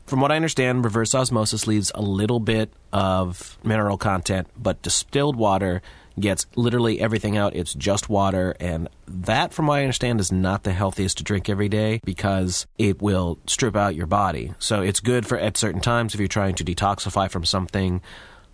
from 0.06 0.20
what 0.20 0.30
I 0.30 0.36
understand, 0.36 0.84
reverse 0.84 1.16
osmosis 1.16 1.66
leaves 1.66 1.90
a 1.96 2.00
little 2.00 2.38
bit 2.38 2.72
of 2.92 3.58
mineral 3.64 3.98
content, 3.98 4.46
but 4.56 4.80
distilled 4.82 5.34
water 5.34 5.82
gets 6.20 6.46
literally 6.54 7.00
everything 7.00 7.36
out. 7.36 7.56
It's 7.56 7.74
just 7.74 8.08
water, 8.08 8.54
and 8.60 8.88
that, 9.08 9.52
from 9.52 9.66
what 9.66 9.80
I 9.80 9.82
understand, 9.82 10.20
is 10.20 10.30
not 10.30 10.62
the 10.62 10.72
healthiest 10.72 11.18
to 11.18 11.24
drink 11.24 11.48
every 11.48 11.68
day 11.68 12.00
because 12.04 12.68
it 12.78 13.02
will 13.02 13.40
strip 13.48 13.74
out 13.74 13.96
your 13.96 14.06
body. 14.06 14.54
So 14.60 14.80
it's 14.80 15.00
good 15.00 15.26
for 15.26 15.36
at 15.36 15.56
certain 15.56 15.80
times 15.80 16.14
if 16.14 16.20
you're 16.20 16.28
trying 16.28 16.54
to 16.54 16.64
detoxify 16.64 17.28
from 17.28 17.44
something 17.44 18.00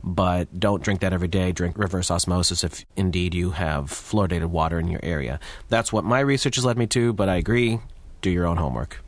but 0.03 0.59
don't 0.59 0.83
drink 0.83 1.01
that 1.01 1.13
every 1.13 1.29
day. 1.29 1.53
Drink 1.53 1.79
reverse 1.79 2.11
osmosis 2.11 2.65
if 2.65 2.85
indeed 2.97 3.35
you 3.35 3.51
have 3.51 3.87
fluoridated 3.87 4.47
water 4.47 4.79
in 4.79 4.89
your 4.89 5.01
area. 5.03 5.41
That's 5.69 5.93
what 5.93 6.05
my 6.05 6.21
research 6.21 6.57
has 6.57 6.65
led 6.65 6.79
me 6.79 6.87
to, 6.89 7.13
but 7.13 7.29
I 7.29 7.37
agree. 7.37 7.81
Do 8.21 8.31
your 8.31 8.47
own 8.47 8.57
homework. 8.57 9.03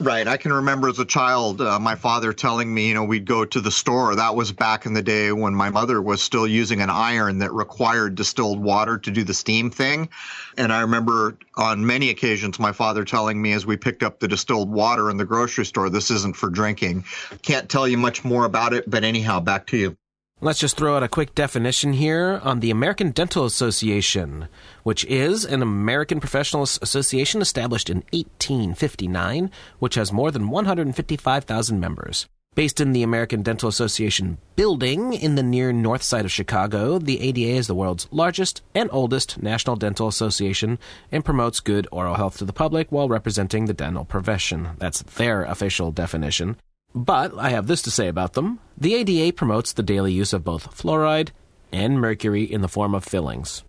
Right. 0.00 0.28
I 0.28 0.36
can 0.36 0.52
remember 0.52 0.88
as 0.88 1.00
a 1.00 1.04
child, 1.04 1.60
uh, 1.60 1.76
my 1.80 1.96
father 1.96 2.32
telling 2.32 2.72
me, 2.72 2.88
you 2.88 2.94
know, 2.94 3.02
we'd 3.02 3.24
go 3.24 3.44
to 3.44 3.60
the 3.60 3.70
store. 3.70 4.14
That 4.14 4.36
was 4.36 4.52
back 4.52 4.86
in 4.86 4.92
the 4.92 5.02
day 5.02 5.32
when 5.32 5.54
my 5.54 5.70
mother 5.70 6.00
was 6.00 6.22
still 6.22 6.46
using 6.46 6.80
an 6.80 6.88
iron 6.88 7.38
that 7.38 7.52
required 7.52 8.14
distilled 8.14 8.60
water 8.60 8.96
to 8.96 9.10
do 9.10 9.24
the 9.24 9.34
steam 9.34 9.72
thing. 9.72 10.08
And 10.56 10.72
I 10.72 10.82
remember 10.82 11.36
on 11.56 11.84
many 11.84 12.10
occasions 12.10 12.60
my 12.60 12.70
father 12.70 13.04
telling 13.04 13.42
me 13.42 13.52
as 13.54 13.66
we 13.66 13.76
picked 13.76 14.04
up 14.04 14.20
the 14.20 14.28
distilled 14.28 14.70
water 14.70 15.10
in 15.10 15.16
the 15.16 15.24
grocery 15.24 15.64
store, 15.64 15.90
this 15.90 16.12
isn't 16.12 16.36
for 16.36 16.48
drinking. 16.48 17.04
Can't 17.42 17.68
tell 17.68 17.88
you 17.88 17.98
much 17.98 18.24
more 18.24 18.44
about 18.44 18.74
it, 18.74 18.88
but 18.88 19.02
anyhow, 19.02 19.40
back 19.40 19.66
to 19.68 19.76
you. 19.76 19.96
Let's 20.40 20.60
just 20.60 20.76
throw 20.76 20.96
out 20.96 21.02
a 21.02 21.08
quick 21.08 21.34
definition 21.34 21.94
here 21.94 22.40
on 22.44 22.60
the 22.60 22.70
American 22.70 23.10
Dental 23.10 23.44
Association, 23.44 24.46
which 24.84 25.04
is 25.06 25.44
an 25.44 25.62
American 25.62 26.20
professional 26.20 26.62
association 26.62 27.42
established 27.42 27.90
in 27.90 28.04
1859, 28.12 29.50
which 29.80 29.96
has 29.96 30.12
more 30.12 30.30
than 30.30 30.48
155,000 30.48 31.80
members. 31.80 32.28
Based 32.54 32.80
in 32.80 32.92
the 32.92 33.02
American 33.02 33.42
Dental 33.42 33.68
Association 33.68 34.38
building 34.54 35.12
in 35.12 35.34
the 35.34 35.42
near 35.42 35.72
north 35.72 36.04
side 36.04 36.24
of 36.24 36.30
Chicago, 36.30 37.00
the 37.00 37.20
ADA 37.20 37.56
is 37.56 37.66
the 37.66 37.74
world's 37.74 38.06
largest 38.12 38.62
and 38.76 38.88
oldest 38.92 39.42
national 39.42 39.74
dental 39.74 40.06
association 40.06 40.78
and 41.10 41.24
promotes 41.24 41.58
good 41.58 41.88
oral 41.90 42.14
health 42.14 42.38
to 42.38 42.44
the 42.44 42.52
public 42.52 42.92
while 42.92 43.08
representing 43.08 43.64
the 43.64 43.74
dental 43.74 44.04
profession. 44.04 44.68
That's 44.78 45.02
their 45.02 45.42
official 45.42 45.90
definition. 45.90 46.56
But 46.94 47.36
I 47.38 47.50
have 47.50 47.66
this 47.66 47.82
to 47.82 47.90
say 47.90 48.08
about 48.08 48.32
them. 48.32 48.60
The 48.76 48.94
ADA 48.94 49.32
promotes 49.34 49.72
the 49.72 49.82
daily 49.82 50.12
use 50.12 50.32
of 50.32 50.44
both 50.44 50.76
fluoride 50.76 51.30
and 51.72 52.00
mercury 52.00 52.44
in 52.44 52.60
the 52.60 52.68
form 52.68 52.94
of 52.94 53.04
fillings. 53.04 53.62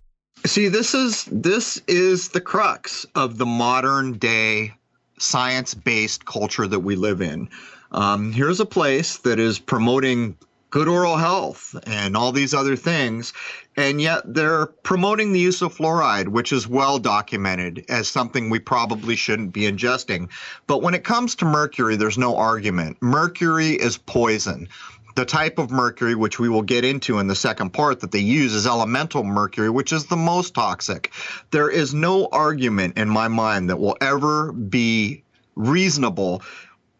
See, 0.46 0.68
this 0.68 0.94
is 0.94 1.26
this 1.30 1.82
is 1.86 2.30
the 2.30 2.40
crux 2.40 3.04
of 3.14 3.36
the 3.36 3.46
modern 3.46 4.14
day 4.14 4.72
science-based 5.18 6.24
culture 6.24 6.66
that 6.66 6.80
we 6.80 6.96
live 6.96 7.20
in. 7.20 7.50
Um, 7.92 8.32
here's 8.32 8.60
a 8.60 8.66
place 8.66 9.18
that 9.18 9.38
is 9.38 9.58
promoting 9.58 10.36
good 10.70 10.88
oral 10.88 11.16
health 11.16 11.74
and 11.86 12.16
all 12.16 12.32
these 12.32 12.54
other 12.54 12.76
things. 12.76 13.32
And 13.76 14.00
yet 14.00 14.22
they're 14.24 14.66
promoting 14.66 15.32
the 15.32 15.40
use 15.40 15.62
of 15.62 15.76
fluoride, 15.76 16.28
which 16.28 16.52
is 16.52 16.66
well 16.66 16.98
documented 16.98 17.84
as 17.88 18.08
something 18.08 18.50
we 18.50 18.58
probably 18.58 19.16
shouldn't 19.16 19.52
be 19.52 19.62
ingesting. 19.62 20.28
But 20.66 20.82
when 20.82 20.94
it 20.94 21.04
comes 21.04 21.34
to 21.36 21.44
mercury, 21.44 21.96
there's 21.96 22.18
no 22.18 22.36
argument. 22.36 22.98
Mercury 23.00 23.70
is 23.70 23.98
poison. 23.98 24.68
The 25.16 25.24
type 25.24 25.58
of 25.58 25.70
mercury, 25.70 26.14
which 26.14 26.38
we 26.38 26.48
will 26.48 26.62
get 26.62 26.84
into 26.84 27.18
in 27.18 27.26
the 27.26 27.34
second 27.34 27.70
part, 27.70 28.00
that 28.00 28.12
they 28.12 28.20
use 28.20 28.54
is 28.54 28.66
elemental 28.66 29.24
mercury, 29.24 29.68
which 29.68 29.92
is 29.92 30.06
the 30.06 30.16
most 30.16 30.54
toxic. 30.54 31.12
There 31.50 31.68
is 31.68 31.92
no 31.92 32.28
argument 32.30 32.96
in 32.96 33.08
my 33.08 33.26
mind 33.26 33.70
that 33.70 33.80
will 33.80 33.96
ever 34.00 34.52
be 34.52 35.24
reasonable 35.56 36.42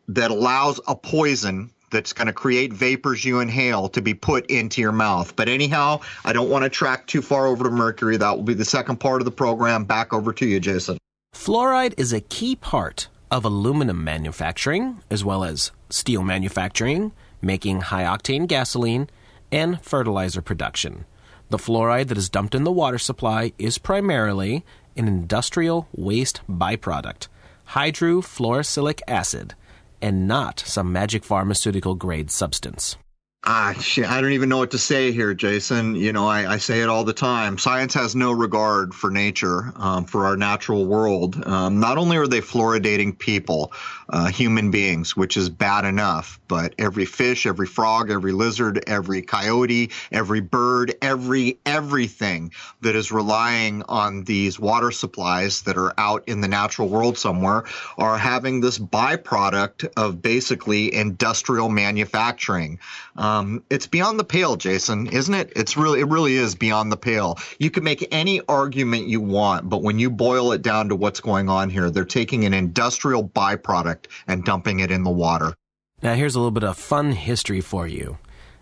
that 0.08 0.32
allows 0.32 0.80
a 0.88 0.96
poison 0.96 1.70
that's 1.90 2.12
going 2.12 2.26
to 2.26 2.32
create 2.32 2.72
vapors 2.72 3.24
you 3.24 3.40
inhale 3.40 3.88
to 3.90 4.00
be 4.00 4.14
put 4.14 4.46
into 4.46 4.80
your 4.80 4.92
mouth. 4.92 5.34
But 5.36 5.48
anyhow, 5.48 6.00
I 6.24 6.32
don't 6.32 6.50
want 6.50 6.64
to 6.64 6.70
track 6.70 7.06
too 7.06 7.22
far 7.22 7.46
over 7.46 7.64
to 7.64 7.70
mercury. 7.70 8.16
That 8.16 8.36
will 8.36 8.44
be 8.44 8.54
the 8.54 8.64
second 8.64 8.96
part 8.96 9.20
of 9.20 9.24
the 9.24 9.30
program. 9.30 9.84
Back 9.84 10.12
over 10.12 10.32
to 10.32 10.46
you, 10.46 10.60
Jason. 10.60 10.98
Fluoride 11.34 11.94
is 11.96 12.12
a 12.12 12.20
key 12.20 12.56
part 12.56 13.08
of 13.30 13.44
aluminum 13.44 14.02
manufacturing, 14.02 15.02
as 15.10 15.24
well 15.24 15.44
as 15.44 15.70
steel 15.88 16.22
manufacturing, 16.22 17.12
making 17.40 17.80
high 17.82 18.04
octane 18.04 18.46
gasoline, 18.46 19.08
and 19.52 19.80
fertilizer 19.82 20.42
production. 20.42 21.04
The 21.48 21.58
fluoride 21.58 22.08
that 22.08 22.18
is 22.18 22.28
dumped 22.28 22.54
in 22.54 22.64
the 22.64 22.72
water 22.72 22.98
supply 22.98 23.52
is 23.58 23.78
primarily 23.78 24.64
an 24.96 25.08
industrial 25.08 25.88
waste 25.92 26.40
byproduct, 26.48 27.28
hydrofluorosilicic 27.70 29.00
acid, 29.08 29.54
and 30.02 30.26
not 30.28 30.60
some 30.60 30.92
magic 30.92 31.24
pharmaceutical 31.24 31.94
grade 31.94 32.30
substance. 32.30 32.96
Ah, 33.42 33.72
shit, 33.80 34.06
I 34.06 34.20
don't 34.20 34.32
even 34.32 34.50
know 34.50 34.58
what 34.58 34.72
to 34.72 34.78
say 34.78 35.12
here, 35.12 35.32
Jason. 35.32 35.94
You 35.96 36.12
know, 36.12 36.26
I, 36.26 36.52
I 36.52 36.56
say 36.58 36.82
it 36.82 36.90
all 36.90 37.04
the 37.04 37.14
time. 37.14 37.56
Science 37.56 37.94
has 37.94 38.14
no 38.14 38.32
regard 38.32 38.92
for 38.92 39.10
nature, 39.10 39.72
um, 39.76 40.04
for 40.04 40.26
our 40.26 40.36
natural 40.36 40.84
world. 40.84 41.42
Um, 41.46 41.80
not 41.80 41.96
only 41.96 42.18
are 42.18 42.26
they 42.26 42.42
fluoridating 42.42 43.18
people, 43.18 43.72
uh, 44.10 44.26
human 44.26 44.70
beings, 44.70 45.16
which 45.16 45.36
is 45.36 45.48
bad 45.48 45.84
enough, 45.84 46.40
but 46.48 46.74
every 46.78 47.04
fish, 47.04 47.46
every 47.46 47.66
frog, 47.66 48.10
every 48.10 48.32
lizard, 48.32 48.82
every 48.86 49.22
coyote, 49.22 49.90
every 50.10 50.40
bird, 50.40 50.94
every 51.00 51.58
everything 51.64 52.52
that 52.80 52.96
is 52.96 53.12
relying 53.12 53.82
on 53.88 54.24
these 54.24 54.58
water 54.58 54.90
supplies 54.90 55.62
that 55.62 55.76
are 55.76 55.94
out 55.98 56.24
in 56.26 56.40
the 56.40 56.48
natural 56.48 56.88
world 56.88 57.16
somewhere 57.16 57.64
are 57.98 58.18
having 58.18 58.60
this 58.60 58.78
byproduct 58.78 59.88
of 59.96 60.20
basically 60.20 60.92
industrial 60.92 61.68
manufacturing. 61.68 62.78
Um, 63.16 63.62
it's 63.70 63.86
beyond 63.86 64.18
the 64.18 64.24
pale, 64.24 64.56
Jason, 64.56 65.06
isn't 65.08 65.34
it? 65.34 65.52
It's 65.54 65.76
really, 65.76 66.00
it 66.00 66.08
really 66.08 66.34
is 66.34 66.54
beyond 66.54 66.90
the 66.90 66.96
pale. 66.96 67.38
You 67.58 67.70
can 67.70 67.84
make 67.84 68.06
any 68.10 68.40
argument 68.48 69.06
you 69.06 69.20
want, 69.20 69.68
but 69.68 69.82
when 69.82 69.98
you 69.98 70.10
boil 70.10 70.52
it 70.52 70.62
down 70.62 70.88
to 70.88 70.96
what's 70.96 71.20
going 71.20 71.48
on 71.48 71.70
here, 71.70 71.90
they're 71.90 72.04
taking 72.04 72.44
an 72.44 72.54
industrial 72.54 73.28
byproduct 73.28 73.99
and 74.26 74.44
dumping 74.44 74.80
it 74.80 74.90
in 74.90 75.04
the 75.04 75.10
water. 75.10 75.54
Now, 76.02 76.14
here's 76.14 76.34
a 76.34 76.38
little 76.38 76.50
bit 76.50 76.64
of 76.64 76.78
fun 76.78 77.12
history 77.12 77.60
for 77.60 77.86
you. 77.86 78.18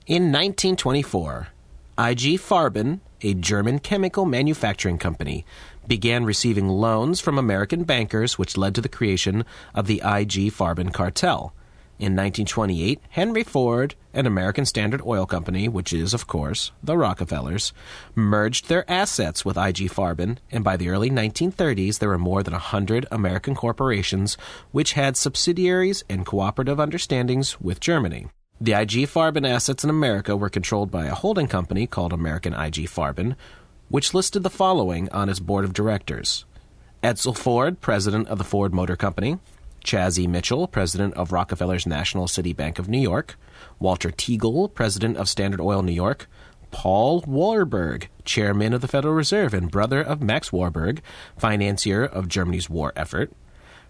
In 0.06 0.32
1924, 0.32 1.48
IG 1.98 2.38
Farben, 2.38 3.00
a 3.22 3.34
German 3.34 3.78
chemical 3.78 4.24
manufacturing 4.24 4.98
company, 4.98 5.44
began 5.86 6.24
receiving 6.24 6.68
loans 6.68 7.20
from 7.20 7.38
American 7.38 7.84
bankers, 7.84 8.38
which 8.38 8.56
led 8.56 8.74
to 8.74 8.80
the 8.80 8.88
creation 8.88 9.44
of 9.74 9.86
the 9.86 10.02
IG 10.04 10.52
Farben 10.52 10.92
cartel. 10.92 11.52
In 11.98 12.14
1928, 12.14 13.00
Henry 13.08 13.42
Ford 13.42 13.96
and 14.14 14.24
American 14.24 14.64
Standard 14.64 15.02
Oil 15.04 15.26
Company, 15.26 15.66
which 15.66 15.92
is, 15.92 16.14
of 16.14 16.28
course, 16.28 16.70
the 16.80 16.96
Rockefellers, 16.96 17.72
merged 18.14 18.68
their 18.68 18.88
assets 18.88 19.44
with 19.44 19.56
IG 19.56 19.90
Farben, 19.90 20.38
and 20.52 20.62
by 20.62 20.76
the 20.76 20.90
early 20.90 21.10
1930s, 21.10 21.98
there 21.98 22.10
were 22.10 22.16
more 22.16 22.44
than 22.44 22.52
100 22.52 23.06
American 23.10 23.56
corporations 23.56 24.36
which 24.70 24.92
had 24.92 25.16
subsidiaries 25.16 26.04
and 26.08 26.24
cooperative 26.24 26.78
understandings 26.78 27.60
with 27.60 27.80
Germany. 27.80 28.28
The 28.60 28.74
IG 28.74 29.08
Farben 29.08 29.48
assets 29.48 29.82
in 29.82 29.90
America 29.90 30.36
were 30.36 30.48
controlled 30.48 30.92
by 30.92 31.06
a 31.06 31.16
holding 31.16 31.48
company 31.48 31.88
called 31.88 32.12
American 32.12 32.54
IG 32.54 32.86
Farben, 32.88 33.34
which 33.88 34.14
listed 34.14 34.44
the 34.44 34.50
following 34.50 35.08
on 35.10 35.28
its 35.28 35.40
board 35.40 35.64
of 35.64 35.72
directors 35.72 36.44
Edsel 37.02 37.36
Ford, 37.36 37.80
president 37.80 38.28
of 38.28 38.38
the 38.38 38.44
Ford 38.44 38.72
Motor 38.72 38.96
Company, 38.96 39.38
Chaz 39.84 40.18
E. 40.18 40.26
Mitchell, 40.26 40.66
president 40.66 41.14
of 41.14 41.32
Rockefeller's 41.32 41.86
National 41.86 42.28
City 42.28 42.52
Bank 42.52 42.78
of 42.78 42.88
New 42.88 42.98
York, 42.98 43.36
Walter 43.78 44.10
Teagle, 44.10 44.72
president 44.72 45.16
of 45.16 45.28
Standard 45.28 45.60
Oil 45.60 45.82
New 45.82 45.92
York, 45.92 46.28
Paul 46.70 47.24
Warburg, 47.26 48.08
chairman 48.24 48.74
of 48.74 48.80
the 48.80 48.88
Federal 48.88 49.14
Reserve 49.14 49.54
and 49.54 49.70
brother 49.70 50.00
of 50.00 50.22
Max 50.22 50.52
Warburg, 50.52 51.00
financier 51.36 52.04
of 52.04 52.28
Germany's 52.28 52.68
war 52.68 52.92
effort, 52.94 53.32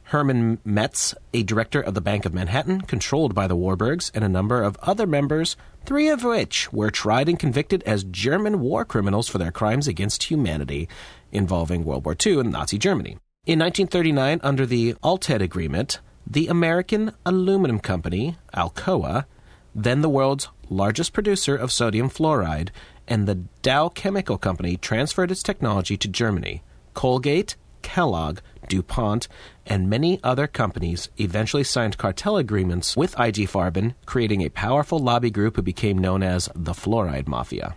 Herman 0.05 0.59
Metz, 0.65 1.15
a 1.35 1.43
director 1.43 1.83
of 1.83 1.93
the 1.93 2.01
Bank 2.01 2.25
of 2.25 2.33
Manhattan, 2.33 2.81
controlled 2.81 3.35
by 3.35 3.47
the 3.47 3.57
Warburgs, 3.57 4.11
and 4.15 4.25
a 4.25 4.29
number 4.29 4.63
of 4.63 4.79
other 4.81 5.07
members, 5.07 5.55
three 5.85 6.09
of 6.09 6.25
which 6.25 6.73
were 6.73 6.91
tried 6.91 7.29
and 7.29 7.39
convicted 7.39 7.83
as 7.83 8.05
German 8.05 8.61
war 8.61 8.87
criminals 8.87 9.29
for 9.29 9.37
their 9.37 9.53
crimes 9.53 9.87
against 9.87 10.25
humanity 10.25 10.89
involving 11.31 11.85
World 11.85 12.07
War 12.07 12.17
II 12.25 12.41
and 12.41 12.51
Nazi 12.51 12.79
Germany. 12.79 13.19
In 13.49 13.61
1939, 13.61 14.41
under 14.43 14.67
the 14.67 14.95
Alted 15.03 15.41
Agreement, 15.41 16.01
the 16.27 16.49
American 16.49 17.13
Aluminum 17.25 17.79
Company, 17.79 18.37
Alcoa, 18.55 19.25
then 19.75 20.03
the 20.03 20.11
world's 20.11 20.49
largest 20.69 21.15
producer 21.15 21.57
of 21.57 21.73
sodium 21.73 22.11
fluoride, 22.11 22.69
and 23.07 23.27
the 23.27 23.37
Dow 23.63 23.89
Chemical 23.89 24.37
Company 24.37 24.77
transferred 24.77 25.31
its 25.31 25.43
technology 25.43 25.97
to 25.97 26.09
Germany. 26.09 26.63
Colgate, 26.93 27.57
Kellogg, 27.81 28.41
DuPont, 28.69 29.29
and 29.65 29.89
many 29.89 30.21
other 30.23 30.47
companies 30.47 31.09
eventually 31.17 31.65
signed 31.65 31.97
cartel 31.97 32.37
agreements 32.37 32.99
with 32.99 33.19
IG 33.19 33.49
Farben, 33.49 33.95
creating 34.05 34.43
a 34.43 34.51
powerful 34.51 34.99
lobby 34.99 35.31
group 35.31 35.57
who 35.57 35.63
became 35.63 35.97
known 35.97 36.23
as 36.23 36.51
the 36.55 36.75
Fluoride 36.75 37.27
Mafia. 37.27 37.77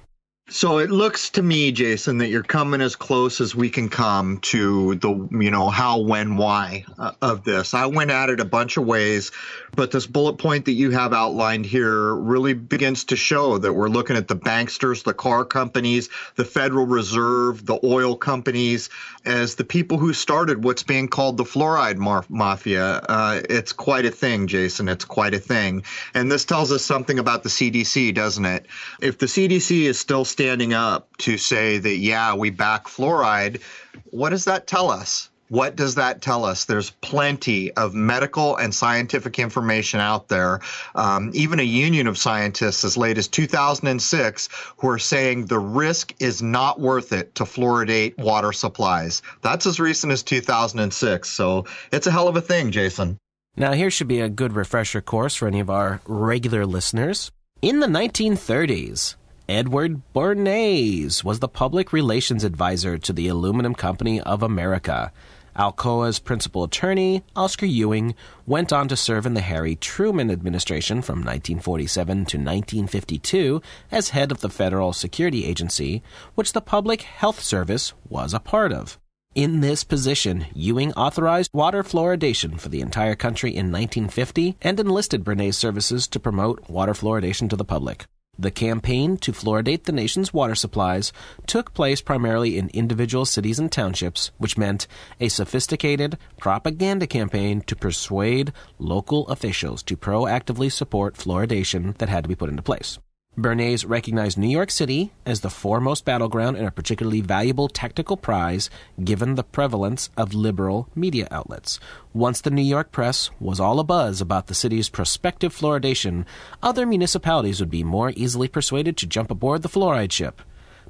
So 0.51 0.79
it 0.79 0.91
looks 0.91 1.29
to 1.31 1.41
me, 1.41 1.71
Jason, 1.71 2.17
that 2.17 2.27
you're 2.27 2.43
coming 2.43 2.81
as 2.81 2.97
close 2.97 3.39
as 3.39 3.55
we 3.55 3.69
can 3.69 3.87
come 3.87 4.39
to 4.39 4.95
the, 4.95 5.29
you 5.31 5.49
know, 5.49 5.69
how, 5.69 6.01
when, 6.01 6.35
why 6.35 6.83
uh, 6.99 7.13
of 7.21 7.45
this. 7.45 7.73
I 7.73 7.85
went 7.85 8.11
at 8.11 8.29
it 8.29 8.41
a 8.41 8.45
bunch 8.45 8.75
of 8.75 8.85
ways, 8.85 9.31
but 9.73 9.91
this 9.91 10.05
bullet 10.05 10.33
point 10.33 10.65
that 10.65 10.73
you 10.73 10.91
have 10.91 11.13
outlined 11.13 11.65
here 11.65 12.13
really 12.13 12.53
begins 12.53 13.05
to 13.05 13.15
show 13.15 13.59
that 13.59 13.71
we're 13.71 13.87
looking 13.87 14.17
at 14.17 14.27
the 14.27 14.35
banksters, 14.35 15.05
the 15.05 15.13
car 15.13 15.45
companies, 15.45 16.09
the 16.35 16.43
Federal 16.43 16.85
Reserve, 16.85 17.65
the 17.65 17.79
oil 17.81 18.17
companies 18.17 18.89
as 19.23 19.55
the 19.55 19.63
people 19.63 19.99
who 19.99 20.11
started 20.11 20.65
what's 20.65 20.83
being 20.83 21.07
called 21.07 21.37
the 21.37 21.45
fluoride 21.45 21.97
mafia. 22.29 22.97
Uh, 23.07 23.41
it's 23.49 23.71
quite 23.71 24.05
a 24.05 24.11
thing, 24.11 24.47
Jason. 24.47 24.89
It's 24.89 25.05
quite 25.05 25.33
a 25.33 25.39
thing. 25.39 25.83
And 26.13 26.29
this 26.29 26.43
tells 26.43 26.73
us 26.73 26.83
something 26.83 27.19
about 27.19 27.43
the 27.43 27.49
CDC, 27.49 28.13
doesn't 28.13 28.45
it? 28.45 28.65
If 28.99 29.17
the 29.17 29.27
CDC 29.27 29.83
is 29.83 29.97
still 29.97 30.25
standing 30.41 30.73
up 30.73 31.15
to 31.17 31.37
say 31.37 31.77
that, 31.77 31.97
yeah, 31.97 32.33
we 32.33 32.49
back 32.49 32.87
fluoride, 32.87 33.61
what 34.05 34.31
does 34.31 34.45
that 34.45 34.65
tell 34.65 34.89
us? 34.89 35.29
What 35.49 35.75
does 35.75 35.93
that 35.95 36.23
tell 36.23 36.45
us? 36.45 36.65
There's 36.65 36.89
plenty 36.89 37.71
of 37.73 37.93
medical 37.93 38.55
and 38.55 38.73
scientific 38.73 39.37
information 39.37 39.99
out 39.99 40.29
there. 40.29 40.61
Um, 40.95 41.29
even 41.35 41.59
a 41.59 41.63
union 41.63 42.07
of 42.07 42.17
scientists 42.17 42.83
as 42.83 42.97
late 42.97 43.19
as 43.19 43.27
2006 43.27 44.49
who 44.77 44.89
are 44.89 44.97
saying 44.97 45.45
the 45.45 45.59
risk 45.59 46.15
is 46.19 46.41
not 46.41 46.79
worth 46.79 47.13
it 47.13 47.35
to 47.35 47.43
fluoridate 47.43 48.17
water 48.17 48.51
supplies. 48.51 49.21
That's 49.43 49.67
as 49.67 49.79
recent 49.79 50.11
as 50.11 50.23
2006. 50.23 51.29
So 51.29 51.65
it's 51.91 52.07
a 52.07 52.11
hell 52.11 52.27
of 52.27 52.35
a 52.35 52.41
thing, 52.41 52.71
Jason. 52.71 53.19
Now, 53.55 53.73
here 53.73 53.91
should 53.91 54.07
be 54.07 54.21
a 54.21 54.29
good 54.29 54.53
refresher 54.53 55.01
course 55.01 55.35
for 55.35 55.47
any 55.47 55.59
of 55.59 55.69
our 55.69 56.01
regular 56.07 56.65
listeners. 56.65 57.29
In 57.61 57.79
the 57.79 57.85
1930s, 57.85 59.17
Edward 59.51 60.01
Bernays 60.15 61.25
was 61.25 61.39
the 61.39 61.49
public 61.49 61.91
relations 61.91 62.45
advisor 62.45 62.97
to 62.97 63.11
the 63.11 63.27
Aluminum 63.27 63.75
Company 63.75 64.21
of 64.21 64.41
America. 64.41 65.11
Alcoa's 65.57 66.19
principal 66.19 66.63
attorney, 66.63 67.21
Oscar 67.35 67.65
Ewing, 67.65 68.15
went 68.47 68.71
on 68.71 68.87
to 68.87 68.95
serve 68.95 69.25
in 69.25 69.33
the 69.33 69.41
Harry 69.41 69.75
Truman 69.75 70.31
administration 70.31 71.01
from 71.01 71.17
1947 71.17 72.07
to 72.15 72.37
1952 72.37 73.61
as 73.91 74.09
head 74.09 74.31
of 74.31 74.39
the 74.39 74.49
Federal 74.49 74.93
Security 74.93 75.43
Agency, 75.43 76.01
which 76.35 76.53
the 76.53 76.61
Public 76.61 77.01
Health 77.01 77.41
Service 77.41 77.91
was 78.07 78.33
a 78.33 78.39
part 78.39 78.71
of. 78.71 78.97
In 79.35 79.59
this 79.59 79.83
position, 79.83 80.45
Ewing 80.53 80.93
authorized 80.93 81.51
water 81.53 81.83
fluoridation 81.83 82.57
for 82.57 82.69
the 82.69 82.79
entire 82.79 83.15
country 83.15 83.49
in 83.49 83.69
1950 83.69 84.55
and 84.61 84.79
enlisted 84.79 85.25
Bernays' 85.25 85.55
services 85.55 86.07
to 86.07 86.21
promote 86.21 86.69
water 86.69 86.93
fluoridation 86.93 87.49
to 87.49 87.57
the 87.57 87.65
public. 87.65 88.05
The 88.39 88.49
campaign 88.49 89.17
to 89.17 89.33
fluoridate 89.33 89.83
the 89.83 89.91
nation's 89.91 90.33
water 90.33 90.55
supplies 90.55 91.13
took 91.45 91.73
place 91.75 92.01
primarily 92.01 92.57
in 92.57 92.69
individual 92.69 93.25
cities 93.25 93.59
and 93.59 93.71
townships, 93.71 94.31
which 94.39 94.57
meant 94.57 94.87
a 95.19 95.29
sophisticated 95.29 96.17
propaganda 96.39 97.05
campaign 97.05 97.61
to 97.67 97.75
persuade 97.75 98.51
local 98.79 99.27
officials 99.27 99.83
to 99.83 99.95
proactively 99.95 100.71
support 100.71 101.15
fluoridation 101.15 101.95
that 101.99 102.09
had 102.09 102.23
to 102.23 102.29
be 102.29 102.35
put 102.35 102.49
into 102.49 102.63
place. 102.63 102.97
Bernays 103.39 103.87
recognized 103.87 104.37
New 104.37 104.49
York 104.49 104.69
City 104.69 105.13
as 105.25 105.39
the 105.39 105.49
foremost 105.49 106.03
battleground 106.03 106.57
and 106.57 106.67
a 106.67 106.71
particularly 106.71 107.21
valuable 107.21 107.69
tactical 107.69 108.17
prize 108.17 108.69
given 109.01 109.35
the 109.35 109.43
prevalence 109.43 110.09
of 110.17 110.33
liberal 110.33 110.89
media 110.95 111.29
outlets. 111.31 111.79
Once 112.13 112.41
the 112.41 112.51
New 112.51 112.61
York 112.61 112.91
press 112.91 113.29
was 113.39 113.57
all 113.57 113.81
abuzz 113.81 114.21
about 114.21 114.47
the 114.47 114.53
city's 114.53 114.89
prospective 114.89 115.55
fluoridation, 115.55 116.25
other 116.61 116.85
municipalities 116.85 117.61
would 117.61 117.71
be 117.71 117.85
more 117.85 118.11
easily 118.17 118.49
persuaded 118.49 118.97
to 118.97 119.07
jump 119.07 119.31
aboard 119.31 119.61
the 119.61 119.69
fluoride 119.69 120.11
ship. 120.11 120.41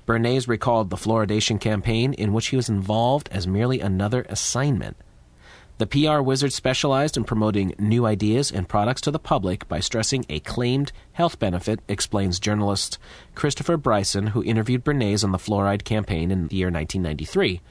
Bernays 0.08 0.48
recalled 0.48 0.90
the 0.90 0.96
fluoridation 0.96 1.62
campaign 1.62 2.12
in 2.14 2.34
which 2.34 2.48
he 2.48 2.56
was 2.56 2.70
involved 2.70 3.30
as 3.32 3.46
merely 3.46 3.80
another 3.80 4.26
assignment– 4.30 4.98
the 5.82 5.88
PR 5.88 6.22
wizard 6.22 6.54
specialized 6.54 7.18
in 7.18 7.24
promoting 7.24 7.74
new 7.80 8.06
ideas 8.06 8.52
and 8.52 8.70
products 8.70 9.02
to 9.02 9.10
the 9.10 9.18
public 9.18 9.68
by 9.68 9.80
stressing 9.80 10.24
a 10.30 10.40
claimed 10.42 10.92
health 11.14 11.40
benefit, 11.40 11.80
explains 11.88 12.40
journalist 12.40 13.00
Christopher 13.34 13.78
Bryson, 13.78 14.28
who 14.28 14.44
interviewed 14.44 14.84
Bernays 14.84 15.24
on 15.24 15.32
the 15.32 15.40
fluoride 15.40 15.84
campaign 15.84 16.30
in 16.30 16.50
the 16.50 16.56
year 16.56 16.68
1993. 16.68 17.62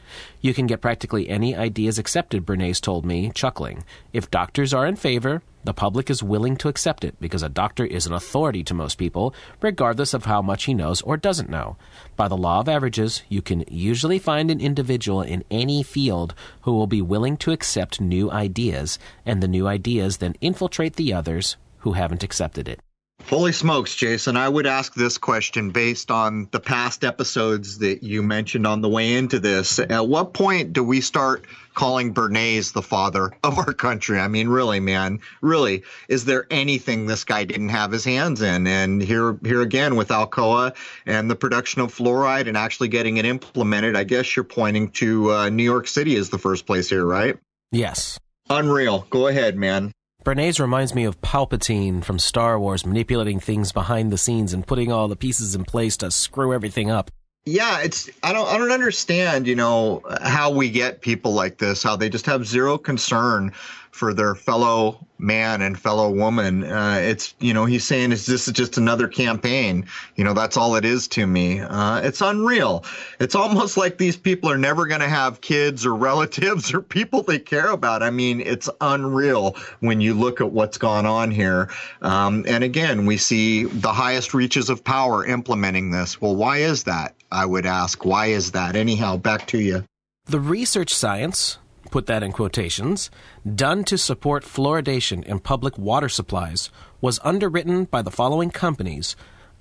You 0.41 0.53
can 0.53 0.67
get 0.67 0.81
practically 0.81 1.29
any 1.29 1.55
ideas 1.55 2.01
accepted, 2.01 2.45
Bernays 2.45 2.81
told 2.81 3.07
me, 3.07 3.31
chuckling. 3.33 3.85
If 4.13 4.29
doctors 4.29 4.75
are 4.75 4.89
in 4.89 4.97
favor, 4.97 5.43
the 5.65 5.75
public 5.75 6.09
is 6.11 6.23
willing 6.23 6.57
to 6.57 6.69
accept 6.69 7.05
it 7.05 7.21
because 7.21 7.43
a 7.43 7.49
doctor 7.49 7.85
is 7.85 8.07
an 8.07 8.13
authority 8.13 8.65
to 8.65 8.75
most 8.75 8.97
people, 8.97 9.35
regardless 9.61 10.15
of 10.15 10.25
how 10.25 10.41
much 10.41 10.65
he 10.65 10.75
knows 10.75 11.03
or 11.03 11.17
doesn't 11.17 11.51
know. 11.51 11.77
By 12.17 12.29
the 12.29 12.37
law 12.37 12.61
of 12.61 12.69
averages, 12.69 13.23
you 13.29 13.43
can 13.43 13.65
usually 13.69 14.19
find 14.19 14.51
an 14.51 14.61
individual 14.61 15.23
in 15.23 15.45
any 15.51 15.83
field 15.83 16.35
who 16.63 16.73
will 16.73 16.87
be 16.87 17.03
willing 17.03 17.37
to 17.39 17.53
accept 17.53 18.01
new 18.01 18.31
ideas, 18.31 18.99
and 19.27 19.43
the 19.43 19.49
new 19.49 19.67
ideas 19.67 20.19
then 20.19 20.35
infiltrate 20.41 20.97
the 20.97 21.13
others 21.13 21.57
who 21.79 21.93
haven't 21.93 22.23
accepted 22.23 22.69
it. 22.69 22.81
Holy 23.29 23.53
smokes, 23.53 23.95
Jason. 23.95 24.37
I 24.37 24.49
would 24.49 24.67
ask 24.67 24.93
this 24.95 25.17
question 25.17 25.71
based 25.71 26.11
on 26.11 26.49
the 26.51 26.59
past 26.59 27.05
episodes 27.05 27.79
that 27.79 28.03
you 28.03 28.23
mentioned 28.23 28.67
on 28.67 28.81
the 28.81 28.89
way 28.89 29.15
into 29.15 29.39
this. 29.39 29.79
At 29.79 30.09
what 30.09 30.33
point 30.33 30.73
do 30.73 30.83
we 30.83 31.01
start 31.01 31.45
calling 31.75 32.13
Bernays 32.13 32.73
the 32.73 32.83
father 32.83 33.33
of 33.45 33.59
our 33.59 33.73
country? 33.73 34.19
I 34.19 34.27
mean, 34.27 34.49
really, 34.49 34.81
man, 34.81 35.21
really, 35.43 35.85
is 36.09 36.25
there 36.25 36.47
anything 36.51 37.07
this 37.07 37.23
guy 37.23 37.45
didn't 37.45 37.69
have 37.69 37.93
his 37.93 38.05
hands 38.05 38.43
in? 38.43 38.67
And 38.67 39.01
here, 39.01 39.39
here 39.45 39.63
again 39.63 39.95
with 39.95 40.09
Alcoa 40.09 40.75
and 41.07 41.31
the 41.31 41.37
production 41.37 41.83
of 41.83 41.95
fluoride 41.95 42.49
and 42.49 42.57
actually 42.57 42.89
getting 42.89 43.19
it 43.19 43.27
implemented, 43.27 43.95
I 43.95 44.03
guess 44.03 44.35
you're 44.35 44.45
pointing 44.45 44.91
to 44.93 45.33
uh, 45.33 45.49
New 45.51 45.63
York 45.63 45.87
City 45.87 46.17
as 46.17 46.31
the 46.31 46.39
first 46.39 46.67
place 46.67 46.89
here, 46.89 47.07
right? 47.07 47.39
Yes. 47.71 48.19
Unreal. 48.49 49.07
Go 49.11 49.29
ahead, 49.29 49.57
man. 49.57 49.93
Bernays 50.23 50.61
reminds 50.61 50.95
me 50.95 51.05
of 51.05 51.23
Palpatine 51.23 52.05
from 52.05 52.19
Star 52.19 52.61
Wars 52.61 52.85
manipulating 52.85 53.41
things 53.41 53.73
behind 53.73 54.13
the 54.13 54.19
scenes 54.19 54.53
and 54.53 54.67
putting 54.67 54.93
all 54.93 55.09
the 55.09 55.17
pieces 55.17 55.55
in 55.55 55.65
place 55.65 55.97
to 55.97 56.11
screw 56.11 56.53
everything 56.53 56.91
up. 56.91 57.11
Yeah, 57.51 57.81
it's 57.81 58.09
I 58.23 58.33
don't 58.33 58.47
I 58.47 58.57
don't 58.59 58.71
understand, 58.71 59.49
you 59.49 59.57
know, 59.57 60.03
how 60.23 60.53
we 60.53 60.71
get 60.71 61.01
people 61.01 61.33
like 61.33 61.59
this, 61.59 61.83
how 61.83 61.97
they 61.97 62.09
just 62.09 62.27
have 62.27 62.47
zero 62.47 62.79
concern 62.79 63.53
for 63.91 64.15
their 64.15 64.37
fellow 64.37 65.05
man 65.19 65.61
and 65.61 65.77
fellow 65.77 66.13
woman. 66.13 66.63
Uh, 66.63 66.99
it's 67.03 67.35
you 67.41 67.53
know 67.53 67.65
he's 67.65 67.83
saying 67.83 68.13
is 68.13 68.25
this 68.25 68.47
is 68.47 68.55
just 68.55 68.79
another 68.79 69.09
campaign. 69.09 69.85
You 70.15 70.23
know 70.23 70.33
that's 70.33 70.57
all 70.57 70.77
it 70.77 70.85
is 70.85 71.09
to 71.09 71.27
me. 71.27 71.59
Uh, 71.59 72.01
it's 72.03 72.21
unreal. 72.21 72.85
It's 73.19 73.35
almost 73.35 73.77
like 73.77 73.99
these 73.99 74.17
people 74.17 74.49
are 74.49 74.57
never 74.57 74.87
going 74.87 75.01
to 75.01 75.09
have 75.09 75.41
kids 75.41 75.85
or 75.85 75.97
relatives 76.11 76.73
or 76.73 76.81
people 76.81 77.25
they 77.25 77.41
care 77.41 77.71
about. 77.71 78.05
I 78.05 78.11
mean, 78.11 78.41
it's 78.41 78.71
unreal 78.81 79.57
when 79.81 80.01
you 80.01 80.15
look 80.15 80.41
at 80.41 80.53
what's 80.53 80.79
gone 80.79 81.05
on 81.05 81.33
here. 81.33 81.69
Um, 82.01 82.45
and 82.47 82.63
again, 82.63 83.07
we 83.07 83.17
see 83.17 83.65
the 83.65 83.93
highest 83.93 84.35
reaches 84.35 84.71
of 84.71 84.85
power 84.85 85.27
implementing 85.27 85.91
this. 85.91 86.21
Well, 86.21 86.37
why 86.37 86.59
is 86.59 86.85
that? 86.85 87.17
I 87.31 87.47
would 87.47 87.67
ask. 87.67 88.05
Why 88.05 88.27
is 88.27 88.53
that? 88.53 88.77
Anyhow, 88.77 89.17
back 89.17 89.47
to 89.49 89.59
you. 89.59 89.85
The 90.27 90.41
research 90.41 90.95
science 90.95 91.59
put 91.91 92.07
that 92.07 92.23
in 92.23 92.33
quotations, 92.33 93.11
done 93.55 93.85
to 93.85 93.99
support 93.99 94.45
fluoridation 94.45 95.25
in 95.25 95.39
public 95.39 95.77
water 95.79 96.09
supplies 96.09 96.71
was 97.01 97.21
underwritten 97.25 97.85
by 97.85 98.03
the 98.03 98.11
following 98.11 98.51
companies, 98.51 99.17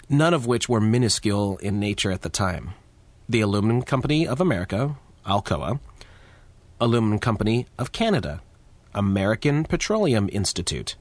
none 0.10 0.34
of 0.34 0.46
which 0.46 0.70
were 0.70 0.82
minuscule 0.82 1.58
in 1.58 1.80
nature 1.80 2.12
at 2.12 2.22
the 2.22 2.30
time 2.30 2.72
the 3.28 3.42
Aluminum 3.42 3.84
Company 3.84 4.28
of 4.28 4.42
America, 4.42 4.96
Alcoa, 5.24 5.80
Aluminum 6.82 7.20
Company 7.20 7.68
of 7.78 7.92
Canada, 7.92 8.42
American 8.96 9.64
Petroleum 9.66 10.28
Institute, 10.32 10.96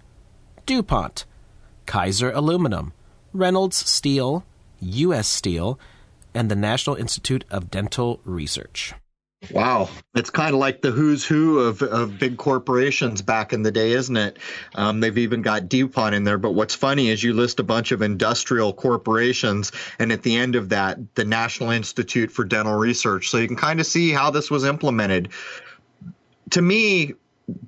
DuPont, 0.66 1.24
Kaiser 1.86 2.30
Aluminum, 2.30 2.92
Reynolds 3.32 3.76
Steel, 3.76 4.44
U.S. 4.80 5.26
Steel, 5.26 5.80
and 6.34 6.50
the 6.50 6.56
National 6.56 6.96
Institute 6.96 7.44
of 7.50 7.70
Dental 7.70 8.20
Research. 8.24 8.94
Wow. 9.52 9.88
It's 10.16 10.30
kind 10.30 10.52
of 10.52 10.58
like 10.58 10.82
the 10.82 10.90
who's 10.90 11.24
who 11.24 11.60
of, 11.60 11.80
of 11.82 12.18
big 12.18 12.38
corporations 12.38 13.22
back 13.22 13.52
in 13.52 13.62
the 13.62 13.70
day, 13.70 13.92
isn't 13.92 14.16
it? 14.16 14.36
Um, 14.74 14.98
they've 14.98 15.16
even 15.16 15.42
got 15.42 15.68
DuPont 15.68 16.14
in 16.14 16.24
there. 16.24 16.38
But 16.38 16.52
what's 16.52 16.74
funny 16.74 17.08
is 17.08 17.22
you 17.22 17.32
list 17.32 17.60
a 17.60 17.62
bunch 17.62 17.92
of 17.92 18.02
industrial 18.02 18.72
corporations, 18.72 19.70
and 20.00 20.10
at 20.10 20.22
the 20.22 20.36
end 20.36 20.56
of 20.56 20.70
that, 20.70 20.98
the 21.14 21.24
National 21.24 21.70
Institute 21.70 22.32
for 22.32 22.44
Dental 22.44 22.74
Research. 22.74 23.28
So 23.28 23.38
you 23.38 23.46
can 23.46 23.56
kind 23.56 23.78
of 23.78 23.86
see 23.86 24.10
how 24.10 24.30
this 24.30 24.50
was 24.50 24.64
implemented. 24.64 25.28
To 26.50 26.60
me, 26.60 27.14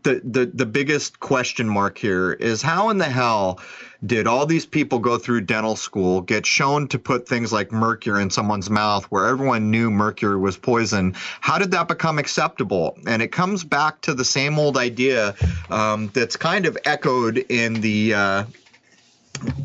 the, 0.03 0.21
the, 0.25 0.47
the 0.47 0.67
biggest 0.67 1.21
question 1.21 1.69
mark 1.69 1.99
here 1.99 2.33
is 2.33 2.63
how 2.63 2.91
in 2.91 2.99
the 2.99 3.05
hell 3.05 3.61
did 4.05 4.27
all 4.27 4.47
these 4.47 4.67
people 4.67 4.99
go 4.99 5.19
through 5.19 5.43
dental 5.43 5.77
school, 5.77 6.21
get 6.21 6.47
shown 6.47 6.89
to 6.89 6.99
put 6.99 7.29
things 7.29 7.53
like 7.53 7.71
mercury 7.71 8.23
in 8.23 8.31
someone's 8.31 8.71
mouth 8.71 9.05
where 9.07 9.27
everyone 9.27 9.71
knew 9.71 9.91
mercury 9.91 10.39
was 10.39 10.57
poison? 10.57 11.15
How 11.41 11.59
did 11.59 11.71
that 11.73 11.89
become 11.89 12.19
acceptable? 12.19 12.97
And 13.07 13.21
it 13.23 13.33
comes 13.33 13.65
back 13.65 14.01
to 14.03 14.15
the 14.15 14.25
same 14.25 14.59
old 14.59 14.77
idea 14.77 15.35
um, 15.71 16.09
that's 16.15 16.37
kind 16.37 16.67
of 16.67 16.79
echoed 16.85 17.39
in 17.49 17.75
the. 17.81 18.15
Uh, 18.15 18.45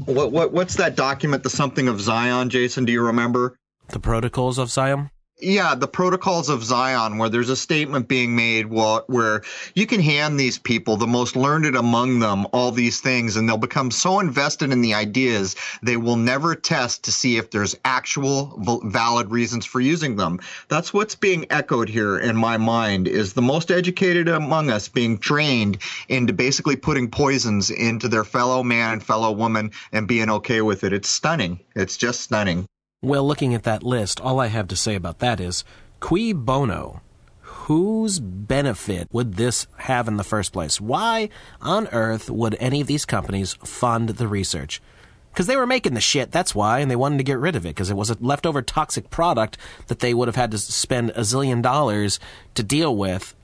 what, 0.05 0.31
what 0.31 0.53
what's 0.53 0.75
that 0.75 0.95
document? 0.95 1.43
The 1.43 1.49
something 1.49 1.87
of 1.87 1.99
Zion, 1.99 2.49
Jason? 2.49 2.85
Do 2.85 2.93
you 2.93 3.01
remember? 3.01 3.57
The 3.89 3.99
Protocols 3.99 4.57
of 4.57 4.69
Zion. 4.69 5.09
Yeah, 5.41 5.75
the 5.75 5.87
protocols 5.87 6.47
of 6.47 6.63
Zion, 6.63 7.17
where 7.17 7.27
there's 7.27 7.49
a 7.49 7.57
statement 7.57 8.07
being 8.07 8.37
made 8.37 8.67
where 8.67 9.43
you 9.73 9.85
can 9.85 9.99
hand 9.99 10.39
these 10.39 10.57
people, 10.57 10.95
the 10.95 11.07
most 11.07 11.35
learned 11.35 11.75
among 11.75 12.19
them, 12.19 12.47
all 12.53 12.71
these 12.71 13.01
things, 13.01 13.35
and 13.35 13.47
they'll 13.47 13.57
become 13.57 13.91
so 13.91 14.21
invested 14.21 14.71
in 14.71 14.79
the 14.79 14.93
ideas 14.93 15.57
they 15.83 15.97
will 15.97 16.15
never 16.15 16.55
test 16.55 17.03
to 17.03 17.11
see 17.11 17.35
if 17.35 17.51
there's 17.51 17.75
actual 17.83 18.81
valid 18.85 19.29
reasons 19.29 19.65
for 19.65 19.81
using 19.81 20.15
them. 20.15 20.39
That's 20.69 20.93
what's 20.93 21.15
being 21.15 21.47
echoed 21.49 21.89
here 21.89 22.17
in 22.17 22.37
my 22.37 22.55
mind 22.55 23.09
is 23.09 23.33
the 23.33 23.41
most 23.41 23.71
educated 23.71 24.29
among 24.29 24.69
us 24.69 24.87
being 24.87 25.17
trained 25.17 25.79
into 26.07 26.31
basically 26.31 26.77
putting 26.77 27.11
poisons 27.11 27.71
into 27.71 28.07
their 28.07 28.23
fellow 28.23 28.63
man 28.63 28.93
and 28.93 29.03
fellow 29.03 29.33
woman 29.33 29.71
and 29.91 30.07
being 30.07 30.29
okay 30.29 30.61
with 30.61 30.85
it. 30.85 30.93
It's 30.93 31.09
stunning. 31.09 31.59
It's 31.75 31.97
just 31.97 32.21
stunning. 32.21 32.67
Well, 33.05 33.27
looking 33.27 33.53
at 33.53 33.61
that 33.65 33.83
list, 33.83 34.19
all 34.19 34.39
I 34.39 34.47
have 34.47 34.67
to 34.69 34.75
say 34.75 34.95
about 34.95 35.19
that 35.19 35.39
is 35.39 35.63
cui 35.99 36.33
bono? 36.33 37.01
Whose 37.41 38.19
benefit 38.19 39.09
would 39.11 39.35
this 39.35 39.67
have 39.77 40.07
in 40.07 40.17
the 40.17 40.23
first 40.23 40.51
place? 40.51 40.81
Why 40.81 41.29
on 41.61 41.87
earth 41.89 42.31
would 42.31 42.55
any 42.59 42.81
of 42.81 42.87
these 42.87 43.05
companies 43.05 43.59
fund 43.63 44.09
the 44.09 44.27
research? 44.27 44.81
Because 45.31 45.45
they 45.45 45.55
were 45.55 45.67
making 45.67 45.93
the 45.93 46.01
shit, 46.01 46.31
that's 46.31 46.55
why, 46.55 46.79
and 46.79 46.89
they 46.89 46.95
wanted 46.95 47.19
to 47.19 47.23
get 47.23 47.37
rid 47.37 47.55
of 47.55 47.63
it 47.63 47.75
because 47.75 47.91
it 47.91 47.95
was 47.95 48.09
a 48.09 48.17
leftover 48.19 48.63
toxic 48.63 49.11
product 49.11 49.59
that 49.85 49.99
they 49.99 50.15
would 50.15 50.27
have 50.27 50.35
had 50.35 50.49
to 50.49 50.57
spend 50.57 51.11
a 51.11 51.19
zillion 51.19 51.61
dollars 51.61 52.19
to 52.55 52.63
deal 52.63 52.95
with 52.95 53.35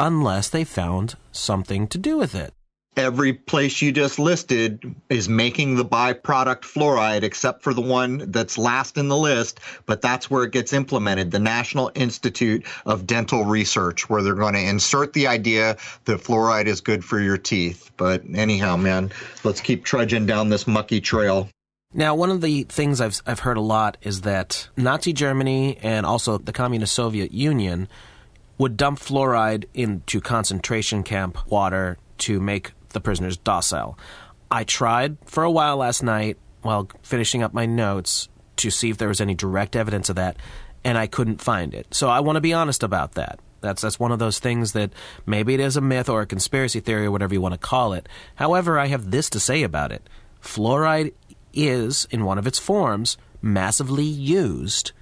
unless 0.00 0.48
they 0.48 0.64
found 0.64 1.14
something 1.30 1.86
to 1.86 1.98
do 1.98 2.18
with 2.18 2.34
it 2.34 2.52
every 2.98 3.32
place 3.32 3.80
you 3.80 3.92
just 3.92 4.18
listed 4.18 4.94
is 5.08 5.28
making 5.28 5.76
the 5.76 5.84
byproduct 5.84 6.62
fluoride 6.62 7.22
except 7.22 7.62
for 7.62 7.72
the 7.72 7.80
one 7.80 8.30
that's 8.32 8.58
last 8.58 8.98
in 8.98 9.08
the 9.08 9.16
list 9.16 9.60
but 9.86 10.02
that's 10.02 10.28
where 10.28 10.42
it 10.42 10.50
gets 10.50 10.72
implemented 10.72 11.30
the 11.30 11.38
national 11.38 11.92
institute 11.94 12.66
of 12.84 13.06
dental 13.06 13.44
research 13.44 14.10
where 14.10 14.22
they're 14.22 14.34
going 14.34 14.54
to 14.54 14.60
insert 14.60 15.12
the 15.12 15.28
idea 15.28 15.76
that 16.06 16.20
fluoride 16.20 16.66
is 16.66 16.80
good 16.80 17.04
for 17.04 17.20
your 17.20 17.38
teeth. 17.38 17.90
But 17.96 18.24
anyhow 18.34 18.76
man 18.76 19.12
let's 19.44 19.60
keep 19.60 19.84
trudging 19.84 20.26
down 20.26 20.48
this 20.48 20.66
mucky 20.66 21.00
trail. 21.00 21.48
Now, 21.94 22.14
one 22.14 22.30
of 22.30 22.42
the 22.42 22.64
things 22.64 23.00
I've, 23.00 23.22
I've 23.26 23.40
heard 23.40 23.56
a 23.56 23.62
lot 23.62 23.96
is 24.02 24.20
that 24.20 24.68
Nazi 24.76 25.14
Germany 25.14 25.78
and 25.82 26.04
also 26.04 26.36
the 26.36 26.52
Communist 26.52 26.92
Soviet 26.92 27.32
Union 27.32 27.88
would 28.58 28.76
dump 28.76 28.98
fluoride 28.98 29.64
into 29.72 30.20
concentration 30.20 31.02
camp 31.02 31.50
water 31.50 31.96
to 32.18 32.40
make 32.40 32.72
the 32.90 33.00
prisoners 33.00 33.36
docile. 33.36 33.98
I 34.50 34.64
tried 34.64 35.18
for 35.26 35.44
a 35.44 35.50
while 35.50 35.76
last 35.76 36.02
night 36.02 36.38
while 36.62 36.88
finishing 37.02 37.42
up 37.42 37.52
my 37.52 37.66
notes 37.66 38.28
to 38.56 38.70
see 38.70 38.90
if 38.90 38.98
there 38.98 39.08
was 39.08 39.20
any 39.20 39.34
direct 39.34 39.76
evidence 39.76 40.08
of 40.08 40.16
that, 40.16 40.36
and 40.84 40.98
I 40.98 41.06
couldn't 41.06 41.40
find 41.40 41.74
it. 41.74 41.94
So 41.94 42.08
I 42.08 42.20
want 42.20 42.36
to 42.36 42.40
be 42.40 42.52
honest 42.52 42.82
about 42.82 43.12
that. 43.12 43.38
That's 43.60 43.82
that's 43.82 43.98
one 43.98 44.12
of 44.12 44.18
those 44.18 44.38
things 44.38 44.72
that 44.72 44.92
maybe 45.26 45.54
it 45.54 45.60
is 45.60 45.76
a 45.76 45.80
myth 45.80 46.08
or 46.08 46.22
a 46.22 46.26
conspiracy 46.26 46.80
theory 46.80 47.06
or 47.06 47.10
whatever 47.10 47.34
you 47.34 47.40
want 47.40 47.54
to 47.54 47.58
call 47.58 47.92
it. 47.92 48.08
However, 48.36 48.78
I 48.78 48.86
have 48.86 49.10
this 49.10 49.28
to 49.30 49.40
say 49.40 49.62
about 49.62 49.92
it. 49.92 50.08
Fluoride 50.40 51.12
is, 51.52 52.06
in 52.10 52.24
one 52.24 52.38
of 52.38 52.46
its 52.46 52.58
forms, 52.58 53.16
massively 53.42 54.04
used 54.04 54.92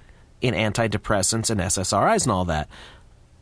in 0.41 0.53
antidepressants 0.53 1.49
and 1.49 1.59
SSRIs 1.59 2.23
and 2.23 2.31
all 2.31 2.45
that. 2.45 2.67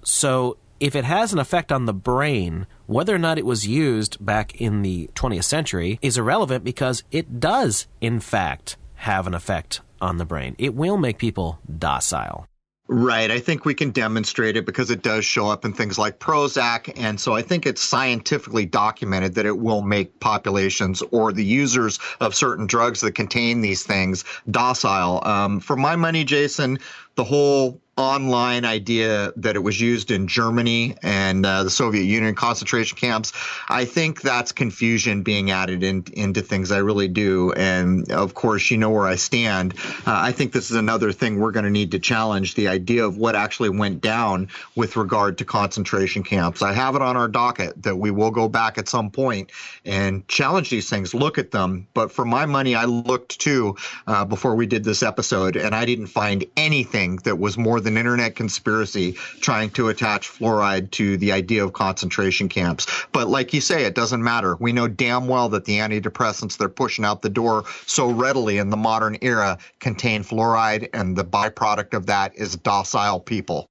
So 0.03 0.57
if 0.80 0.95
it 0.95 1.05
has 1.05 1.32
an 1.32 1.39
effect 1.39 1.71
on 1.71 1.86
the 1.86 1.93
brain, 1.93 2.67
whether 2.86 3.15
or 3.15 3.19
not 3.19 3.38
it 3.38 3.45
was 3.45 3.67
used 3.67 4.23
back 4.23 4.59
in 4.59 4.82
the 4.82 5.09
20th 5.15 5.45
century 5.45 5.99
is 6.01 6.17
irrelevant 6.17 6.63
because 6.63 7.03
it 7.11 7.39
does, 7.39 7.88
in 8.01 8.19
fact, 8.19 8.78
have 8.95 9.28
an 9.28 9.34
effect 9.34 9.82
on 10.01 10.17
the 10.17 10.26
brain. 10.26 10.55
It 10.57 10.76
will 10.76 10.97
make 10.97 11.17
people 11.17 11.59
docile. 11.78 12.47
Right. 12.88 13.32
I 13.32 13.39
think 13.39 13.65
we 13.65 13.73
can 13.73 13.89
demonstrate 13.89 14.57
it 14.57 14.65
because 14.65 14.91
it 14.91 15.01
does 15.01 15.26
show 15.26 15.49
up 15.49 15.65
in 15.65 15.73
things 15.73 15.97
like 15.97 16.19
Prozac. 16.19 16.93
And 16.95 17.19
so 17.19 17.34
I 17.34 17.41
think 17.41 17.65
it's 17.65 17.82
scientifically 17.82 18.67
documented 18.67 19.34
that 19.36 19.47
it 19.47 19.57
will 19.57 19.82
make 19.82 20.19
populations 20.19 21.01
or 21.09 21.34
the 21.34 21.43
users 21.43 21.97
of 22.19 22.36
certain 22.36 22.67
drugs 22.67 23.01
that 23.01 23.13
contain 23.13 23.61
these 23.61 23.82
things 23.82 24.23
docile. 24.51 25.26
Um, 25.26 25.59
for 25.61 25.76
my 25.76 25.95
money, 25.95 26.23
Jason, 26.23 26.78
the 27.15 27.23
whole 27.23 27.82
online 27.97 28.65
idea 28.65 29.31
that 29.37 29.55
it 29.55 29.59
was 29.59 29.79
used 29.79 30.11
in 30.11 30.27
Germany 30.27 30.95
and 31.01 31.45
uh, 31.45 31.63
the 31.63 31.69
Soviet 31.69 32.03
Union 32.03 32.35
concentration 32.35 32.97
camps. 32.97 33.31
I 33.69 33.85
think 33.85 34.21
that's 34.21 34.51
confusion 34.51 35.23
being 35.23 35.49
added 35.51 35.81
in, 35.81 36.03
into 36.13 36.41
things. 36.41 36.71
I 36.71 36.79
really 36.79 37.07
do. 37.07 37.53
And 37.53 38.11
of 38.11 38.33
course, 38.33 38.69
you 38.69 38.77
know 38.77 38.89
where 38.89 39.07
I 39.07 39.15
stand. 39.15 39.75
Uh, 39.77 40.03
I 40.07 40.33
think 40.33 40.51
this 40.51 40.71
is 40.71 40.75
another 40.75 41.13
thing 41.13 41.39
we're 41.39 41.51
going 41.51 41.63
to 41.63 41.69
need 41.69 41.91
to 41.91 41.99
challenge 41.99 42.55
the 42.55 42.67
idea 42.67 43.05
of 43.05 43.17
what 43.17 43.35
actually 43.35 43.69
went 43.69 44.01
down 44.01 44.49
with 44.75 44.97
regard 44.97 45.37
to 45.37 45.45
concentration 45.45 46.23
camps. 46.23 46.61
I 46.61 46.73
have 46.73 46.95
it 46.95 47.01
on 47.01 47.15
our 47.15 47.29
docket 47.29 47.81
that 47.83 47.95
we 47.95 48.11
will 48.11 48.31
go 48.31 48.49
back 48.49 48.77
at 48.77 48.89
some 48.89 49.09
point 49.09 49.51
and 49.85 50.27
challenge 50.27 50.69
these 50.69 50.89
things, 50.89 51.13
look 51.13 51.37
at 51.37 51.51
them. 51.51 51.87
But 51.93 52.11
for 52.11 52.25
my 52.25 52.45
money, 52.45 52.75
I 52.75 52.85
looked 52.85 53.39
too 53.39 53.77
uh, 54.05 54.25
before 54.25 54.55
we 54.55 54.65
did 54.65 54.83
this 54.83 55.01
episode, 55.01 55.55
and 55.55 55.73
I 55.73 55.85
didn't 55.85 56.07
find 56.07 56.43
anything 56.57 57.17
that 57.17 57.39
was 57.39 57.57
more 57.57 57.79
an 57.86 57.97
internet 57.97 58.36
conspiracy 58.36 59.13
trying 59.41 59.69
to 59.71 59.89
attach 59.89 60.29
fluoride 60.29 60.91
to 60.91 61.17
the 61.17 61.31
idea 61.31 61.63
of 61.63 61.73
concentration 61.73 62.49
camps. 62.49 62.88
But 63.11 63.27
like 63.27 63.53
you 63.53 63.61
say, 63.61 63.86
it 63.86 63.95
doesn't 63.95 64.23
matter. 64.23 64.55
We 64.55 64.73
know 64.73 64.88
damn 64.88 65.27
well 65.27 65.49
that 65.49 65.65
the 65.65 65.77
antidepressants 65.77 66.57
they're 66.57 66.69
pushing 66.69 67.05
out 67.05 67.21
the 67.21 67.29
door 67.29 67.65
so 67.86 68.09
readily 68.09 68.57
in 68.57 68.69
the 68.69 68.77
modern 68.77 69.17
era 69.21 69.57
contain 69.79 70.23
fluoride, 70.23 70.89
and 70.93 71.15
the 71.15 71.25
byproduct 71.25 71.93
of 71.93 72.05
that 72.07 72.36
is 72.36 72.55
docile 72.55 73.19
people. 73.19 73.67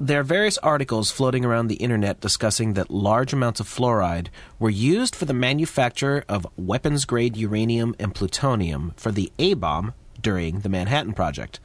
There 0.00 0.20
are 0.20 0.24
various 0.24 0.58
articles 0.58 1.10
floating 1.10 1.44
around 1.44 1.66
the 1.66 1.74
internet 1.74 2.20
discussing 2.20 2.74
that 2.74 2.88
large 2.88 3.32
amounts 3.32 3.58
of 3.58 3.66
fluoride 3.66 4.28
were 4.60 4.70
used 4.70 5.16
for 5.16 5.24
the 5.24 5.34
manufacture 5.34 6.24
of 6.28 6.46
weapons 6.56 7.04
grade 7.04 7.36
uranium 7.36 7.96
and 7.98 8.14
plutonium 8.14 8.92
for 8.96 9.10
the 9.10 9.32
A 9.40 9.54
bomb 9.54 9.94
during 10.22 10.60
the 10.60 10.68
Manhattan 10.68 11.14
Project. 11.14 11.58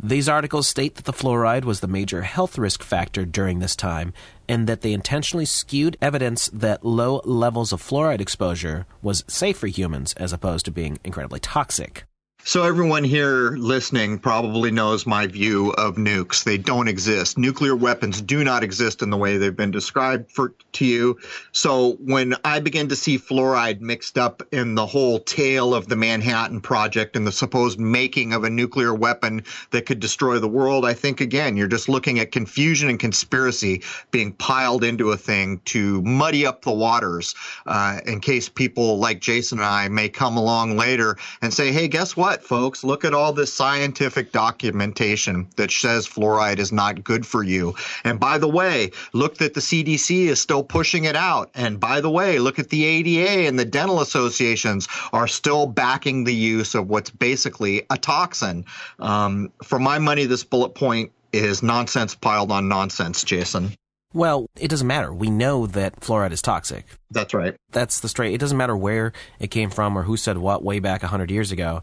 These 0.00 0.28
articles 0.28 0.66
state 0.66 0.96
that 0.96 1.04
the 1.04 1.12
fluoride 1.12 1.64
was 1.64 1.80
the 1.80 1.86
major 1.86 2.22
health 2.22 2.58
risk 2.58 2.82
factor 2.82 3.24
during 3.24 3.58
this 3.58 3.76
time 3.76 4.12
and 4.48 4.66
that 4.66 4.80
they 4.82 4.92
intentionally 4.92 5.44
skewed 5.44 5.96
evidence 6.00 6.48
that 6.52 6.84
low 6.84 7.20
levels 7.24 7.72
of 7.72 7.82
fluoride 7.82 8.20
exposure 8.20 8.86
was 9.00 9.24
safe 9.28 9.58
for 9.58 9.68
humans 9.68 10.12
as 10.14 10.32
opposed 10.32 10.64
to 10.64 10.70
being 10.70 10.98
incredibly 11.04 11.40
toxic. 11.40 12.04
So, 12.44 12.64
everyone 12.64 13.04
here 13.04 13.50
listening 13.52 14.18
probably 14.18 14.72
knows 14.72 15.06
my 15.06 15.28
view 15.28 15.70
of 15.74 15.94
nukes. 15.94 16.42
They 16.42 16.58
don't 16.58 16.88
exist. 16.88 17.38
Nuclear 17.38 17.76
weapons 17.76 18.20
do 18.20 18.42
not 18.42 18.64
exist 18.64 19.00
in 19.00 19.10
the 19.10 19.16
way 19.16 19.36
they've 19.36 19.56
been 19.56 19.70
described 19.70 20.28
for, 20.32 20.52
to 20.72 20.84
you. 20.84 21.20
So, 21.52 21.92
when 22.00 22.34
I 22.44 22.58
begin 22.58 22.88
to 22.88 22.96
see 22.96 23.16
fluoride 23.16 23.80
mixed 23.80 24.18
up 24.18 24.42
in 24.50 24.74
the 24.74 24.86
whole 24.86 25.20
tale 25.20 25.72
of 25.72 25.86
the 25.86 25.94
Manhattan 25.94 26.60
Project 26.60 27.14
and 27.14 27.24
the 27.24 27.30
supposed 27.30 27.78
making 27.78 28.32
of 28.32 28.42
a 28.42 28.50
nuclear 28.50 28.92
weapon 28.92 29.44
that 29.70 29.86
could 29.86 30.00
destroy 30.00 30.40
the 30.40 30.48
world, 30.48 30.84
I 30.84 30.94
think, 30.94 31.20
again, 31.20 31.56
you're 31.56 31.68
just 31.68 31.88
looking 31.88 32.18
at 32.18 32.32
confusion 32.32 32.88
and 32.88 32.98
conspiracy 32.98 33.84
being 34.10 34.32
piled 34.32 34.82
into 34.82 35.12
a 35.12 35.16
thing 35.16 35.60
to 35.66 36.02
muddy 36.02 36.44
up 36.44 36.62
the 36.62 36.72
waters 36.72 37.36
uh, 37.66 38.00
in 38.04 38.18
case 38.18 38.48
people 38.48 38.98
like 38.98 39.20
Jason 39.20 39.58
and 39.58 39.66
I 39.66 39.86
may 39.86 40.08
come 40.08 40.36
along 40.36 40.76
later 40.76 41.16
and 41.40 41.54
say, 41.54 41.70
hey, 41.70 41.86
guess 41.86 42.16
what? 42.16 42.31
What, 42.32 42.42
folks? 42.42 42.82
Look 42.82 43.04
at 43.04 43.12
all 43.12 43.34
this 43.34 43.52
scientific 43.52 44.32
documentation 44.32 45.48
that 45.56 45.70
says 45.70 46.08
fluoride 46.08 46.60
is 46.60 46.72
not 46.72 47.04
good 47.04 47.26
for 47.26 47.42
you. 47.42 47.74
And 48.04 48.18
by 48.18 48.38
the 48.38 48.48
way, 48.48 48.92
look 49.12 49.36
that 49.36 49.52
the 49.52 49.60
CDC 49.60 50.28
is 50.28 50.40
still 50.40 50.64
pushing 50.64 51.04
it 51.04 51.14
out. 51.14 51.50
And 51.54 51.78
by 51.78 52.00
the 52.00 52.10
way, 52.10 52.38
look 52.38 52.58
at 52.58 52.70
the 52.70 52.84
ADA 52.86 53.46
and 53.46 53.58
the 53.58 53.66
dental 53.66 54.00
associations 54.00 54.88
are 55.12 55.28
still 55.28 55.66
backing 55.66 56.24
the 56.24 56.34
use 56.34 56.74
of 56.74 56.88
what's 56.88 57.10
basically 57.10 57.82
a 57.90 57.98
toxin. 57.98 58.64
Um, 58.98 59.52
for 59.62 59.78
my 59.78 59.98
money, 59.98 60.24
this 60.24 60.42
bullet 60.42 60.70
point 60.70 61.12
is 61.34 61.62
nonsense 61.62 62.14
piled 62.14 62.50
on 62.50 62.66
nonsense, 62.66 63.24
Jason. 63.24 63.74
Well, 64.14 64.46
it 64.58 64.68
doesn't 64.68 64.86
matter. 64.86 65.12
We 65.12 65.28
know 65.30 65.66
that 65.66 66.00
fluoride 66.00 66.32
is 66.32 66.42
toxic. 66.42 66.86
That's 67.10 67.34
right. 67.34 67.56
That's 67.72 68.00
the 68.00 68.08
straight. 68.08 68.34
It 68.34 68.38
doesn't 68.38 68.58
matter 68.58 68.76
where 68.76 69.12
it 69.38 69.48
came 69.48 69.68
from 69.68 69.96
or 69.96 70.02
who 70.02 70.16
said 70.16 70.38
what 70.38 70.62
way 70.62 70.78
back 70.80 71.02
100 71.02 71.30
years 71.30 71.52
ago. 71.52 71.82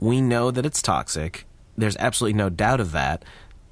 We 0.00 0.22
know 0.22 0.50
that 0.50 0.64
it's 0.64 0.80
toxic. 0.80 1.46
There's 1.76 1.96
absolutely 1.98 2.38
no 2.38 2.48
doubt 2.48 2.80
of 2.80 2.92
that. 2.92 3.22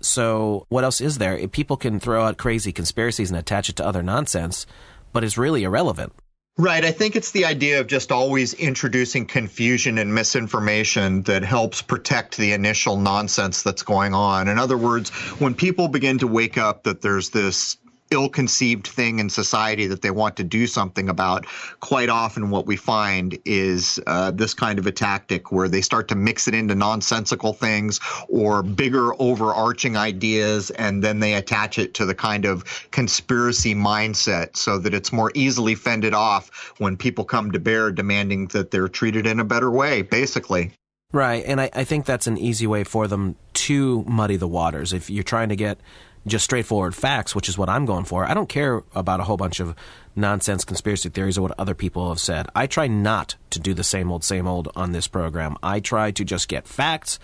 So, 0.01 0.67
what 0.69 0.85
else 0.85 1.01
is 1.01 1.17
there? 1.17 1.49
People 1.49 1.79
can 1.79 1.99
throw 1.99 2.23
out 2.23 2.37
crazy 2.37 2.71
conspiracies 2.71 3.31
and 3.31 3.39
attach 3.39 3.71
it 3.71 3.77
to 3.77 3.87
other 3.87 4.03
nonsense, 4.03 4.67
but 5.15 5.25
it's 5.25 5.39
really 5.39 5.65
irrelevant. 5.65 6.13
Right. 6.59 6.85
I 6.85 6.91
think 6.91 7.17
it's 7.17 7.31
the 7.31 7.47
idea 7.47 7.81
of 7.81 7.87
just 7.87 8.13
always 8.13 8.53
introducing 8.53 9.27
confusion 9.27 9.97
and 9.97 10.15
misinformation 10.15 11.23
that 11.23 11.45
helps 11.45 11.81
protect 11.83 12.37
the 12.37 12.53
initial 12.53 12.97
nonsense 12.97 13.63
that's 13.63 13.83
going 13.83 14.13
on. 14.13 14.49
In 14.49 14.59
other 14.59 14.77
words, 14.77 15.11
when 15.41 15.55
people 15.55 15.89
begin 15.89 16.19
to 16.19 16.27
wake 16.27 16.59
up 16.59 16.83
that 16.83 17.01
there's 17.01 17.31
this 17.31 17.79
ill-conceived 18.11 18.87
thing 18.87 19.19
in 19.19 19.29
society 19.31 19.87
that 19.87 20.03
they 20.03 20.11
want 20.11 20.37
to 20.37 20.45
do 20.45 20.67
something 20.67 21.09
about. 21.09 21.47
Quite 21.81 22.09
often, 22.09 22.51
what 22.51 22.67
we 22.67 22.77
find 22.77 23.39
is 23.45 24.01
uh, 24.07 24.31
this 24.31 24.55
kind 24.55 24.79
of 24.79 24.87
a 24.87 24.93
tactic 24.93 25.53
where 25.53 25.69
they 25.69 25.81
start 25.81 26.09
to 26.09 26.15
mix 26.15 26.49
it 26.49 26.55
into 26.55 26.75
nonsensical 26.75 27.53
things 27.53 28.01
or 28.29 28.63
bigger, 28.63 29.13
overarching 29.21 29.97
ideas, 29.97 30.71
and 30.71 31.03
then 31.03 31.21
they 31.21 31.35
attach 31.35 31.79
it 31.79 31.95
to 31.95 32.05
the 32.05 32.15
kind 32.15 32.45
of 32.45 32.65
conspiracy 32.91 33.75
mindset 33.75 34.57
so 34.57 34.79
that 34.79 34.95
it's 34.95 35.13
more 35.13 35.31
easily 35.35 35.75
fended 35.75 36.15
off 36.15 36.73
when 36.79 36.97
people 36.97 37.25
come 37.25 37.51
to 37.53 37.59
bear 37.59 37.91
demanding 37.91 38.47
that 38.49 38.71
they're 38.71 38.89
treated 38.89 39.27
in 39.27 39.41
a 39.41 39.45
better 39.45 39.71
way. 39.71 40.03
Basically. 40.03 40.73
Right, 41.11 41.43
and 41.47 41.59
I, 41.59 41.71
I 41.73 41.85
think 41.85 42.05
that's 42.05 42.27
an 42.27 42.37
easy 42.37 42.67
way 42.67 42.85
for 42.85 43.09
them 43.09 43.37
to 43.55 44.05
muddy 44.07 44.37
the 44.37 44.47
waters. 44.47 44.93
If 44.93 45.09
you're 45.09 45.25
trying 45.25 45.49
to 45.49 45.57
get 45.57 45.79
just 46.27 46.45
straightforward 46.45 46.95
facts, 46.95 47.35
which 47.35 47.49
is 47.49 47.59
what 47.59 47.69
I'm 47.69 47.87
going 47.87 48.05
for. 48.05 48.25
I 48.25 48.35
don't 48.35 48.49
care 48.49 48.83
about 48.95 49.21
a 49.21 49.25
whole 49.25 49.37
bunch 49.37 49.61
of 49.61 49.75
nonsense 50.15 50.65
conspiracy 50.65 51.09
theories 51.09 51.39
or 51.39 51.43
what 51.43 51.59
other 51.59 51.75
people 51.75 52.09
have 52.09 52.21
said. 52.21 52.47
I 52.55 52.67
try 52.67 52.89
not 52.89 53.37
to 53.51 53.61
do 53.61 53.75
the 53.75 53.85
same 53.85 54.11
old, 54.11 54.25
same 54.25 54.47
old 54.47 54.71
on 54.75 54.93
this 54.93 55.07
program. 55.07 55.57
I 55.63 55.81
try 55.81 56.11
to 56.11 56.25
just 56.25 56.49
get 56.49 56.67
facts, 56.67 57.19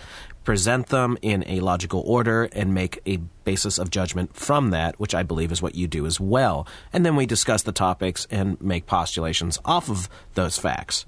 present 0.44 0.88
them 0.88 1.18
in 1.22 1.44
a 1.46 1.60
logical 1.60 2.02
order, 2.06 2.44
and 2.52 2.72
make 2.72 3.00
a 3.06 3.16
basis 3.44 3.78
of 3.78 3.90
judgment 3.90 4.36
from 4.36 4.70
that, 4.70 4.98
which 5.00 5.14
I 5.14 5.22
believe 5.22 5.50
is 5.50 5.62
what 5.62 5.74
you 5.74 5.86
do 5.86 6.06
as 6.06 6.20
well. 6.20 6.66
And 6.92 7.04
then 7.04 7.16
we 7.16 7.26
discuss 7.26 7.62
the 7.62 7.72
topics 7.72 8.26
and 8.30 8.60
make 8.60 8.86
postulations 8.86 9.58
off 9.64 9.90
of 9.90 10.08
those 10.34 10.56
facts. 10.58 11.04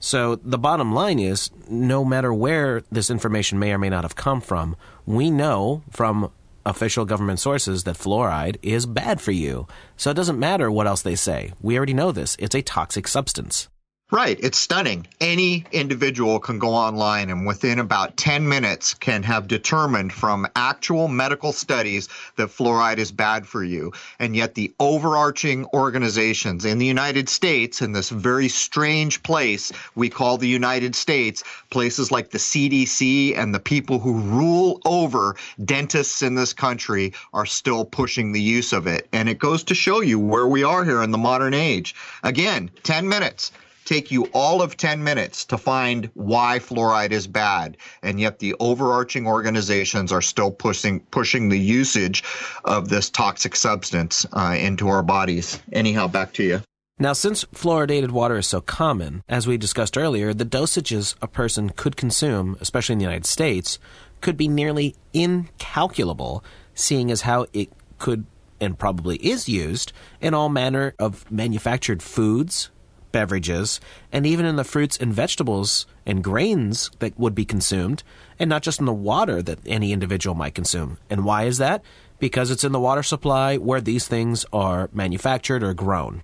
So 0.00 0.36
the 0.36 0.58
bottom 0.58 0.94
line 0.94 1.18
is 1.18 1.50
no 1.68 2.04
matter 2.04 2.32
where 2.32 2.82
this 2.90 3.10
information 3.10 3.58
may 3.58 3.72
or 3.72 3.78
may 3.78 3.88
not 3.88 4.04
have 4.04 4.14
come 4.14 4.40
from, 4.40 4.76
we 5.06 5.30
know 5.30 5.82
from 5.90 6.30
official 6.68 7.04
government 7.04 7.40
sources 7.40 7.84
that 7.84 7.96
fluoride 7.96 8.56
is 8.62 8.86
bad 8.86 9.20
for 9.20 9.32
you. 9.32 9.66
So 9.96 10.10
it 10.10 10.14
doesn't 10.14 10.38
matter 10.38 10.70
what 10.70 10.86
else 10.86 11.02
they 11.02 11.16
say. 11.16 11.52
We 11.60 11.76
already 11.76 11.94
know 11.94 12.12
this. 12.12 12.36
It's 12.38 12.54
a 12.54 12.62
toxic 12.62 13.08
substance. 13.08 13.68
Right. 14.10 14.40
It's 14.42 14.58
stunning. 14.58 15.06
Any 15.20 15.66
individual 15.70 16.40
can 16.40 16.58
go 16.58 16.70
online 16.70 17.28
and 17.28 17.46
within 17.46 17.78
about 17.78 18.16
10 18.16 18.48
minutes 18.48 18.94
can 18.94 19.22
have 19.24 19.48
determined 19.48 20.14
from 20.14 20.48
actual 20.56 21.08
medical 21.08 21.52
studies 21.52 22.08
that 22.36 22.48
fluoride 22.48 22.96
is 22.96 23.12
bad 23.12 23.46
for 23.46 23.62
you. 23.62 23.92
And 24.18 24.34
yet 24.34 24.54
the 24.54 24.72
overarching 24.80 25.66
organizations 25.74 26.64
in 26.64 26.78
the 26.78 26.86
United 26.86 27.28
States, 27.28 27.82
in 27.82 27.92
this 27.92 28.08
very 28.08 28.48
strange 28.48 29.22
place 29.22 29.72
we 29.94 30.08
call 30.08 30.38
the 30.38 30.48
United 30.48 30.94
States, 30.96 31.44
places 31.68 32.10
like 32.10 32.30
the 32.30 32.38
CDC 32.38 33.36
and 33.36 33.54
the 33.54 33.60
people 33.60 33.98
who 33.98 34.14
rule 34.14 34.80
over 34.86 35.36
dentists 35.66 36.22
in 36.22 36.34
this 36.34 36.54
country 36.54 37.12
are 37.34 37.44
still 37.44 37.84
pushing 37.84 38.32
the 38.32 38.40
use 38.40 38.72
of 38.72 38.86
it. 38.86 39.06
And 39.12 39.28
it 39.28 39.38
goes 39.38 39.64
to 39.64 39.74
show 39.74 40.00
you 40.00 40.18
where 40.18 40.46
we 40.46 40.64
are 40.64 40.82
here 40.82 41.02
in 41.02 41.10
the 41.10 41.18
modern 41.18 41.52
age. 41.52 41.94
Again, 42.22 42.70
10 42.84 43.06
minutes 43.06 43.52
take 43.88 44.10
you 44.10 44.24
all 44.34 44.60
of 44.60 44.76
10 44.76 45.02
minutes 45.02 45.46
to 45.46 45.56
find 45.56 46.10
why 46.12 46.58
fluoride 46.58 47.10
is 47.10 47.26
bad. 47.26 47.78
And 48.02 48.20
yet 48.20 48.38
the 48.38 48.54
overarching 48.60 49.26
organizations 49.26 50.12
are 50.12 50.20
still 50.20 50.50
pushing, 50.50 51.00
pushing 51.10 51.48
the 51.48 51.58
usage 51.58 52.22
of 52.66 52.90
this 52.90 53.08
toxic 53.08 53.56
substance 53.56 54.26
uh, 54.34 54.56
into 54.58 54.88
our 54.88 55.02
bodies. 55.02 55.58
Anyhow, 55.72 56.06
back 56.06 56.34
to 56.34 56.42
you. 56.42 56.60
Now, 56.98 57.14
since 57.14 57.44
fluoridated 57.46 58.10
water 58.10 58.36
is 58.36 58.46
so 58.46 58.60
common, 58.60 59.22
as 59.28 59.46
we 59.46 59.56
discussed 59.56 59.96
earlier, 59.96 60.34
the 60.34 60.44
dosages 60.44 61.14
a 61.22 61.28
person 61.28 61.70
could 61.70 61.96
consume, 61.96 62.58
especially 62.60 62.94
in 62.94 62.98
the 62.98 63.04
United 63.04 63.24
States, 63.24 63.78
could 64.20 64.36
be 64.36 64.48
nearly 64.48 64.96
incalculable, 65.14 66.44
seeing 66.74 67.10
as 67.10 67.22
how 67.22 67.46
it 67.52 67.70
could 67.98 68.26
and 68.60 68.78
probably 68.78 69.16
is 69.18 69.48
used 69.48 69.92
in 70.20 70.34
all 70.34 70.48
manner 70.48 70.92
of 70.98 71.30
manufactured 71.30 72.02
foods, 72.02 72.70
beverages, 73.12 73.80
and 74.12 74.26
even 74.26 74.46
in 74.46 74.56
the 74.56 74.64
fruits 74.64 74.96
and 74.96 75.12
vegetables 75.12 75.86
and 76.06 76.24
grains 76.24 76.90
that 76.98 77.18
would 77.18 77.34
be 77.34 77.44
consumed, 77.44 78.02
and 78.38 78.48
not 78.48 78.62
just 78.62 78.80
in 78.80 78.86
the 78.86 78.92
water 78.92 79.42
that 79.42 79.58
any 79.66 79.92
individual 79.92 80.34
might 80.34 80.54
consume. 80.54 80.98
And 81.10 81.24
why 81.24 81.44
is 81.44 81.58
that? 81.58 81.82
Because 82.18 82.50
it's 82.50 82.64
in 82.64 82.72
the 82.72 82.80
water 82.80 83.02
supply 83.02 83.56
where 83.56 83.80
these 83.80 84.08
things 84.08 84.44
are 84.52 84.90
manufactured 84.92 85.62
or 85.62 85.74
grown. 85.74 86.22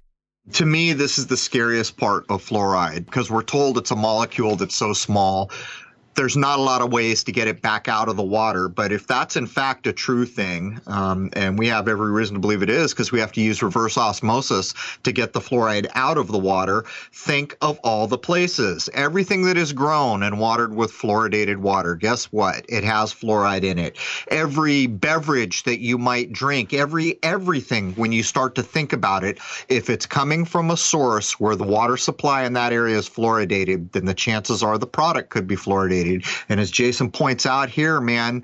To 0.52 0.66
me, 0.66 0.92
this 0.92 1.16
is 1.16 1.26
the 1.26 1.38
scariest 1.38 1.96
part 1.96 2.26
of 2.28 2.44
fluoride 2.44 3.06
because 3.06 3.30
we're 3.30 3.42
told 3.42 3.78
it's 3.78 3.90
a 3.90 3.96
molecule 3.96 4.56
that's 4.56 4.76
so 4.76 4.92
small 4.92 5.50
there's 6.14 6.36
not 6.36 6.58
a 6.58 6.62
lot 6.62 6.80
of 6.80 6.92
ways 6.92 7.24
to 7.24 7.32
get 7.32 7.48
it 7.48 7.60
back 7.60 7.88
out 7.88 8.08
of 8.08 8.16
the 8.16 8.22
water. 8.22 8.68
But 8.68 8.92
if 8.92 9.06
that's 9.06 9.36
in 9.36 9.46
fact 9.46 9.86
a 9.86 9.92
true 9.92 10.24
thing, 10.24 10.80
um, 10.86 11.30
and 11.34 11.58
we 11.58 11.66
have 11.68 11.88
every 11.88 12.10
reason 12.10 12.34
to 12.34 12.40
believe 12.40 12.62
it 12.62 12.70
is 12.70 12.92
because 12.92 13.10
we 13.10 13.20
have 13.20 13.32
to 13.32 13.40
use 13.40 13.62
reverse 13.62 13.98
osmosis 13.98 14.74
to 15.02 15.12
get 15.12 15.32
the 15.32 15.40
fluoride 15.40 15.88
out 15.94 16.18
of 16.18 16.28
the 16.28 16.38
water, 16.38 16.84
think 17.12 17.56
of 17.60 17.78
all 17.82 18.06
the 18.06 18.18
places. 18.18 18.88
Everything 18.94 19.42
that 19.44 19.56
is 19.56 19.72
grown 19.72 20.22
and 20.22 20.38
watered 20.38 20.74
with 20.74 20.92
fluoridated 20.92 21.56
water, 21.56 21.94
guess 21.94 22.26
what? 22.26 22.64
It 22.68 22.84
has 22.84 23.12
fluoride 23.12 23.64
in 23.64 23.78
it. 23.78 23.98
Every 24.28 24.86
beverage 24.86 25.64
that 25.64 25.80
you 25.80 25.98
might 25.98 26.32
drink, 26.32 26.72
every 26.72 27.18
everything 27.22 27.92
when 27.94 28.12
you 28.12 28.22
start 28.22 28.54
to 28.54 28.62
think 28.62 28.92
about 28.92 29.24
it, 29.24 29.38
if 29.68 29.90
it's 29.90 30.06
coming 30.06 30.44
from 30.44 30.70
a 30.70 30.76
source 30.76 31.40
where 31.40 31.56
the 31.56 31.64
water 31.64 31.96
supply 31.96 32.44
in 32.44 32.52
that 32.52 32.72
area 32.72 32.96
is 32.96 33.08
fluoridated, 33.08 33.92
then 33.92 34.04
the 34.04 34.14
chances 34.14 34.62
are 34.62 34.78
the 34.78 34.86
product 34.86 35.30
could 35.30 35.46
be 35.46 35.56
fluoridated 35.56 36.03
and 36.48 36.60
as 36.60 36.70
Jason 36.70 37.10
points 37.10 37.46
out 37.46 37.68
here, 37.68 38.00
man, 38.00 38.42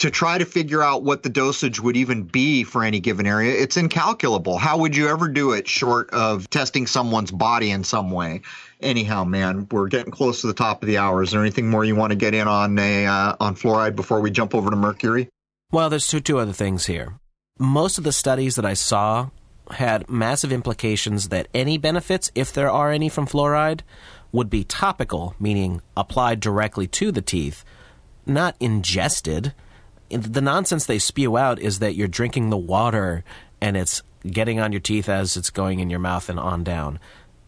to 0.00 0.10
try 0.10 0.38
to 0.38 0.46
figure 0.46 0.82
out 0.82 1.02
what 1.02 1.22
the 1.22 1.28
dosage 1.28 1.78
would 1.80 1.96
even 1.96 2.22
be 2.22 2.64
for 2.64 2.82
any 2.82 3.00
given 3.00 3.26
area, 3.26 3.52
it's 3.60 3.76
incalculable. 3.76 4.56
How 4.56 4.78
would 4.78 4.96
you 4.96 5.08
ever 5.08 5.28
do 5.28 5.52
it 5.52 5.68
short 5.68 6.08
of 6.10 6.48
testing 6.48 6.86
someone's 6.86 7.30
body 7.30 7.70
in 7.70 7.84
some 7.84 8.10
way? 8.10 8.40
Anyhow, 8.80 9.24
man, 9.24 9.68
we're 9.70 9.88
getting 9.88 10.10
close 10.10 10.40
to 10.40 10.46
the 10.46 10.54
top 10.54 10.82
of 10.82 10.86
the 10.86 10.96
hour. 10.96 11.22
Is 11.22 11.32
there 11.32 11.42
anything 11.42 11.68
more 11.68 11.84
you 11.84 11.94
want 11.94 12.12
to 12.12 12.16
get 12.16 12.34
in 12.34 12.48
on 12.48 12.78
a 12.78 13.06
uh, 13.06 13.36
on 13.40 13.54
fluoride 13.56 13.94
before 13.94 14.20
we 14.20 14.30
jump 14.30 14.54
over 14.54 14.70
to 14.70 14.76
mercury? 14.76 15.28
Well, 15.70 15.90
there's 15.90 16.08
two 16.08 16.20
two 16.20 16.38
other 16.38 16.54
things 16.54 16.86
here. 16.86 17.14
Most 17.58 17.98
of 17.98 18.04
the 18.04 18.12
studies 18.12 18.56
that 18.56 18.64
I 18.64 18.72
saw 18.72 19.28
had 19.72 20.08
massive 20.08 20.50
implications 20.50 21.28
that 21.28 21.48
any 21.52 21.76
benefits, 21.78 22.30
if 22.34 22.52
there 22.52 22.70
are 22.70 22.90
any 22.90 23.08
from 23.08 23.26
fluoride, 23.26 23.80
would 24.32 24.50
be 24.50 24.64
topical, 24.64 25.34
meaning 25.38 25.82
applied 25.96 26.40
directly 26.40 26.86
to 26.86 27.10
the 27.12 27.22
teeth, 27.22 27.64
not 28.26 28.56
ingested. 28.60 29.54
The 30.10 30.40
nonsense 30.40 30.86
they 30.86 30.98
spew 30.98 31.36
out 31.36 31.58
is 31.58 31.78
that 31.78 31.94
you're 31.94 32.08
drinking 32.08 32.50
the 32.50 32.56
water 32.56 33.24
and 33.60 33.76
it's 33.76 34.02
getting 34.26 34.60
on 34.60 34.72
your 34.72 34.80
teeth 34.80 35.08
as 35.08 35.36
it's 35.36 35.50
going 35.50 35.80
in 35.80 35.90
your 35.90 35.98
mouth 35.98 36.28
and 36.28 36.38
on 36.38 36.64
down. 36.64 36.98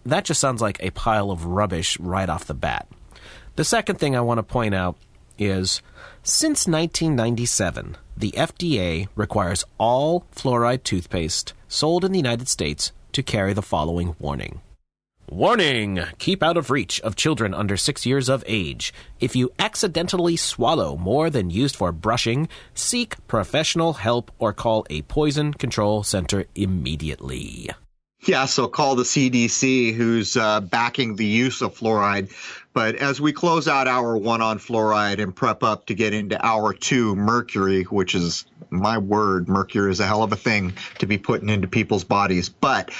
That 0.04 0.24
just 0.24 0.40
sounds 0.40 0.60
like 0.60 0.82
a 0.82 0.90
pile 0.90 1.30
of 1.30 1.44
rubbish 1.44 1.98
right 2.00 2.28
off 2.28 2.46
the 2.46 2.54
bat. 2.54 2.88
The 3.56 3.64
second 3.64 3.96
thing 3.96 4.16
I 4.16 4.20
want 4.20 4.38
to 4.38 4.42
point 4.42 4.74
out 4.74 4.96
is 5.38 5.82
since 6.22 6.66
1997, 6.66 7.96
the 8.16 8.32
FDA 8.32 9.08
requires 9.14 9.64
all 9.78 10.26
fluoride 10.34 10.84
toothpaste 10.84 11.52
sold 11.68 12.04
in 12.04 12.12
the 12.12 12.18
United 12.18 12.48
States 12.48 12.92
to 13.12 13.22
carry 13.22 13.52
the 13.52 13.62
following 13.62 14.16
warning. 14.18 14.60
Warning! 15.32 15.98
Keep 16.18 16.42
out 16.42 16.58
of 16.58 16.68
reach 16.68 17.00
of 17.00 17.16
children 17.16 17.54
under 17.54 17.78
six 17.78 18.04
years 18.04 18.28
of 18.28 18.44
age. 18.46 18.92
If 19.18 19.34
you 19.34 19.50
accidentally 19.58 20.36
swallow 20.36 20.98
more 20.98 21.30
than 21.30 21.48
used 21.48 21.74
for 21.74 21.90
brushing, 21.90 22.50
seek 22.74 23.16
professional 23.28 23.94
help 23.94 24.30
or 24.38 24.52
call 24.52 24.84
a 24.90 25.00
poison 25.00 25.54
control 25.54 26.02
center 26.02 26.44
immediately. 26.54 27.70
Yeah, 28.26 28.44
so 28.44 28.68
call 28.68 28.94
the 28.94 29.04
CDC, 29.04 29.94
who's 29.94 30.36
uh, 30.36 30.60
backing 30.60 31.16
the 31.16 31.24
use 31.24 31.62
of 31.62 31.74
fluoride. 31.74 32.30
But 32.74 32.96
as 32.96 33.18
we 33.18 33.32
close 33.32 33.66
out 33.66 33.88
hour 33.88 34.18
one 34.18 34.42
on 34.42 34.58
fluoride 34.58 35.18
and 35.18 35.34
prep 35.34 35.62
up 35.62 35.86
to 35.86 35.94
get 35.94 36.12
into 36.12 36.44
hour 36.44 36.74
two, 36.74 37.16
mercury, 37.16 37.84
which 37.84 38.14
is 38.14 38.44
my 38.68 38.98
word, 38.98 39.48
mercury 39.48 39.92
is 39.92 40.00
a 40.00 40.06
hell 40.06 40.22
of 40.24 40.32
a 40.32 40.36
thing 40.36 40.74
to 40.98 41.06
be 41.06 41.16
putting 41.16 41.48
into 41.48 41.68
people's 41.68 42.04
bodies. 42.04 42.50
But 42.50 42.90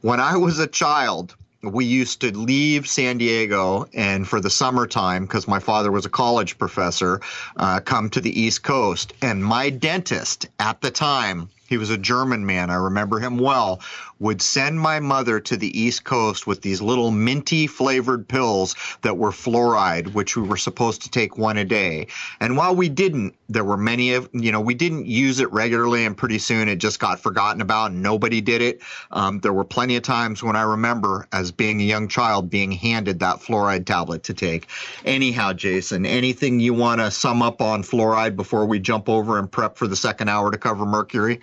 when 0.00 0.18
I 0.18 0.38
was 0.38 0.58
a 0.60 0.66
child, 0.66 1.36
we 1.62 1.84
used 1.84 2.20
to 2.20 2.36
leave 2.36 2.86
San 2.86 3.18
Diego 3.18 3.86
and 3.92 4.26
for 4.26 4.40
the 4.40 4.50
summertime, 4.50 5.24
because 5.24 5.48
my 5.48 5.58
father 5.58 5.90
was 5.90 6.06
a 6.06 6.10
college 6.10 6.56
professor, 6.58 7.20
uh, 7.56 7.80
come 7.80 8.08
to 8.10 8.20
the 8.20 8.40
East 8.40 8.62
Coast. 8.62 9.12
And 9.22 9.44
my 9.44 9.70
dentist 9.70 10.46
at 10.60 10.80
the 10.80 10.90
time, 10.90 11.48
he 11.68 11.76
was 11.76 11.90
a 11.90 11.98
German 11.98 12.46
man, 12.46 12.70
I 12.70 12.76
remember 12.76 13.18
him 13.18 13.38
well, 13.38 13.80
would 14.20 14.42
send 14.42 14.80
my 14.80 15.00
mother 15.00 15.40
to 15.40 15.56
the 15.56 15.78
East 15.78 16.04
Coast 16.04 16.46
with 16.46 16.62
these 16.62 16.82
little 16.82 17.10
minty 17.10 17.66
flavored 17.66 18.26
pills 18.26 18.74
that 19.02 19.16
were 19.16 19.30
fluoride, 19.30 20.12
which 20.14 20.36
we 20.36 20.42
were 20.42 20.56
supposed 20.56 21.02
to 21.02 21.10
take 21.10 21.38
one 21.38 21.56
a 21.56 21.64
day. 21.64 22.06
And 22.40 22.56
while 22.56 22.74
we 22.74 22.88
didn't, 22.88 23.34
there 23.48 23.64
were 23.64 23.76
many 23.76 24.14
of, 24.14 24.28
you 24.32 24.52
know, 24.52 24.60
we 24.60 24.74
didn't 24.74 25.06
use 25.06 25.40
it 25.40 25.50
regularly 25.52 26.04
and 26.04 26.16
pretty 26.16 26.38
soon 26.38 26.68
it 26.68 26.76
just 26.76 26.98
got 27.00 27.20
forgotten 27.20 27.60
about 27.62 27.92
and 27.92 28.02
nobody 28.02 28.40
did 28.40 28.60
it. 28.60 28.80
Um, 29.10 29.40
there 29.40 29.52
were 29.52 29.64
plenty 29.64 29.96
of 29.96 30.02
times 30.02 30.42
when 30.42 30.56
I 30.56 30.62
remember 30.62 31.26
as 31.32 31.52
being 31.52 31.80
a 31.80 31.84
young 31.84 32.08
child 32.08 32.50
being 32.50 32.72
handed 32.72 33.20
that 33.20 33.36
fluoride 33.36 33.86
tablet 33.86 34.24
to 34.24 34.34
take. 34.34 34.68
Anyhow, 35.04 35.52
Jason, 35.52 36.04
anything 36.04 36.60
you 36.60 36.74
want 36.74 37.00
to 37.00 37.10
sum 37.10 37.42
up 37.42 37.62
on 37.62 37.82
fluoride 37.82 38.36
before 38.36 38.66
we 38.66 38.78
jump 38.78 39.08
over 39.08 39.38
and 39.38 39.50
prep 39.50 39.76
for 39.76 39.86
the 39.86 39.96
second 39.96 40.28
hour 40.28 40.50
to 40.50 40.58
cover 40.58 40.84
mercury? 40.84 41.40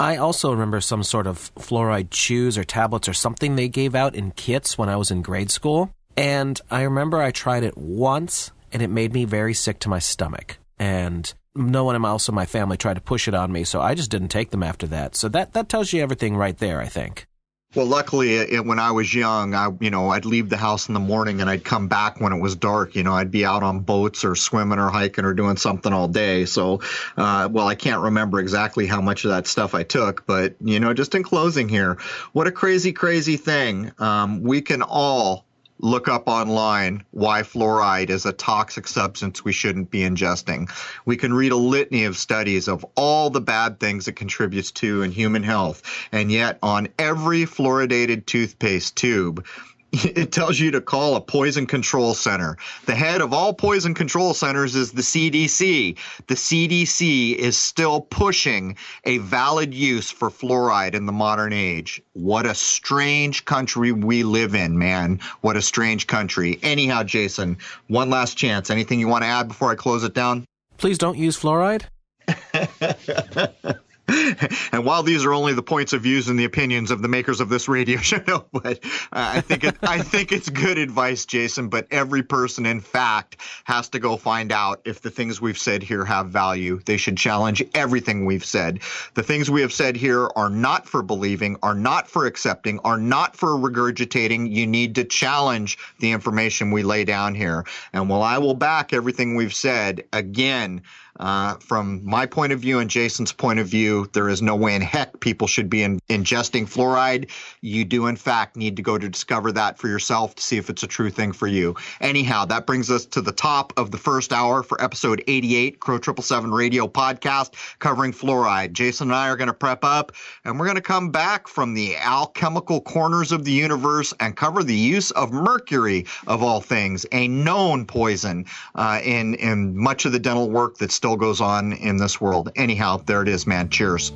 I 0.00 0.16
also 0.16 0.52
remember 0.52 0.80
some 0.80 1.02
sort 1.02 1.26
of 1.26 1.52
fluoride 1.56 2.10
chews 2.10 2.56
or 2.56 2.64
tablets 2.64 3.08
or 3.08 3.14
something 3.14 3.56
they 3.56 3.68
gave 3.68 3.94
out 3.94 4.14
in 4.14 4.30
kits 4.30 4.78
when 4.78 4.88
I 4.88 4.96
was 4.96 5.10
in 5.10 5.22
grade 5.22 5.50
school. 5.50 5.90
And 6.16 6.60
I 6.70 6.82
remember 6.82 7.20
I 7.20 7.30
tried 7.30 7.64
it 7.64 7.76
once 7.76 8.52
and 8.72 8.82
it 8.82 8.88
made 8.88 9.12
me 9.12 9.24
very 9.24 9.54
sick 9.54 9.80
to 9.80 9.88
my 9.88 9.98
stomach. 9.98 10.58
And 10.78 11.32
no 11.54 11.84
one 11.84 12.04
else 12.04 12.28
in 12.28 12.34
my 12.34 12.46
family 12.46 12.76
tried 12.76 12.94
to 12.94 13.00
push 13.00 13.26
it 13.26 13.34
on 13.34 13.50
me, 13.50 13.64
so 13.64 13.80
I 13.80 13.94
just 13.94 14.10
didn't 14.10 14.28
take 14.28 14.50
them 14.50 14.62
after 14.62 14.86
that. 14.88 15.16
So 15.16 15.28
that, 15.30 15.54
that 15.54 15.68
tells 15.68 15.92
you 15.92 16.02
everything 16.02 16.36
right 16.36 16.56
there, 16.56 16.80
I 16.80 16.86
think. 16.86 17.26
Well, 17.74 17.84
luckily, 17.84 18.36
it, 18.36 18.64
when 18.64 18.78
I 18.78 18.92
was 18.92 19.14
young, 19.14 19.54
I 19.54 19.68
you 19.80 19.90
know 19.90 20.08
I'd 20.08 20.24
leave 20.24 20.48
the 20.48 20.56
house 20.56 20.88
in 20.88 20.94
the 20.94 21.00
morning 21.00 21.42
and 21.42 21.50
I'd 21.50 21.64
come 21.64 21.86
back 21.86 22.18
when 22.18 22.32
it 22.32 22.40
was 22.40 22.56
dark. 22.56 22.94
You 22.94 23.02
know, 23.02 23.12
I'd 23.12 23.30
be 23.30 23.44
out 23.44 23.62
on 23.62 23.80
boats 23.80 24.24
or 24.24 24.34
swimming 24.34 24.78
or 24.78 24.88
hiking 24.88 25.26
or 25.26 25.34
doing 25.34 25.58
something 25.58 25.92
all 25.92 26.08
day. 26.08 26.46
So, 26.46 26.80
uh, 27.18 27.46
well, 27.52 27.68
I 27.68 27.74
can't 27.74 28.00
remember 28.00 28.40
exactly 28.40 28.86
how 28.86 29.02
much 29.02 29.26
of 29.26 29.30
that 29.32 29.46
stuff 29.46 29.74
I 29.74 29.82
took, 29.82 30.26
but 30.26 30.54
you 30.62 30.80
know, 30.80 30.94
just 30.94 31.14
in 31.14 31.22
closing 31.22 31.68
here, 31.68 31.98
what 32.32 32.46
a 32.46 32.52
crazy, 32.52 32.90
crazy 32.92 33.36
thing. 33.36 33.92
Um, 33.98 34.42
we 34.42 34.62
can 34.62 34.80
all 34.80 35.44
look 35.80 36.08
up 36.08 36.26
online 36.26 37.04
why 37.10 37.42
fluoride 37.42 38.10
is 38.10 38.26
a 38.26 38.32
toxic 38.32 38.86
substance 38.86 39.44
we 39.44 39.52
shouldn't 39.52 39.90
be 39.90 40.00
ingesting. 40.00 40.70
We 41.04 41.16
can 41.16 41.32
read 41.32 41.52
a 41.52 41.56
litany 41.56 42.04
of 42.04 42.16
studies 42.16 42.68
of 42.68 42.84
all 42.96 43.30
the 43.30 43.40
bad 43.40 43.80
things 43.80 44.08
it 44.08 44.16
contributes 44.16 44.70
to 44.72 45.02
in 45.02 45.12
human 45.12 45.42
health. 45.42 45.82
And 46.12 46.30
yet, 46.32 46.58
on 46.62 46.88
every 46.98 47.44
fluoridated 47.44 48.26
toothpaste 48.26 48.96
tube, 48.96 49.46
it 49.92 50.32
tells 50.32 50.60
you 50.60 50.70
to 50.70 50.80
call 50.80 51.16
a 51.16 51.20
poison 51.20 51.66
control 51.66 52.12
center. 52.14 52.56
The 52.84 52.94
head 52.94 53.20
of 53.22 53.32
all 53.32 53.54
poison 53.54 53.94
control 53.94 54.34
centers 54.34 54.74
is 54.74 54.92
the 54.92 55.02
CDC. 55.02 55.96
The 56.26 56.34
CDC 56.34 57.36
is 57.36 57.56
still 57.56 58.02
pushing 58.02 58.76
a 59.04 59.18
valid 59.18 59.72
use 59.72 60.10
for 60.10 60.28
fluoride 60.28 60.94
in 60.94 61.06
the 61.06 61.12
modern 61.12 61.54
age. 61.54 62.02
What 62.12 62.44
a 62.44 62.54
strange 62.54 63.46
country 63.46 63.92
we 63.92 64.24
live 64.24 64.54
in, 64.54 64.78
man. 64.78 65.20
What 65.40 65.56
a 65.56 65.62
strange 65.62 66.06
country. 66.06 66.58
Anyhow, 66.62 67.02
Jason, 67.04 67.56
one 67.86 68.10
last 68.10 68.36
chance. 68.36 68.68
Anything 68.70 69.00
you 69.00 69.08
want 69.08 69.24
to 69.24 69.28
add 69.28 69.48
before 69.48 69.70
I 69.70 69.74
close 69.74 70.04
it 70.04 70.12
down? 70.12 70.44
Please 70.76 70.98
don't 70.98 71.16
use 71.16 71.38
fluoride. 71.38 71.84
and 74.72 74.84
while 74.84 75.02
these 75.02 75.24
are 75.24 75.32
only 75.32 75.52
the 75.52 75.62
points 75.62 75.92
of 75.92 76.02
views 76.02 76.28
and 76.28 76.38
the 76.38 76.44
opinions 76.44 76.90
of 76.90 77.02
the 77.02 77.08
makers 77.08 77.40
of 77.40 77.48
this 77.48 77.68
radio 77.68 77.98
show, 78.00 78.46
but 78.52 78.78
uh, 79.12 79.32
I 79.36 79.40
think 79.40 79.64
it, 79.64 79.76
I 79.82 80.00
think 80.00 80.32
it's 80.32 80.48
good 80.48 80.78
advice, 80.78 81.26
Jason. 81.26 81.68
But 81.68 81.86
every 81.90 82.22
person, 82.22 82.64
in 82.64 82.80
fact, 82.80 83.36
has 83.64 83.88
to 83.90 83.98
go 83.98 84.16
find 84.16 84.50
out 84.50 84.80
if 84.84 85.02
the 85.02 85.10
things 85.10 85.40
we've 85.40 85.58
said 85.58 85.82
here 85.82 86.04
have 86.04 86.28
value. 86.28 86.80
They 86.86 86.96
should 86.96 87.18
challenge 87.18 87.62
everything 87.74 88.24
we've 88.24 88.44
said. 88.44 88.80
The 89.14 89.22
things 89.22 89.50
we 89.50 89.60
have 89.60 89.72
said 89.72 89.96
here 89.96 90.28
are 90.36 90.50
not 90.50 90.88
for 90.88 91.02
believing, 91.02 91.56
are 91.62 91.74
not 91.74 92.08
for 92.08 92.26
accepting, 92.26 92.78
are 92.80 92.98
not 92.98 93.36
for 93.36 93.50
regurgitating. 93.50 94.50
You 94.50 94.66
need 94.66 94.94
to 94.94 95.04
challenge 95.04 95.78
the 96.00 96.12
information 96.12 96.70
we 96.70 96.82
lay 96.82 97.04
down 97.04 97.34
here. 97.34 97.64
And 97.92 98.08
while 98.08 98.22
I 98.22 98.38
will 98.38 98.54
back 98.54 98.92
everything 98.92 99.34
we've 99.34 99.54
said, 99.54 100.04
again. 100.12 100.82
Uh, 101.18 101.54
from 101.56 102.04
my 102.04 102.26
point 102.26 102.52
of 102.52 102.60
view 102.60 102.78
and 102.78 102.88
Jason's 102.88 103.32
point 103.32 103.58
of 103.58 103.66
view, 103.66 104.08
there 104.12 104.28
is 104.28 104.40
no 104.40 104.54
way 104.54 104.74
in 104.74 104.82
heck 104.82 105.20
people 105.20 105.46
should 105.46 105.68
be 105.68 105.82
in, 105.82 106.00
ingesting 106.08 106.68
fluoride. 106.68 107.30
You 107.60 107.84
do, 107.84 108.06
in 108.06 108.16
fact, 108.16 108.56
need 108.56 108.76
to 108.76 108.82
go 108.82 108.98
to 108.98 109.08
discover 109.08 109.52
that 109.52 109.78
for 109.78 109.88
yourself 109.88 110.34
to 110.36 110.42
see 110.42 110.56
if 110.56 110.70
it's 110.70 110.82
a 110.82 110.86
true 110.86 111.10
thing 111.10 111.32
for 111.32 111.46
you. 111.46 111.74
Anyhow, 112.00 112.44
that 112.46 112.66
brings 112.66 112.90
us 112.90 113.04
to 113.06 113.20
the 113.20 113.32
top 113.32 113.72
of 113.76 113.90
the 113.90 113.98
first 113.98 114.32
hour 114.32 114.62
for 114.62 114.82
episode 114.82 115.22
88, 115.26 115.80
Crow 115.80 115.96
777 115.96 116.52
Radio 116.52 116.86
Podcast, 116.86 117.54
covering 117.78 118.12
fluoride. 118.12 118.72
Jason 118.72 119.08
and 119.08 119.14
I 119.14 119.28
are 119.28 119.36
going 119.36 119.48
to 119.48 119.54
prep 119.54 119.84
up, 119.84 120.12
and 120.44 120.58
we're 120.58 120.66
going 120.66 120.76
to 120.76 120.82
come 120.82 121.10
back 121.10 121.48
from 121.48 121.74
the 121.74 121.96
alchemical 121.96 122.80
corners 122.80 123.32
of 123.32 123.44
the 123.44 123.52
universe 123.52 124.12
and 124.20 124.36
cover 124.36 124.62
the 124.62 124.74
use 124.74 125.10
of 125.12 125.32
mercury, 125.32 126.06
of 126.26 126.42
all 126.42 126.60
things, 126.60 127.06
a 127.12 127.26
known 127.28 127.86
poison 127.86 128.44
uh, 128.74 129.00
in, 129.02 129.34
in 129.34 129.76
much 129.76 130.04
of 130.04 130.12
the 130.12 130.18
dental 130.18 130.50
work 130.50 130.78
that's 130.78 130.94
still 130.94 131.07
still 131.08 131.16
goes 131.16 131.40
on 131.40 131.72
in 131.72 131.96
this 131.96 132.20
world. 132.20 132.50
Anyhow, 132.54 133.00
there 133.06 133.22
it 133.22 133.28
is, 133.28 133.46
man. 133.46 133.70
Cheers. 133.70 134.12